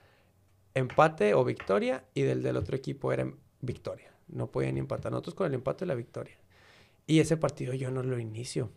[0.74, 3.30] empate o victoria y del del otro equipo era
[3.60, 4.12] victoria.
[4.28, 5.12] No podían empatar.
[5.12, 6.36] Nosotros con el empate la victoria.
[7.06, 8.70] Y ese partido yo no lo inicio.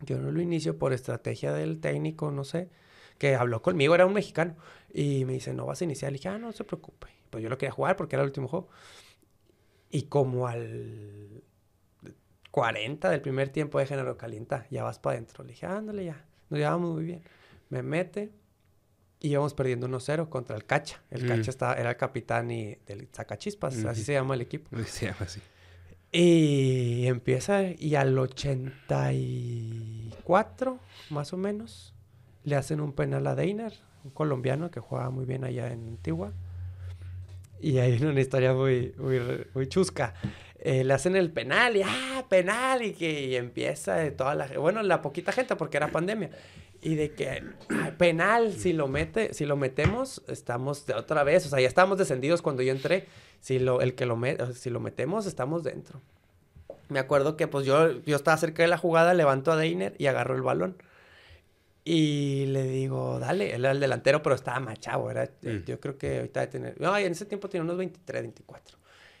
[0.00, 2.68] Yo no lo inicio por estrategia del técnico, no sé
[3.18, 4.56] que habló conmigo, era un mexicano,
[4.92, 6.12] y me dice, no vas a iniciar.
[6.12, 7.08] Le dije, ah, no se preocupe.
[7.30, 8.68] Pues yo lo quería jugar porque era el último juego.
[9.90, 11.42] Y como al
[12.58, 15.44] 40 del primer tiempo de género calienta, ya vas para adentro.
[15.44, 17.22] Le dije, ándale ya, nos llevamos muy bien.
[17.70, 18.30] Me mete
[19.20, 21.00] y íbamos perdiendo 1-0 contra el Cacha.
[21.10, 21.28] El Mm.
[21.28, 24.06] Cacha estaba, era el capitán y del Sacachispas, así Ujú.
[24.06, 24.76] se llama el equipo.
[24.86, 25.40] Se llama así.
[26.10, 30.78] Y empieza, y al 84,
[31.10, 31.94] más o menos,
[32.44, 33.74] le hacen un penal a Deiner,
[34.04, 36.32] un colombiano que jugaba muy bien allá en Antigua.
[37.60, 39.20] Y ahí viene una historia muy, muy,
[39.52, 40.14] muy chusca.
[40.60, 42.82] Eh, le hacen el penal y ¡ah, penal!
[42.82, 44.46] Y que y empieza de toda la...
[44.58, 46.30] Bueno, la poquita gente porque era pandemia.
[46.80, 51.46] Y de que, "Ay, penal, si lo mete, si lo metemos, estamos de otra vez.
[51.46, 53.06] O sea, ya estábamos descendidos cuando yo entré.
[53.40, 56.00] Si lo, el que lo met- si lo metemos, estamos dentro.
[56.88, 60.06] Me acuerdo que pues yo, yo estaba cerca de la jugada, levanto a Deiner y
[60.06, 60.76] agarro el balón.
[61.84, 65.64] Y le digo, dale, él era el delantero, pero estaba más chavo, era, Mm.
[65.66, 68.77] yo creo que ahorita de tener, no, en ese tiempo tenía unos 23, 24.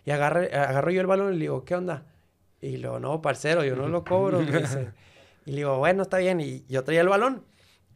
[0.08, 2.06] Y agarré, agarro yo el balón y le digo, ¿qué onda?
[2.62, 4.38] Y digo, no, parcero, yo no lo cobro.
[4.40, 4.88] dice.
[5.44, 6.40] Y le digo, bueno, está bien.
[6.40, 7.44] Y yo traía el balón.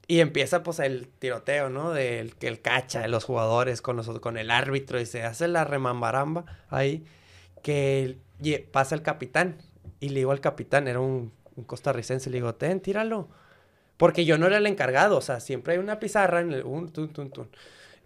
[0.09, 1.90] Y empieza pues el tiroteo, ¿no?
[1.93, 5.48] Del que el cacha, de los jugadores con, los, con el árbitro y se hace
[5.48, 7.02] la remambaramba ahí.
[7.62, 8.18] Que
[8.70, 9.56] pasa el capitán.
[9.98, 13.30] Y le digo al capitán, era un, un costarricense, le digo, ten, tíralo.
[13.97, 16.64] Porque yo no era el encargado, o sea, siempre hay una pizarra en el...
[16.64, 17.48] Un, tun, tun, tun.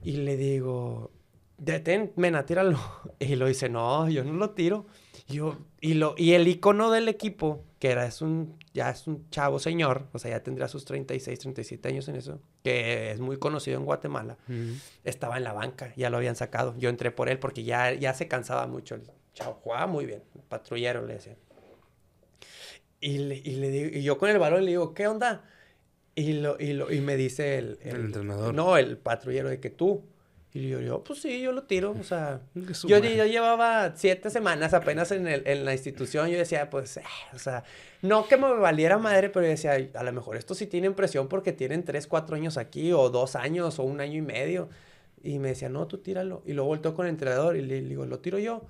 [0.05, 1.11] Y le digo,
[1.59, 2.79] detén, mena, tíralo.
[3.19, 4.87] Y lo dice, no, yo no lo tiro.
[5.29, 9.07] Y Yo, y, lo, y el icono del equipo, que era, es un, ya es
[9.07, 13.21] un chavo señor, o sea, ya tendría sus 36, 37 años en eso, que es
[13.21, 14.37] muy conocido en Guatemala,
[15.03, 16.75] estaba en la banca, ya lo habían sacado.
[16.79, 19.03] Yo entré por él porque ya, ya se cansaba mucho el
[19.35, 21.37] chavo, jugaba muy bien, patrullero le decían.
[23.01, 25.45] Y, le, y, le digo, y yo con el balón le digo, ¿qué onda?
[26.15, 28.55] Y, lo, y, lo, y me dice el, El entrenador.
[28.55, 30.03] No, el patrullero de que tú.
[30.57, 32.41] Y yo, yo, pues sí, yo lo tiro, o sea...
[32.89, 36.29] Yo, yo llevaba siete semanas apenas en, el- en la institución.
[36.31, 37.03] Yo decía, pues, eh,
[37.35, 37.63] o sea,
[38.01, 40.95] no que me valiera madre, pero yo decía, "Ay, a lo mejor estos sí tienen
[40.95, 44.69] presión porque tienen tres, cuatro años aquí, o dos años, o un año y medio.
[45.23, 46.43] Y me decía, no, tú tíralo.
[46.47, 48.63] Y luego volteó con el entrenador y le, le digo, ¿lo tiro yo?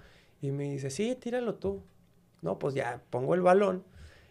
[0.43, 1.83] Y me dice, sí, tíralo tú.
[2.43, 3.85] No, pues ya pongo el balón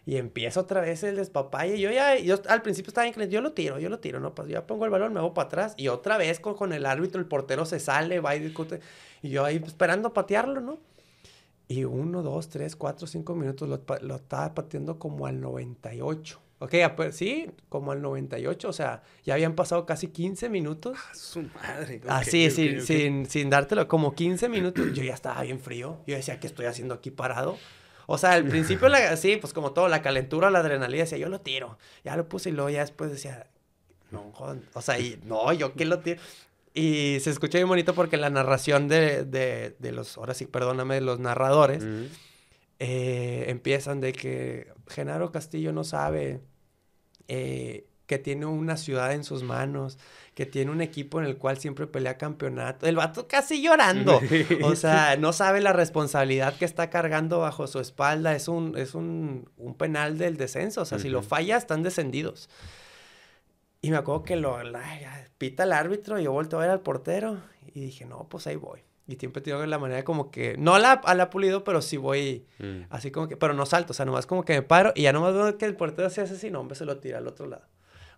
[0.06, 1.78] y empieza otra vez el despapalle.
[1.80, 4.48] Yo ya, yo al principio estaba inclinado, yo lo tiro, yo lo tiro, no, pues
[4.48, 7.20] ya pongo el balón, me hago para atrás y otra vez con, con el árbitro,
[7.20, 8.80] el portero se sale, va y discute.
[9.20, 10.78] Y yo ahí esperando patearlo, ¿no?
[11.68, 16.40] Y uno, dos, tres, cuatro, cinco minutos lo, lo estaba pateando como al 98.
[16.58, 20.96] Ok, ah, pues, sí, como al 98, o sea, ya habían pasado casi 15 minutos.
[20.98, 22.00] Ah, Su madre.
[22.02, 22.82] ok, Así, ok, sin, ok.
[22.84, 24.86] Sin, sin dártelo, como 15 minutos.
[24.94, 25.98] Yo ya estaba bien frío.
[26.06, 27.58] Yo decía, ¿qué estoy haciendo aquí parado?
[28.06, 31.28] O sea, al principio, la, sí, pues como todo, la calentura, la adrenalina, decía, yo
[31.28, 31.78] lo tiro.
[32.04, 33.46] Ya lo puse y luego ya después decía,
[34.10, 36.20] no, joder, o sea, y, no, yo qué lo tiro.
[36.72, 40.96] Y se escucha bien bonito porque la narración de, de, de los, ahora sí, perdóname,
[40.96, 41.82] de los narradores,
[42.78, 46.40] eh, empiezan de que Genaro Castillo no sabe
[47.28, 49.98] eh, que tiene una ciudad en sus manos,
[50.36, 52.86] que tiene un equipo en el cual siempre pelea campeonato.
[52.86, 54.20] El vato casi llorando.
[54.62, 58.34] O sea, no sabe la responsabilidad que está cargando bajo su espalda.
[58.36, 60.82] Es un, es un, un penal del descenso.
[60.82, 62.50] O sea, si lo falla, están descendidos.
[63.80, 66.80] Y me acuerdo que lo la- pita el árbitro y yo vuelto a ver al
[66.80, 67.38] portero.
[67.74, 68.80] Y dije, no, pues ahí voy.
[69.08, 72.44] Y siempre tengo la manera como que, no la, a la pulido, pero sí voy
[72.58, 72.82] Mm.
[72.90, 75.12] así como que, pero no salto, o sea, nomás como que me paro y ya
[75.12, 77.46] nomás veo que el portero se hace así, no, hombre, se lo tira al otro
[77.46, 77.64] lado.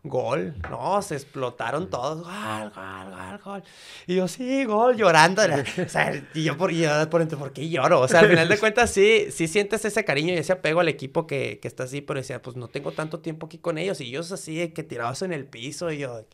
[0.05, 3.63] Gol, no, se explotaron todos, gol, gol, gol, gol.
[4.07, 5.43] Y yo, sí, gol, llorando.
[5.43, 8.01] O sea, y yo por, yo por dentro, ¿por qué lloro?
[8.03, 10.89] O sea, al final de cuentas, sí, sí sientes ese cariño y ese apego al
[10.89, 14.01] equipo que, que está así, pero decía, pues no tengo tanto tiempo aquí con ellos.
[14.01, 16.25] Y ellos así, que tirados en el piso, y yo,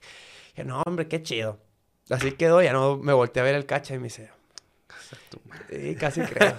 [0.55, 1.59] que no, hombre, qué chido.
[2.11, 4.31] Así quedó, ya no me volteé a ver el cacha y me dice.
[5.71, 6.55] Sí, casi creo.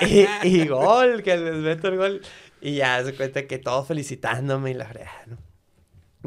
[0.00, 2.22] y, y gol, que les meto el gol.
[2.62, 5.51] Y ya se cuenta que todos felicitándome y la fregada, ¿no?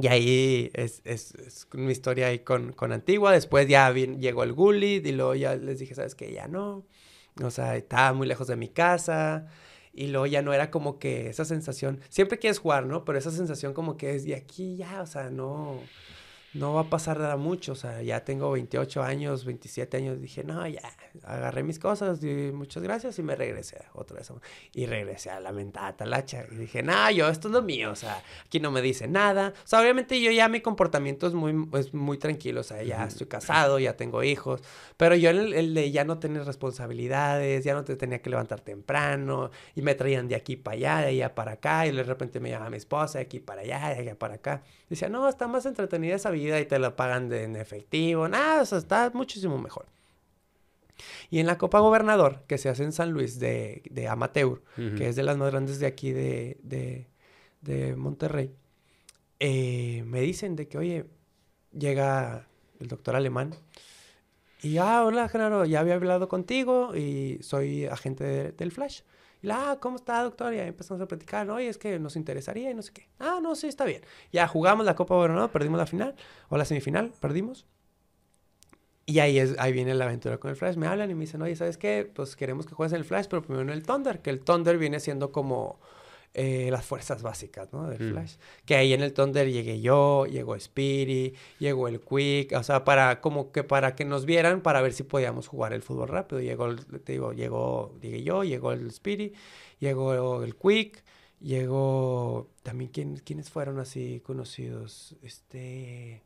[0.02, 3.32] Y ahí es, es, es mi historia ahí con, con Antigua.
[3.32, 6.34] Después ya llegó el Gullit y luego ya les dije, ¿sabes qué?
[6.34, 6.86] Ya no.
[7.42, 9.48] O sea, estaba muy lejos de mi casa.
[9.94, 12.02] Y luego ya no era como que esa sensación.
[12.10, 13.06] Siempre quieres jugar, ¿no?
[13.06, 15.80] Pero esa sensación como que es de aquí ya, o sea, no
[16.56, 20.44] no va a pasar nada mucho, o sea, ya tengo 28 años, 27 años, dije,
[20.45, 20.82] no, ya,
[21.23, 24.32] agarré mis cosas, y muchas gracias y me regresé otra vez.
[24.73, 27.95] Y regresé a la mentada talacha y dije, no, yo, esto es lo mío, o
[27.95, 29.53] sea, aquí no me dice nada.
[29.64, 33.03] O sea, obviamente yo ya mi comportamiento es muy, es muy tranquilo, o sea, ya
[33.03, 34.61] estoy casado, ya tengo hijos,
[34.95, 38.61] pero yo el, el de ya no tener responsabilidades, ya no te tenía que levantar
[38.61, 42.40] temprano, y me traían de aquí para allá, de allá para acá, y de repente
[42.40, 44.64] me llamaba mi esposa de aquí para allá, de allá para acá.
[44.90, 48.28] Decía, no, está más entretenida esa vida y te la pagan de, en efectivo.
[48.28, 49.86] Nada, o sea, está muchísimo mejor.
[51.30, 54.62] Y en la Copa Gobernador, que se hace en San Luis de, de Amateur,
[54.95, 57.07] que es de las más grandes de aquí de, de,
[57.62, 58.52] de Monterrey,
[59.40, 61.06] eh, me dicen de que, oye,
[61.78, 62.48] llega
[62.80, 63.56] el doctor alemán
[64.62, 69.02] y, ah, hola, Genaro, ya había hablado contigo y soy agente de- del Flash.
[69.52, 70.54] Ah, ¿cómo está, doctor?
[70.54, 73.08] Y ahí empezamos a platicar, oye, es que nos interesaría y no sé qué.
[73.20, 74.02] Ah, no, sí, está bien.
[74.32, 76.16] Ya jugamos la Copa Gobernador, perdimos la final,
[76.50, 77.66] o la semifinal, perdimos.
[79.08, 80.78] Y ahí, es, ahí viene la aventura con el Flash.
[80.78, 82.10] Me hablan y me dicen, oye, ¿sabes qué?
[82.12, 84.78] Pues queremos que juegues en el Flash, pero primero en el Thunder, que el Thunder
[84.78, 85.80] viene siendo como
[86.38, 87.88] eh, las fuerzas básicas, ¿no?
[87.90, 88.12] Del Mm.
[88.12, 88.36] Flash.
[88.66, 93.22] Que ahí en el Thunder llegué yo, llegó Speedy, llegó el Quick, o sea, para
[93.22, 96.41] como que para que nos vieran, para ver si podíamos jugar el fútbol rápido.
[96.41, 99.34] Llegó, el- te digo, llegó, llegué yo, llegó el Speedy,
[99.80, 101.03] llegó el Quick,
[101.40, 106.22] llegó también quién, quiénes fueron así conocidos, este...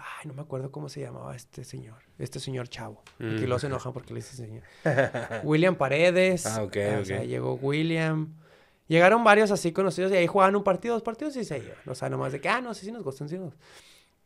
[0.00, 1.96] Ay, no me acuerdo cómo se llamaba este señor.
[2.20, 3.02] Este señor chavo.
[3.18, 3.42] Mm.
[3.46, 4.62] los enojan porque le dice señor.
[5.42, 6.46] William Paredes.
[6.46, 8.34] Ah, ok, O sea, llegó William.
[8.88, 11.76] Llegaron varios así conocidos y ahí jugaban un partido, dos partidos y se iban.
[11.86, 13.54] O sea, nomás de que, ah, no, sí, sí nos gustan, sí nos.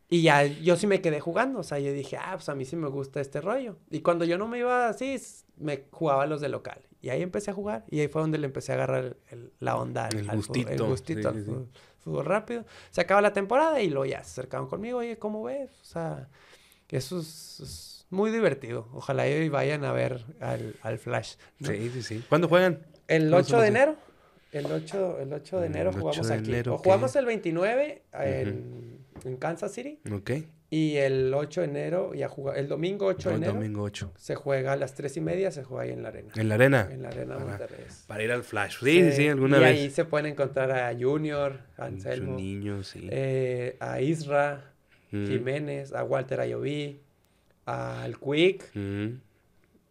[0.09, 1.59] Y ya yo sí me quedé jugando.
[1.59, 3.77] O sea, yo dije, ah, pues a mí sí me gusta este rollo.
[3.89, 5.19] Y cuando yo no me iba así,
[5.57, 6.81] me jugaba los de local.
[7.01, 7.83] Y ahí empecé a jugar.
[7.89, 10.37] Y ahí fue donde le empecé a agarrar el- el- la onda al, El al
[10.37, 11.41] fútbol- el gustito, gustito sí, al sí.
[11.43, 11.67] fútbol,
[11.99, 12.65] fútbol rápido.
[12.91, 14.99] Se acaba la temporada y luego ya se acercaban conmigo.
[14.99, 15.71] Oye, ¿cómo ves?
[15.81, 16.29] O sea,
[16.89, 18.87] eso es, es muy divertido.
[18.93, 21.35] Ojalá y vayan a ver al, al Flash.
[21.59, 21.67] ¿no?
[21.69, 22.23] Sí, sí, sí.
[22.29, 22.85] ¿Cuándo juegan?
[23.07, 23.95] El ¿Cuándo 8 son de enero.
[24.53, 26.49] El 8, el 8 de enero el 8 jugamos de aquí.
[26.51, 29.99] enero, o jugamos el 29 en, en Kansas City.
[30.11, 30.31] Ok.
[30.69, 34.11] Y el 8 de enero, ya juga- el domingo 8 de El enero, domingo 8.
[34.17, 36.33] se juega a las 3 y media, se juega ahí en la arena.
[36.35, 36.89] ¿En la arena?
[36.91, 37.45] En la arena Ajá.
[37.45, 37.85] Monterrey.
[38.07, 38.79] Para ir al Flash.
[38.79, 39.69] Sí, sí, sí, alguna y vez.
[39.69, 43.07] ahí se pueden encontrar a Junior, a Anselmo, niño, sí.
[43.11, 44.71] eh, a Isra,
[45.11, 46.99] Mm, Jiménez, a Walter Ayoví,
[47.67, 49.07] al Quick, mm.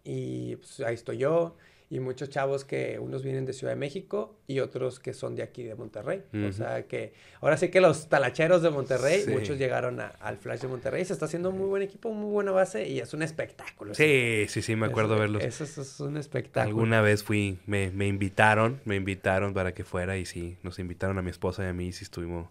[0.02, 1.56] y pues, ahí estoy yo.
[1.92, 5.42] Y muchos chavos que unos vienen de Ciudad de México y otros que son de
[5.42, 6.22] aquí de Monterrey.
[6.48, 7.12] O sea que
[7.42, 9.30] ahora sí que los talacheros de Monterrey, Sí.
[9.30, 11.04] muchos llegaron a- al Flash de Monterrey.
[11.04, 13.92] Se está haciendo un muy buen equipo, muy buena base y es un espectáculo.
[13.94, 15.44] Sí, sí, sí, me acuerdo verlos.
[15.44, 16.70] Eso, eso es un espectáculo.
[16.76, 21.18] Alguna vez fui, me, me invitaron, me invitaron para que fuera y sí, nos invitaron
[21.18, 22.48] a mi esposa y a mí y sí estuvimos,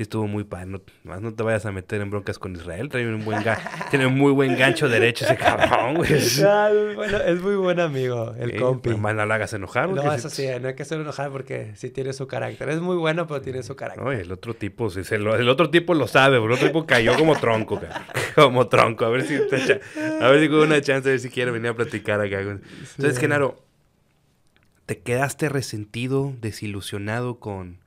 [0.00, 0.64] sí estuvo muy padre.
[0.64, 3.44] No, más no te vayas a meter en broncas con Israel, trae un buen
[3.90, 6.10] tiene un muy buen gancho derecho ese cabrón, güey.
[6.42, 8.94] Ah, es, bueno, es muy buen amigo, el compi.
[8.94, 9.90] más no lo hagas enojar.
[9.90, 12.70] No, eso sí, no hay que hacerlo enojar porque sí tiene su carácter.
[12.70, 14.02] Es muy bueno, pero tiene su carácter.
[14.02, 16.66] No, y el otro tipo, sí, se lo- el otro tipo lo sabe, el otro
[16.68, 18.02] tipo cayó como tronco, cabrón.
[18.34, 19.04] como tronco.
[19.04, 19.80] A ver si te
[20.22, 22.40] a ver si con una chance, a ver si quiere venir a platicar acá.
[22.40, 23.20] Entonces, Sí.
[23.20, 23.62] Genaro,
[24.86, 27.78] ¿te quedaste resentido, desilusionado con,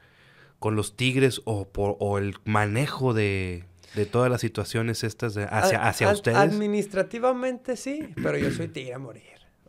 [0.63, 3.65] con los Tigres o, por, o el manejo de,
[3.95, 6.37] de todas las situaciones estas de- hacia, hacia ustedes?
[6.37, 9.23] Administrativamente sí, pero yo soy tigre a morir.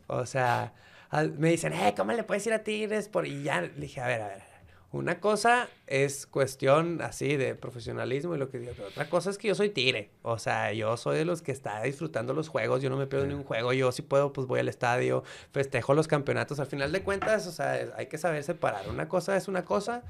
[0.07, 0.73] O sea,
[1.37, 3.09] me dicen, eh, ¿cómo le puedes ir a Tigres?
[3.09, 3.27] Por...
[3.27, 4.43] Y ya le dije, a ver, a ver.
[4.93, 9.39] Una cosa es cuestión así de profesionalismo y lo que digo, pero otra cosa es
[9.39, 10.13] que yo soy tigre.
[10.23, 13.27] O sea, yo soy de los que está disfrutando los juegos, yo no me pierdo
[13.27, 16.61] ni un juego, yo si puedo, pues voy al estadio, festejo los campeonatos.
[16.61, 18.89] Al final de cuentas, o sea, hay que saber separar.
[18.89, 20.05] Una cosa es una cosa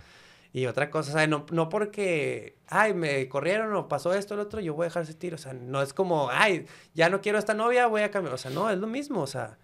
[0.54, 4.72] y otra cosa, no, no porque, ay, me corrieron o pasó esto, el otro, yo
[4.72, 5.34] voy a dejar ese tiro.
[5.34, 8.34] O sea, no es como, ay, ya no quiero a esta novia, voy a cambiar.
[8.34, 9.58] O sea, no, es lo mismo, o sea,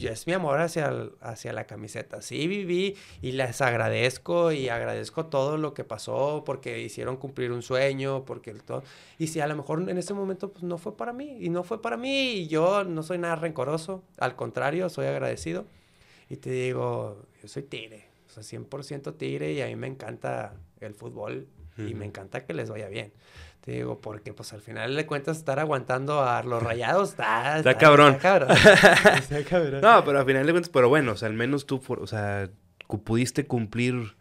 [0.00, 2.20] es mi amor hacia la camiseta.
[2.20, 7.62] Sí viví y les agradezco y agradezco todo lo que pasó porque hicieron cumplir un
[7.62, 8.82] sueño, porque el todo.
[9.18, 11.62] Y si a lo mejor en ese momento pues no fue para mí y no
[11.62, 15.64] fue para mí y yo no soy nada rencoroso, al contrario, soy agradecido.
[16.28, 18.05] Y te digo, yo soy tigre,
[18.36, 21.48] o sea, 100% tigre y a mí me encanta el fútbol
[21.78, 23.12] y me encanta que les vaya bien.
[23.60, 27.76] Te digo, porque pues al final de cuentas estar aguantando a los rayados está, Está
[27.76, 28.14] cabrón.
[28.14, 28.56] Está cabrón.
[29.18, 29.80] Está cabrón.
[29.80, 32.48] No, pero al final de cuentas, pero bueno, o sea, al menos tú, o sea,
[33.04, 34.16] pudiste cumplir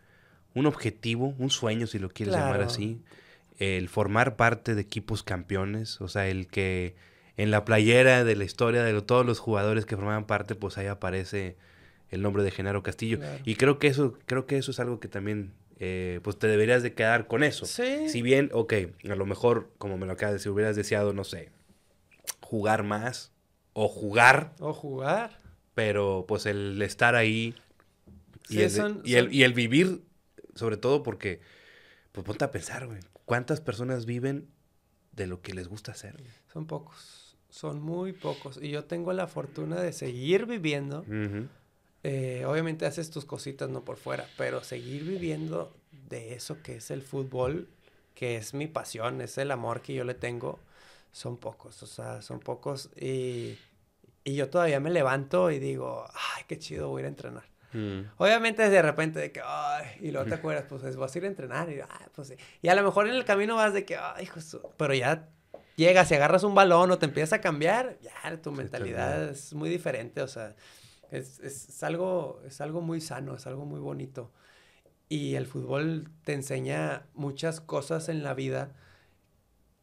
[0.53, 3.01] un objetivo, un sueño, si lo quieres llamar así,
[3.59, 6.95] el formar parte de equipos campeones, o sea, el que
[7.37, 10.87] en la playera de la historia de todos los jugadores que formaban parte, pues ahí
[10.87, 11.57] aparece
[12.09, 13.19] el nombre de Genaro Castillo.
[13.19, 13.41] Claro.
[13.45, 16.83] Y creo que eso, creo que eso es algo que también, eh, pues te deberías
[16.83, 17.65] de quedar con eso.
[17.65, 18.09] Sí.
[18.09, 18.73] Si bien, ok,
[19.09, 21.49] a lo mejor, como me lo acabas de decir, hubieras deseado, no sé,
[22.41, 23.31] jugar más
[23.73, 25.37] o jugar O jugar.
[25.73, 27.55] pero pues el estar ahí
[28.49, 30.01] y, el, son- y, el, son- y el vivir,
[30.53, 31.41] sobre todo porque,
[32.11, 34.47] pues ponte a pensar, güey, ¿cuántas personas viven
[35.11, 36.13] de lo que les gusta hacer?
[36.13, 36.29] güey?
[36.53, 37.35] Son pocos.
[37.49, 38.59] Son muy pocos.
[38.61, 41.05] Y yo tengo la fortuna de seguir viviendo.
[42.07, 45.75] Eh, obviamente haces tus cositas no por fuera, pero seguir viviendo
[46.07, 47.67] de eso que es el fútbol,
[48.13, 50.59] que es mi pasión, es el amor que yo le tengo,
[51.11, 51.81] son pocos.
[51.83, 52.89] O sea, son pocos.
[52.95, 53.57] Y,
[54.23, 57.43] Y yo todavía me levanto y digo, ay, qué chido, voy a ir a entrenar.
[57.73, 58.01] Mm.
[58.17, 61.27] Obviamente de repente de que, ay, y luego te acuerdas, pues vas a ir a
[61.27, 62.33] entrenar y, ay, pues.
[62.61, 64.39] Y a lo mejor en el camino vas de que, ay, hijo,
[64.77, 65.29] pero ya
[65.75, 69.69] llegas y agarras un balón o te empiezas a cambiar, ya tu mentalidad es muy
[69.69, 70.55] diferente, o sea,
[71.17, 74.31] es, es, algo, es algo muy sano, es algo muy bonito.
[75.07, 78.73] Y el fútbol te enseña muchas cosas en la vida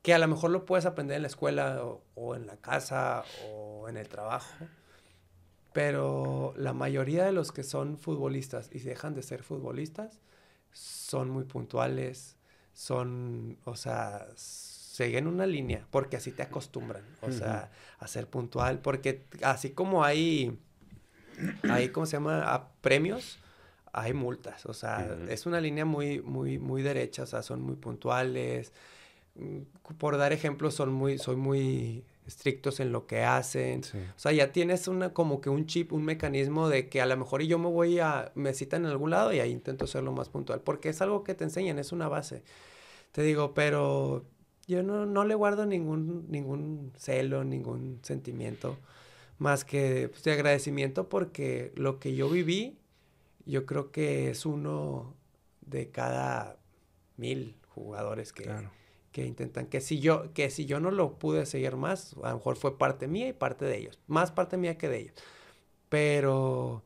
[0.03, 1.83] que a lo mejor lo puedes aprender en la escuela
[2.15, 4.53] o, en la casa o en el trabajo.
[5.73, 10.21] Pero la mayoría de los que son futbolistas y dejan de ser futbolistas
[10.73, 12.37] son muy puntuales,
[12.75, 18.81] son, o sea, siguen una línea porque así te acostumbran, o sea, a ser puntual,
[18.81, 20.59] porque así como hay,
[21.69, 22.69] hay, ¿cómo se llama?
[22.81, 23.39] premios,
[23.93, 27.77] hay multas, o sea, es una línea muy, muy, muy derecha, o sea, son muy
[27.77, 28.73] puntuales,
[29.35, 29.61] mm,
[29.99, 33.83] por dar ejemplos, son muy, soy muy estrictos en lo que hacen.
[34.17, 37.17] O sea, ya tienes una como que un chip, un mecanismo de que a lo
[37.17, 40.13] mejor yo me voy a, me citan en algún lado y ahí intento ser lo
[40.13, 42.43] más puntual, porque es algo que te enseñan, es una base.
[43.13, 44.25] Te digo, pero
[44.67, 48.79] yo no, no le guardo ningún, ningún celo, ningún sentimiento,
[49.43, 52.79] más que pues, de agradecimiento porque lo que yo viví,
[53.45, 55.15] yo creo que es uno
[55.61, 56.57] de cada
[57.17, 58.51] mil jugadores que,
[59.11, 62.37] que intentan, que si, yo, que si yo no lo pude seguir más, a lo
[62.37, 65.15] mejor fue parte mía y parte de ellos, más parte mía que de ellos.
[65.89, 66.83] Pero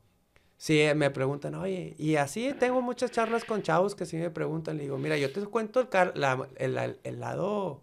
[0.57, 4.77] sí me preguntan, oye, y así tengo muchas charlas con chavos que sí me preguntan,
[4.79, 7.83] le digo, mira, yo te cuento el, el, lado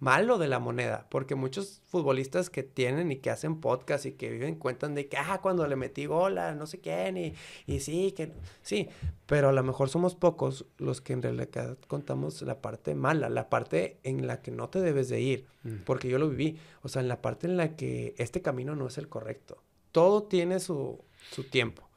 [0.00, 4.30] malo de la moneda, porque muchos futbolistas que tienen y que hacen podcast y que
[4.30, 7.34] viven cuentan de que, ah, cuando le metí gola, no sé quién, y,
[7.66, 8.32] y sí, que
[8.62, 8.88] sí,
[9.26, 13.50] pero a lo mejor somos pocos los que en realidad contamos la parte mala, la
[13.50, 15.82] parte en la que no te debes de ir, mm.
[15.84, 18.86] porque yo lo viví, o sea, en la parte en la que este camino no
[18.86, 19.62] es el correcto.
[19.92, 20.98] Todo tiene su,
[21.30, 21.88] su tiempo.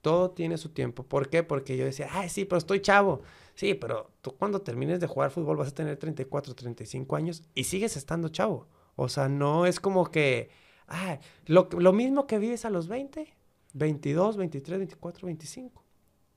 [0.00, 1.02] Todo tiene su tiempo.
[1.02, 1.42] ¿Por qué?
[1.42, 3.22] Porque yo decía, ay, sí, pero estoy chavo.
[3.56, 7.64] Sí, pero tú cuando termines de jugar fútbol vas a tener 34, 35 años y
[7.64, 8.68] sigues estando chavo.
[8.96, 10.50] O sea, no es como que,
[10.88, 13.34] ah, lo, lo mismo que vives a los 20,
[13.72, 15.84] 22, 23, 24, 25.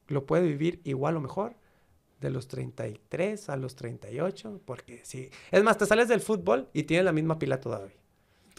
[0.08, 1.56] Lo puede vivir igual o mejor
[2.22, 5.30] de los 33 a los 38, porque sí.
[5.52, 7.96] Es más, te sales del fútbol y tienes la misma pila todavía.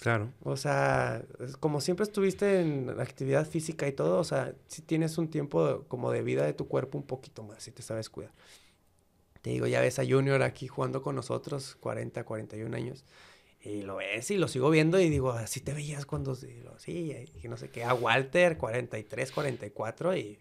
[0.01, 0.32] Claro.
[0.43, 1.22] O sea,
[1.60, 6.10] como siempre estuviste en actividad física y todo, o sea, si tienes un tiempo como
[6.10, 8.32] de vida de tu cuerpo un poquito más, si te sabes cuidar.
[9.43, 13.05] Te digo, ya ves a Junior aquí jugando con nosotros, 40, 41 años,
[13.62, 16.62] y lo ves y lo sigo viendo y digo, así te veías cuando, sí,
[17.43, 20.39] y no sé qué, a Walter, 43, 44, y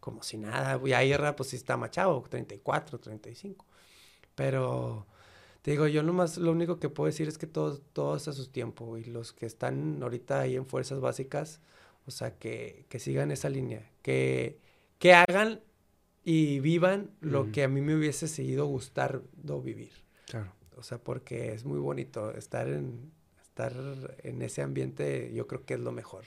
[0.00, 3.64] como si nada, y ahí pues sí está machado, 34, 35.
[4.34, 5.06] Pero
[5.62, 8.32] te digo, yo nomás lo único que puedo decir es que todo, todo es a
[8.32, 11.60] su tiempo y los que están ahorita ahí en fuerzas básicas,
[12.04, 14.58] o sea, que, que sigan esa línea, que,
[14.98, 15.60] que hagan
[16.24, 19.92] y vivan lo que a mí me hubiese seguido gustando vivir.
[20.26, 20.52] Claro.
[20.76, 23.72] O sea, porque es muy bonito estar en, estar
[24.22, 26.24] en ese ambiente, yo creo que es lo mejor.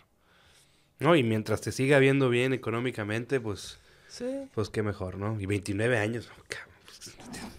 [0.99, 4.49] No, y mientras te siga viendo bien económicamente, pues, sí.
[4.53, 5.40] pues qué mejor, ¿no?
[5.41, 6.74] Y 29 años, cabrón.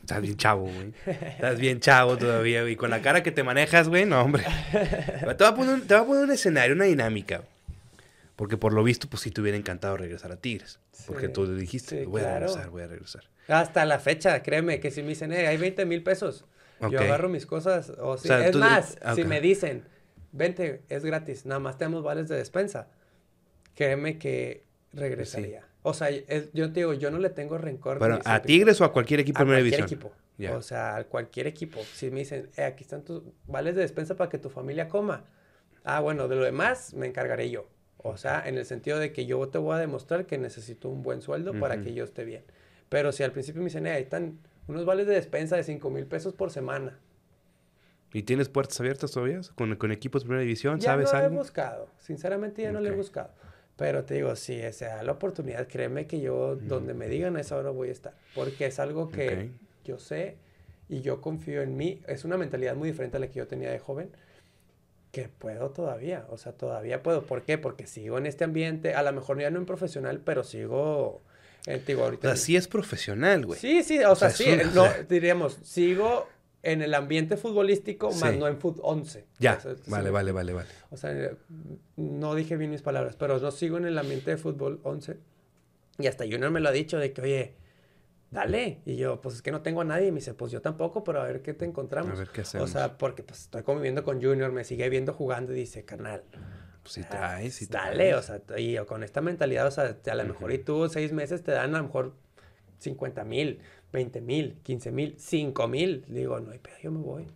[0.01, 0.93] Estás bien chavo, güey.
[1.07, 2.77] Estás bien chavo todavía, güey.
[2.77, 4.45] Con la cara que te manejas, güey, no, hombre.
[4.73, 7.43] Te voy, a poner un, te voy a poner un escenario, una dinámica.
[8.37, 10.79] Porque por lo visto, pues sí te hubiera encantado regresar a Tigres.
[11.07, 13.25] porque tú dijiste, voy a regresar, voy a regresar.
[13.49, 16.45] Hasta la fecha, créeme, que si me dicen, eh, hay 20 mil pesos,
[16.91, 17.91] yo agarro mis cosas.
[17.99, 19.85] O, si, es más, si me dicen,
[20.33, 22.89] vente, es gratis, nada más tenemos vales de despensa,
[23.75, 25.65] créeme que regresaría.
[25.89, 28.01] O sea, yo te digo, yo no le tengo rencor.
[28.01, 30.11] Bueno, ¿a Tigres o a cualquier equipo de cualquier equipo.
[30.53, 31.79] O sea, a cualquier equipo.
[31.95, 35.27] Si me dicen, eh, aquí están tus vales de despensa para que tu familia coma.
[35.85, 37.69] Ah, bueno, de lo demás me encargaré yo.
[37.99, 41.05] O sea, en el sentido de que yo te voy a demostrar que necesito un
[41.05, 42.43] buen sueldo para que yo esté bien.
[42.89, 45.89] Pero si al principio me dicen, eh, ahí están unos vales de despensa de 5
[45.91, 46.99] mil pesos por semana.
[48.13, 50.81] ¿Y tienes puertas abiertas todavía con, con equipos de primera división?
[50.81, 51.89] Ya ¿Sabes no lo he buscado.
[51.99, 53.31] Sinceramente ya no lo he buscado.
[53.77, 57.57] Pero te digo, si sea la oportunidad, créeme que yo, donde me digan a esa
[57.57, 58.15] hora voy a estar.
[58.35, 59.51] Porque es algo que
[59.85, 60.37] yo sé
[60.89, 62.01] y yo confío en mí.
[62.07, 64.11] Es una mentalidad muy diferente a la que yo tenía de joven.
[65.13, 67.27] Que puedo todavía, o sea, todavía puedo.
[67.27, 67.59] ¿Por qué?
[67.59, 71.23] Porque sigo en este ambiente, a lo mejor ya no en profesional, pero sigo,
[71.67, 72.29] eh, digo, ahorita...
[72.29, 73.59] O sea, sí es profesional, güey.
[73.59, 76.29] Sí, sí, o, sea, sí, no, diríamos, sigo
[76.63, 79.25] en el ambiente futbolístico, más no en fut 11.
[79.39, 80.69] Ya, vale, vale, vale, vale.
[80.91, 81.15] O sea,
[81.97, 85.19] no dije bien mis palabras, pero no sigo en el ambiente de fútbol 11.
[85.99, 87.55] Y hasta Junior me lo ha dicho de que, oye,
[88.31, 88.81] dale.
[88.85, 90.09] Y yo, pues es que no tengo a nadie.
[90.09, 92.13] Y me dice, pues yo tampoco, pero a ver qué te encontramos.
[92.13, 92.71] A ver qué O hacemos.
[92.71, 96.23] sea, porque pues estoy conviviendo con Junior, me sigue viendo jugando y dice, carnal.
[96.83, 98.17] Pues sí o sea, traes, sí Dale, traes.
[98.17, 101.43] o sea, y con esta mentalidad, o sea, a lo mejor y tú seis meses
[101.43, 102.15] te dan a lo mejor
[102.79, 103.61] 50 mil,
[103.93, 106.05] 20 mil, 15 mil, 5 mil.
[106.09, 107.27] Digo, no hay pedo, yo me voy.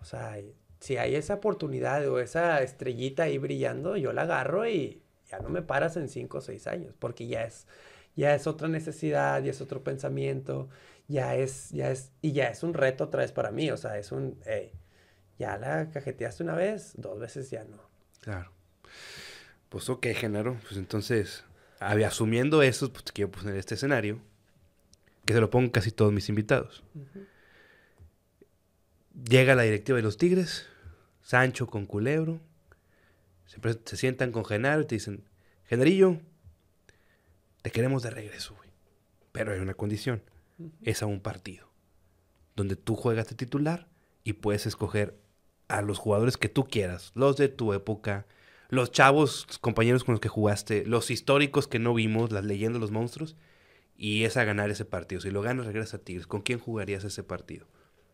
[0.00, 0.36] O sea,
[0.80, 5.48] si hay esa oportunidad o esa estrellita ahí brillando, yo la agarro y ya no
[5.48, 7.66] me paras en 5 o 6 años, porque ya es,
[8.16, 10.68] ya es otra necesidad, ya es otro pensamiento,
[11.06, 13.98] ya es, ya es, y ya es un reto otra vez para mí, o sea,
[13.98, 14.72] es un, hey,
[15.38, 17.88] ya la cajeteaste una vez, dos veces ya no.
[18.20, 18.52] Claro.
[19.68, 20.58] Pues ok, Genaro.
[20.62, 21.44] Pues entonces,
[21.78, 24.20] asumiendo eso, pues te quiero poner este escenario.
[25.30, 26.82] Que se lo pongo casi todos mis invitados.
[29.30, 30.66] Llega la directiva de los Tigres,
[31.22, 32.40] Sancho con Culebro.
[33.46, 35.22] Se, se sientan con Genaro y te dicen,
[35.66, 36.20] Genarillo,
[37.62, 38.70] te queremos de regreso, güey.
[39.30, 40.20] Pero hay una condición.
[40.82, 41.70] Es a un partido.
[42.56, 43.86] Donde tú juegas de titular
[44.24, 45.16] y puedes escoger
[45.68, 47.12] a los jugadores que tú quieras.
[47.14, 48.26] Los de tu época,
[48.68, 52.80] los chavos, los compañeros con los que jugaste, los históricos que no vimos, las leyendas,
[52.80, 53.36] los monstruos.
[54.02, 55.20] Y es a ganar ese partido.
[55.20, 56.26] Si lo ganas, regresas a Tigres.
[56.26, 57.66] ¿Con quién jugarías ese partido?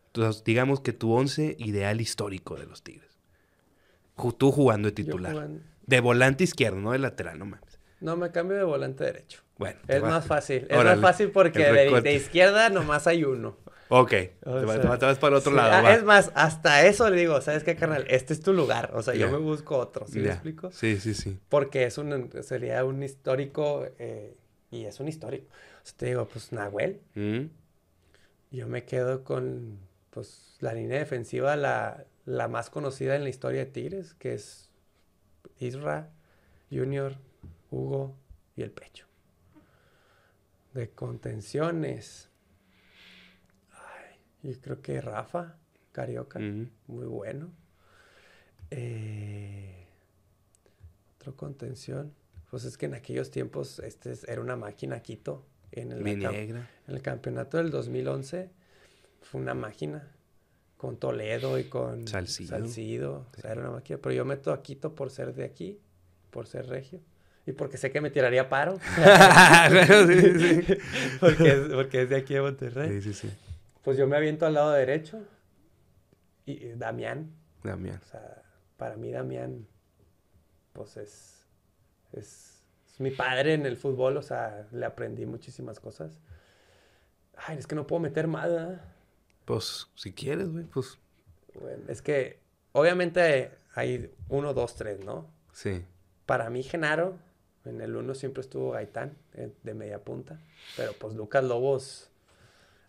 [0.07, 3.17] Entonces, digamos que tu once ideal histórico de los Tigres.
[4.37, 5.31] Tú jugando de titular.
[5.31, 7.79] jugando- De volante izquierdo, no de lateral, no mames.
[8.01, 9.41] No, me cambio de volante derecho.
[9.57, 9.79] Bueno.
[9.87, 10.67] Es vas- más fácil.
[10.69, 13.57] Es más fácil porque de, de izquierda nomás hay uno.
[13.89, 14.09] Ok.
[14.09, 15.71] Te vas, sea, te vas- para el otro sí, lado.
[15.73, 15.93] ah, va.
[15.93, 18.05] Es más, hasta eso le digo, ¿sabes qué, carnal?
[18.09, 18.91] Este es tu lugar.
[18.93, 20.69] O sea, yo me busco otro, ¿sí me explico?
[20.71, 21.39] Sí, sí, sí.
[21.47, 24.35] Porque es un, sería un histórico eh,
[24.71, 25.47] y es un histórico.
[25.95, 27.45] Te digo, pues Nahuel, Mm,
[28.51, 33.65] yo me quedo con pues la línea defensiva, la, la más conocida en la historia
[33.65, 34.69] de Tigres, que es
[35.59, 36.09] Isra,
[36.71, 37.15] Junior,
[37.71, 38.15] Hugo
[38.55, 39.05] y el pecho.
[40.73, 42.29] De contenciones.
[43.71, 44.19] Ay,
[44.51, 45.57] yo creo que Rafa,
[45.91, 46.39] Carioca,
[46.87, 47.51] muy bueno.
[48.71, 49.87] Eh,
[51.15, 52.13] otro contención.
[52.49, 55.45] Pues es que en aquellos tiempos este es- era una máquina Quito.
[55.71, 58.49] En el, en el campeonato del 2011
[59.21, 60.11] fue una máquina.
[60.77, 62.49] Con Toledo y con Salcido.
[62.49, 63.25] Salcido.
[63.35, 63.97] O sea, era una máquina.
[64.01, 65.79] Pero yo meto a Quito por ser de aquí,
[66.29, 67.01] por ser regio.
[67.47, 68.77] Y porque sé que me tiraría paro.
[70.07, 70.77] sí, sí.
[71.19, 73.01] porque, es, porque es de aquí de Monterrey.
[73.01, 73.33] Sí, sí, sí.
[73.83, 75.23] Pues yo me aviento al lado derecho.
[76.45, 77.31] Y eh, Damián.
[77.63, 78.01] Damián.
[78.03, 78.43] O sea,
[78.75, 79.65] para mí Damián,
[80.73, 81.45] pues es,
[82.11, 82.56] es,
[82.97, 86.19] es mi padre en el fútbol, o sea, le aprendí muchísimas cosas.
[87.35, 88.81] Ay, es que no puedo meter más, ¿verdad?
[89.45, 90.97] Pues, si quieres, güey, pues,
[91.53, 92.39] Bueno, es que
[92.71, 95.29] obviamente hay uno, dos, tres, ¿no?
[95.53, 95.85] sí.
[96.25, 97.19] Para mí Genaro,
[97.63, 100.41] en el uno siempre estuvo Gaitán, eh, de media punta,
[100.75, 102.09] pero pues Lucas Lobos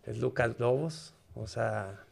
[0.05, 2.03] es Lucas Lobos, o sea...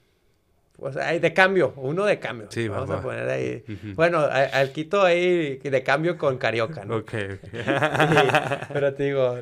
[1.03, 2.49] Hay de cambio, uno de cambio.
[2.51, 2.99] Sí, va, Vamos va.
[2.99, 3.65] a poner ahí.
[3.95, 6.97] Bueno, a- al quito ahí de cambio con Carioca, ¿no?
[6.97, 7.13] Ok.
[7.53, 9.39] Sí, pero te digo,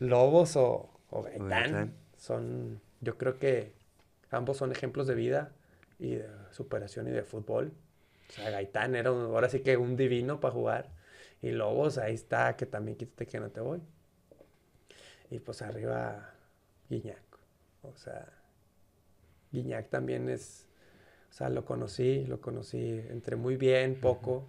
[0.00, 1.94] Lobos o, o Gaitán, Gaitán.
[2.16, 3.72] son, yo creo que
[4.30, 5.52] ambos son ejemplos de vida
[5.98, 7.72] y de superación y de fútbol.
[8.30, 10.90] O sea, Gaitán era un- ahora sí que un divino para jugar.
[11.42, 13.80] Y Lobos, ahí está, que también quítate que no te voy.
[15.30, 16.30] Y pues arriba,
[16.88, 17.22] Guiñac.
[17.82, 18.26] O sea,
[19.52, 20.67] Guiñac también es,
[21.30, 24.48] o sea, lo conocí, lo conocí entre muy bien, poco,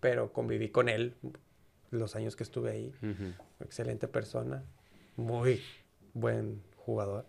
[0.00, 1.14] pero conviví con él
[1.90, 2.94] los años que estuve ahí.
[3.60, 4.62] Excelente persona,
[5.16, 5.62] muy
[6.14, 7.26] buen jugador.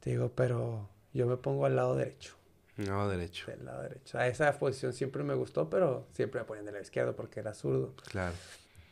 [0.00, 2.34] Te digo, pero yo me pongo al lado derecho,
[2.76, 3.46] No, derecho.
[3.50, 4.18] del lado derecho.
[4.18, 7.54] A esa posición siempre me gustó, pero siempre me ponían del lado izquierdo porque era
[7.54, 7.94] zurdo.
[8.10, 8.34] Claro.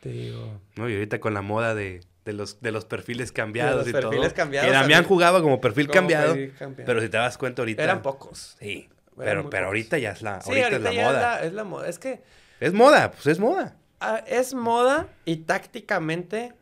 [0.01, 3.79] Te digo, No, y ahorita con la moda de, de los, de los perfiles cambiados
[3.81, 4.35] los y perfiles todo.
[4.35, 6.33] cambiados Y Damián jugaba como perfil como cambiado.
[6.75, 7.83] Pero si te das cuenta ahorita.
[7.83, 8.55] eran pocos.
[8.59, 8.89] Sí.
[9.17, 11.11] Pero, pero ahorita ya es la, Sí, ahorita es la moda.
[11.11, 11.87] Es la, es la moda.
[11.89, 12.21] Es que
[12.59, 13.75] Es moda, pues es moda.
[13.99, 16.53] ah, es moda y tácticamente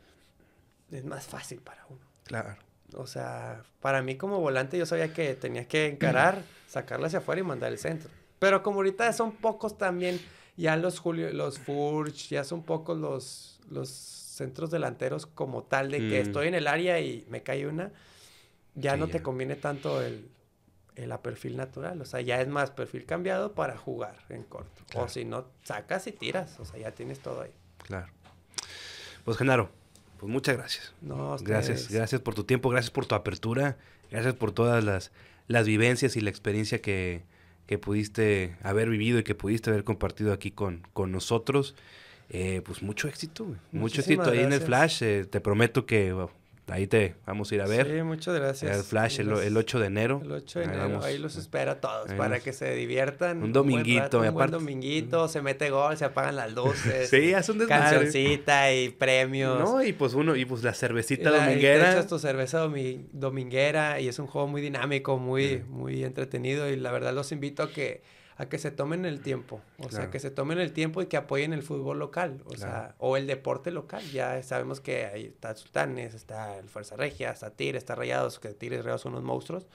[0.91, 1.99] es más fácil para uno.
[2.25, 2.55] Claro.
[2.95, 7.41] O sea, para mí como volante yo sabía que tenía que encarar, sacarla hacia afuera
[7.41, 8.09] y mandar el centro.
[8.39, 10.19] Pero como ahorita son pocos también,
[10.57, 15.99] ya los Julio, los Furch, ya son pocos los, los centros delanteros como tal, de
[15.99, 16.27] que Mm.
[16.27, 17.91] estoy en el área y me cae una,
[18.75, 19.11] ya Sí, no ya.
[19.13, 20.29] te conviene tanto el,
[21.03, 22.01] el a perfil natural.
[22.01, 24.83] O sea, ya es más perfil cambiado para jugar en corto.
[24.89, 25.05] Claro.
[25.05, 26.59] O si no, sacas y tiras.
[26.59, 27.51] O sea, ya tienes todo ahí.
[27.83, 28.07] Claro.
[29.25, 29.69] Pues Genaro,
[30.19, 30.93] pues muchas gracias.
[31.01, 33.77] No, Gracias, ustedes- gracias por tu tiempo, gracias por tu apertura,
[34.11, 35.11] gracias por todas las,
[35.47, 37.23] las vivencias y la experiencia que,
[37.67, 41.75] que pudiste haber vivido y que pudiste haber compartido aquí con, con nosotros.
[42.31, 43.57] Eh, pues mucho éxito, güey.
[43.71, 44.61] mucho éxito ahí en el.
[44.61, 45.01] Flash.
[45.03, 46.29] eh, te prometo que bueno,
[46.71, 47.87] ahí te vamos a ir a ver.
[47.87, 48.77] Sí, muchas gracias.
[48.77, 50.21] El Flash el, el 8 de enero.
[50.23, 51.05] El 8 de Ahí enero, vamos.
[51.05, 53.37] ahí los espero a todos para que se diviertan.
[53.37, 57.09] Un buen dominguito, rato, un buen aparte- dominguito, se mete gol, se apagan las luces.
[57.09, 57.83] Sí, hace un desmadre.
[57.97, 59.59] Cancioncita y premios.
[59.59, 61.91] No, y pues uno, y pues la cervecita la- te dominguera.
[61.91, 66.75] echas tu cerveza domi- dominguera y es un juego muy dinámico, muy, muy entretenido y
[66.75, 68.01] la verdad los invito a que
[68.39, 71.17] a que se tomen el tiempo, o sea, que se tomen el tiempo y que
[71.17, 74.01] apoyen el fútbol local, o sea, o el deporte local.
[74.13, 78.53] Ya sabemos que ahí está Sultanes, está el Fuerza Regia, está Tigres, está Rayados, que
[78.53, 79.67] Tigres y Rayados son unos monstruos.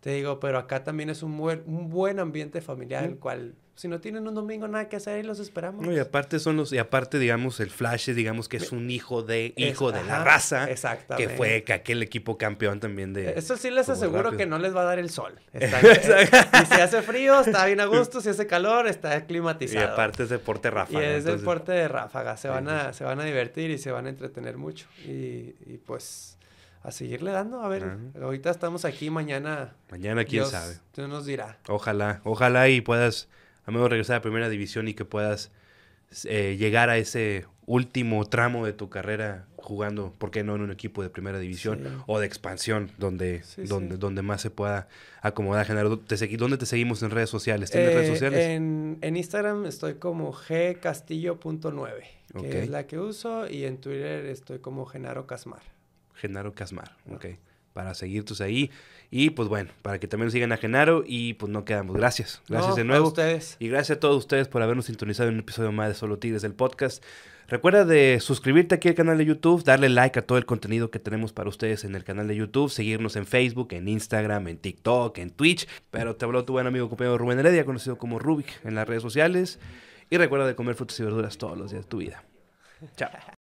[0.00, 3.88] Te digo, pero acá también es un buen, un buen ambiente familiar, el cual, si
[3.88, 5.84] no tienen un domingo nada que hacer, ahí los esperamos.
[5.84, 9.22] No, y aparte son los, y aparte, digamos, el Flash, digamos que es un hijo
[9.24, 10.66] de, Es- hijo de la raza.
[10.66, 11.36] Que exactamente.
[11.36, 13.32] fue que aquel equipo campeón también de.
[13.36, 14.38] Eso sí les aseguro rápido.
[14.38, 15.34] que no les va a dar el sol.
[15.52, 18.20] Está- y si hace frío, está bien a gusto.
[18.20, 19.92] Si hace calor, está Y climatizado.
[19.94, 21.04] aparte es deporte Y ráfaga.
[21.04, 22.36] es entonces- deporte de ráfaga.
[22.36, 22.98] Se van, a, sí.
[22.98, 24.86] se van a divertir y se van a entretener mucho.
[25.04, 26.37] Y, y pues
[26.82, 27.60] a seguirle dando.
[27.62, 29.10] A ver, ahorita estamos aquí.
[29.10, 30.76] Mañana, Mañana, quién Dios, sabe.
[30.94, 31.58] Dios nos dirá.
[31.68, 33.28] Ojalá, ojalá y puedas,
[33.64, 35.50] a menos regresar a primera división y que puedas
[36.24, 40.70] eh, llegar a ese último tramo de tu carrera jugando, ¿por qué no en un
[40.70, 41.90] equipo de primera división Sí.
[42.06, 44.00] o de expansión, donde, Sí, donde, sí.
[44.00, 44.88] donde más se pueda
[45.20, 45.98] acomodar, Genaro?
[45.98, 47.70] ¿Te segui- ¿Dónde te seguimos en redes sociales?
[47.70, 48.40] ¿Tienes redes Eh, sociales?
[48.46, 52.04] En, en Instagram estoy como gcastillo.9,
[52.40, 53.46] que es la que uso.
[53.48, 55.60] Y en Twitter estoy como Genaro Casmar.
[56.18, 57.26] Genaro Casmar, ok.
[57.72, 58.70] Para seguirtos ahí.
[59.10, 61.96] Y pues bueno, para que también sigan a Genaro y pues no quedamos.
[61.96, 62.42] Gracias.
[62.48, 63.08] Gracias No, de a nuevo.
[63.08, 63.56] ustedes.
[63.60, 66.42] Y gracias a todos ustedes por habernos sintonizado en un episodio más de Solo Tigres
[66.42, 67.04] del podcast.
[67.46, 70.98] Recuerda de suscribirte aquí al canal de YouTube, darle like a todo el contenido que
[70.98, 75.16] tenemos para ustedes en el canal de YouTube, seguirnos en Facebook, en Instagram, en TikTok,
[75.18, 75.66] en Twitch.
[75.90, 79.02] Pero te habló tu buen amigo compañero Rubén Heredia, conocido como Rubik en las redes
[79.02, 79.60] sociales.
[80.10, 82.22] Y recuerda de comer frutas y verduras todos los días de tu vida.
[82.96, 83.08] Chao.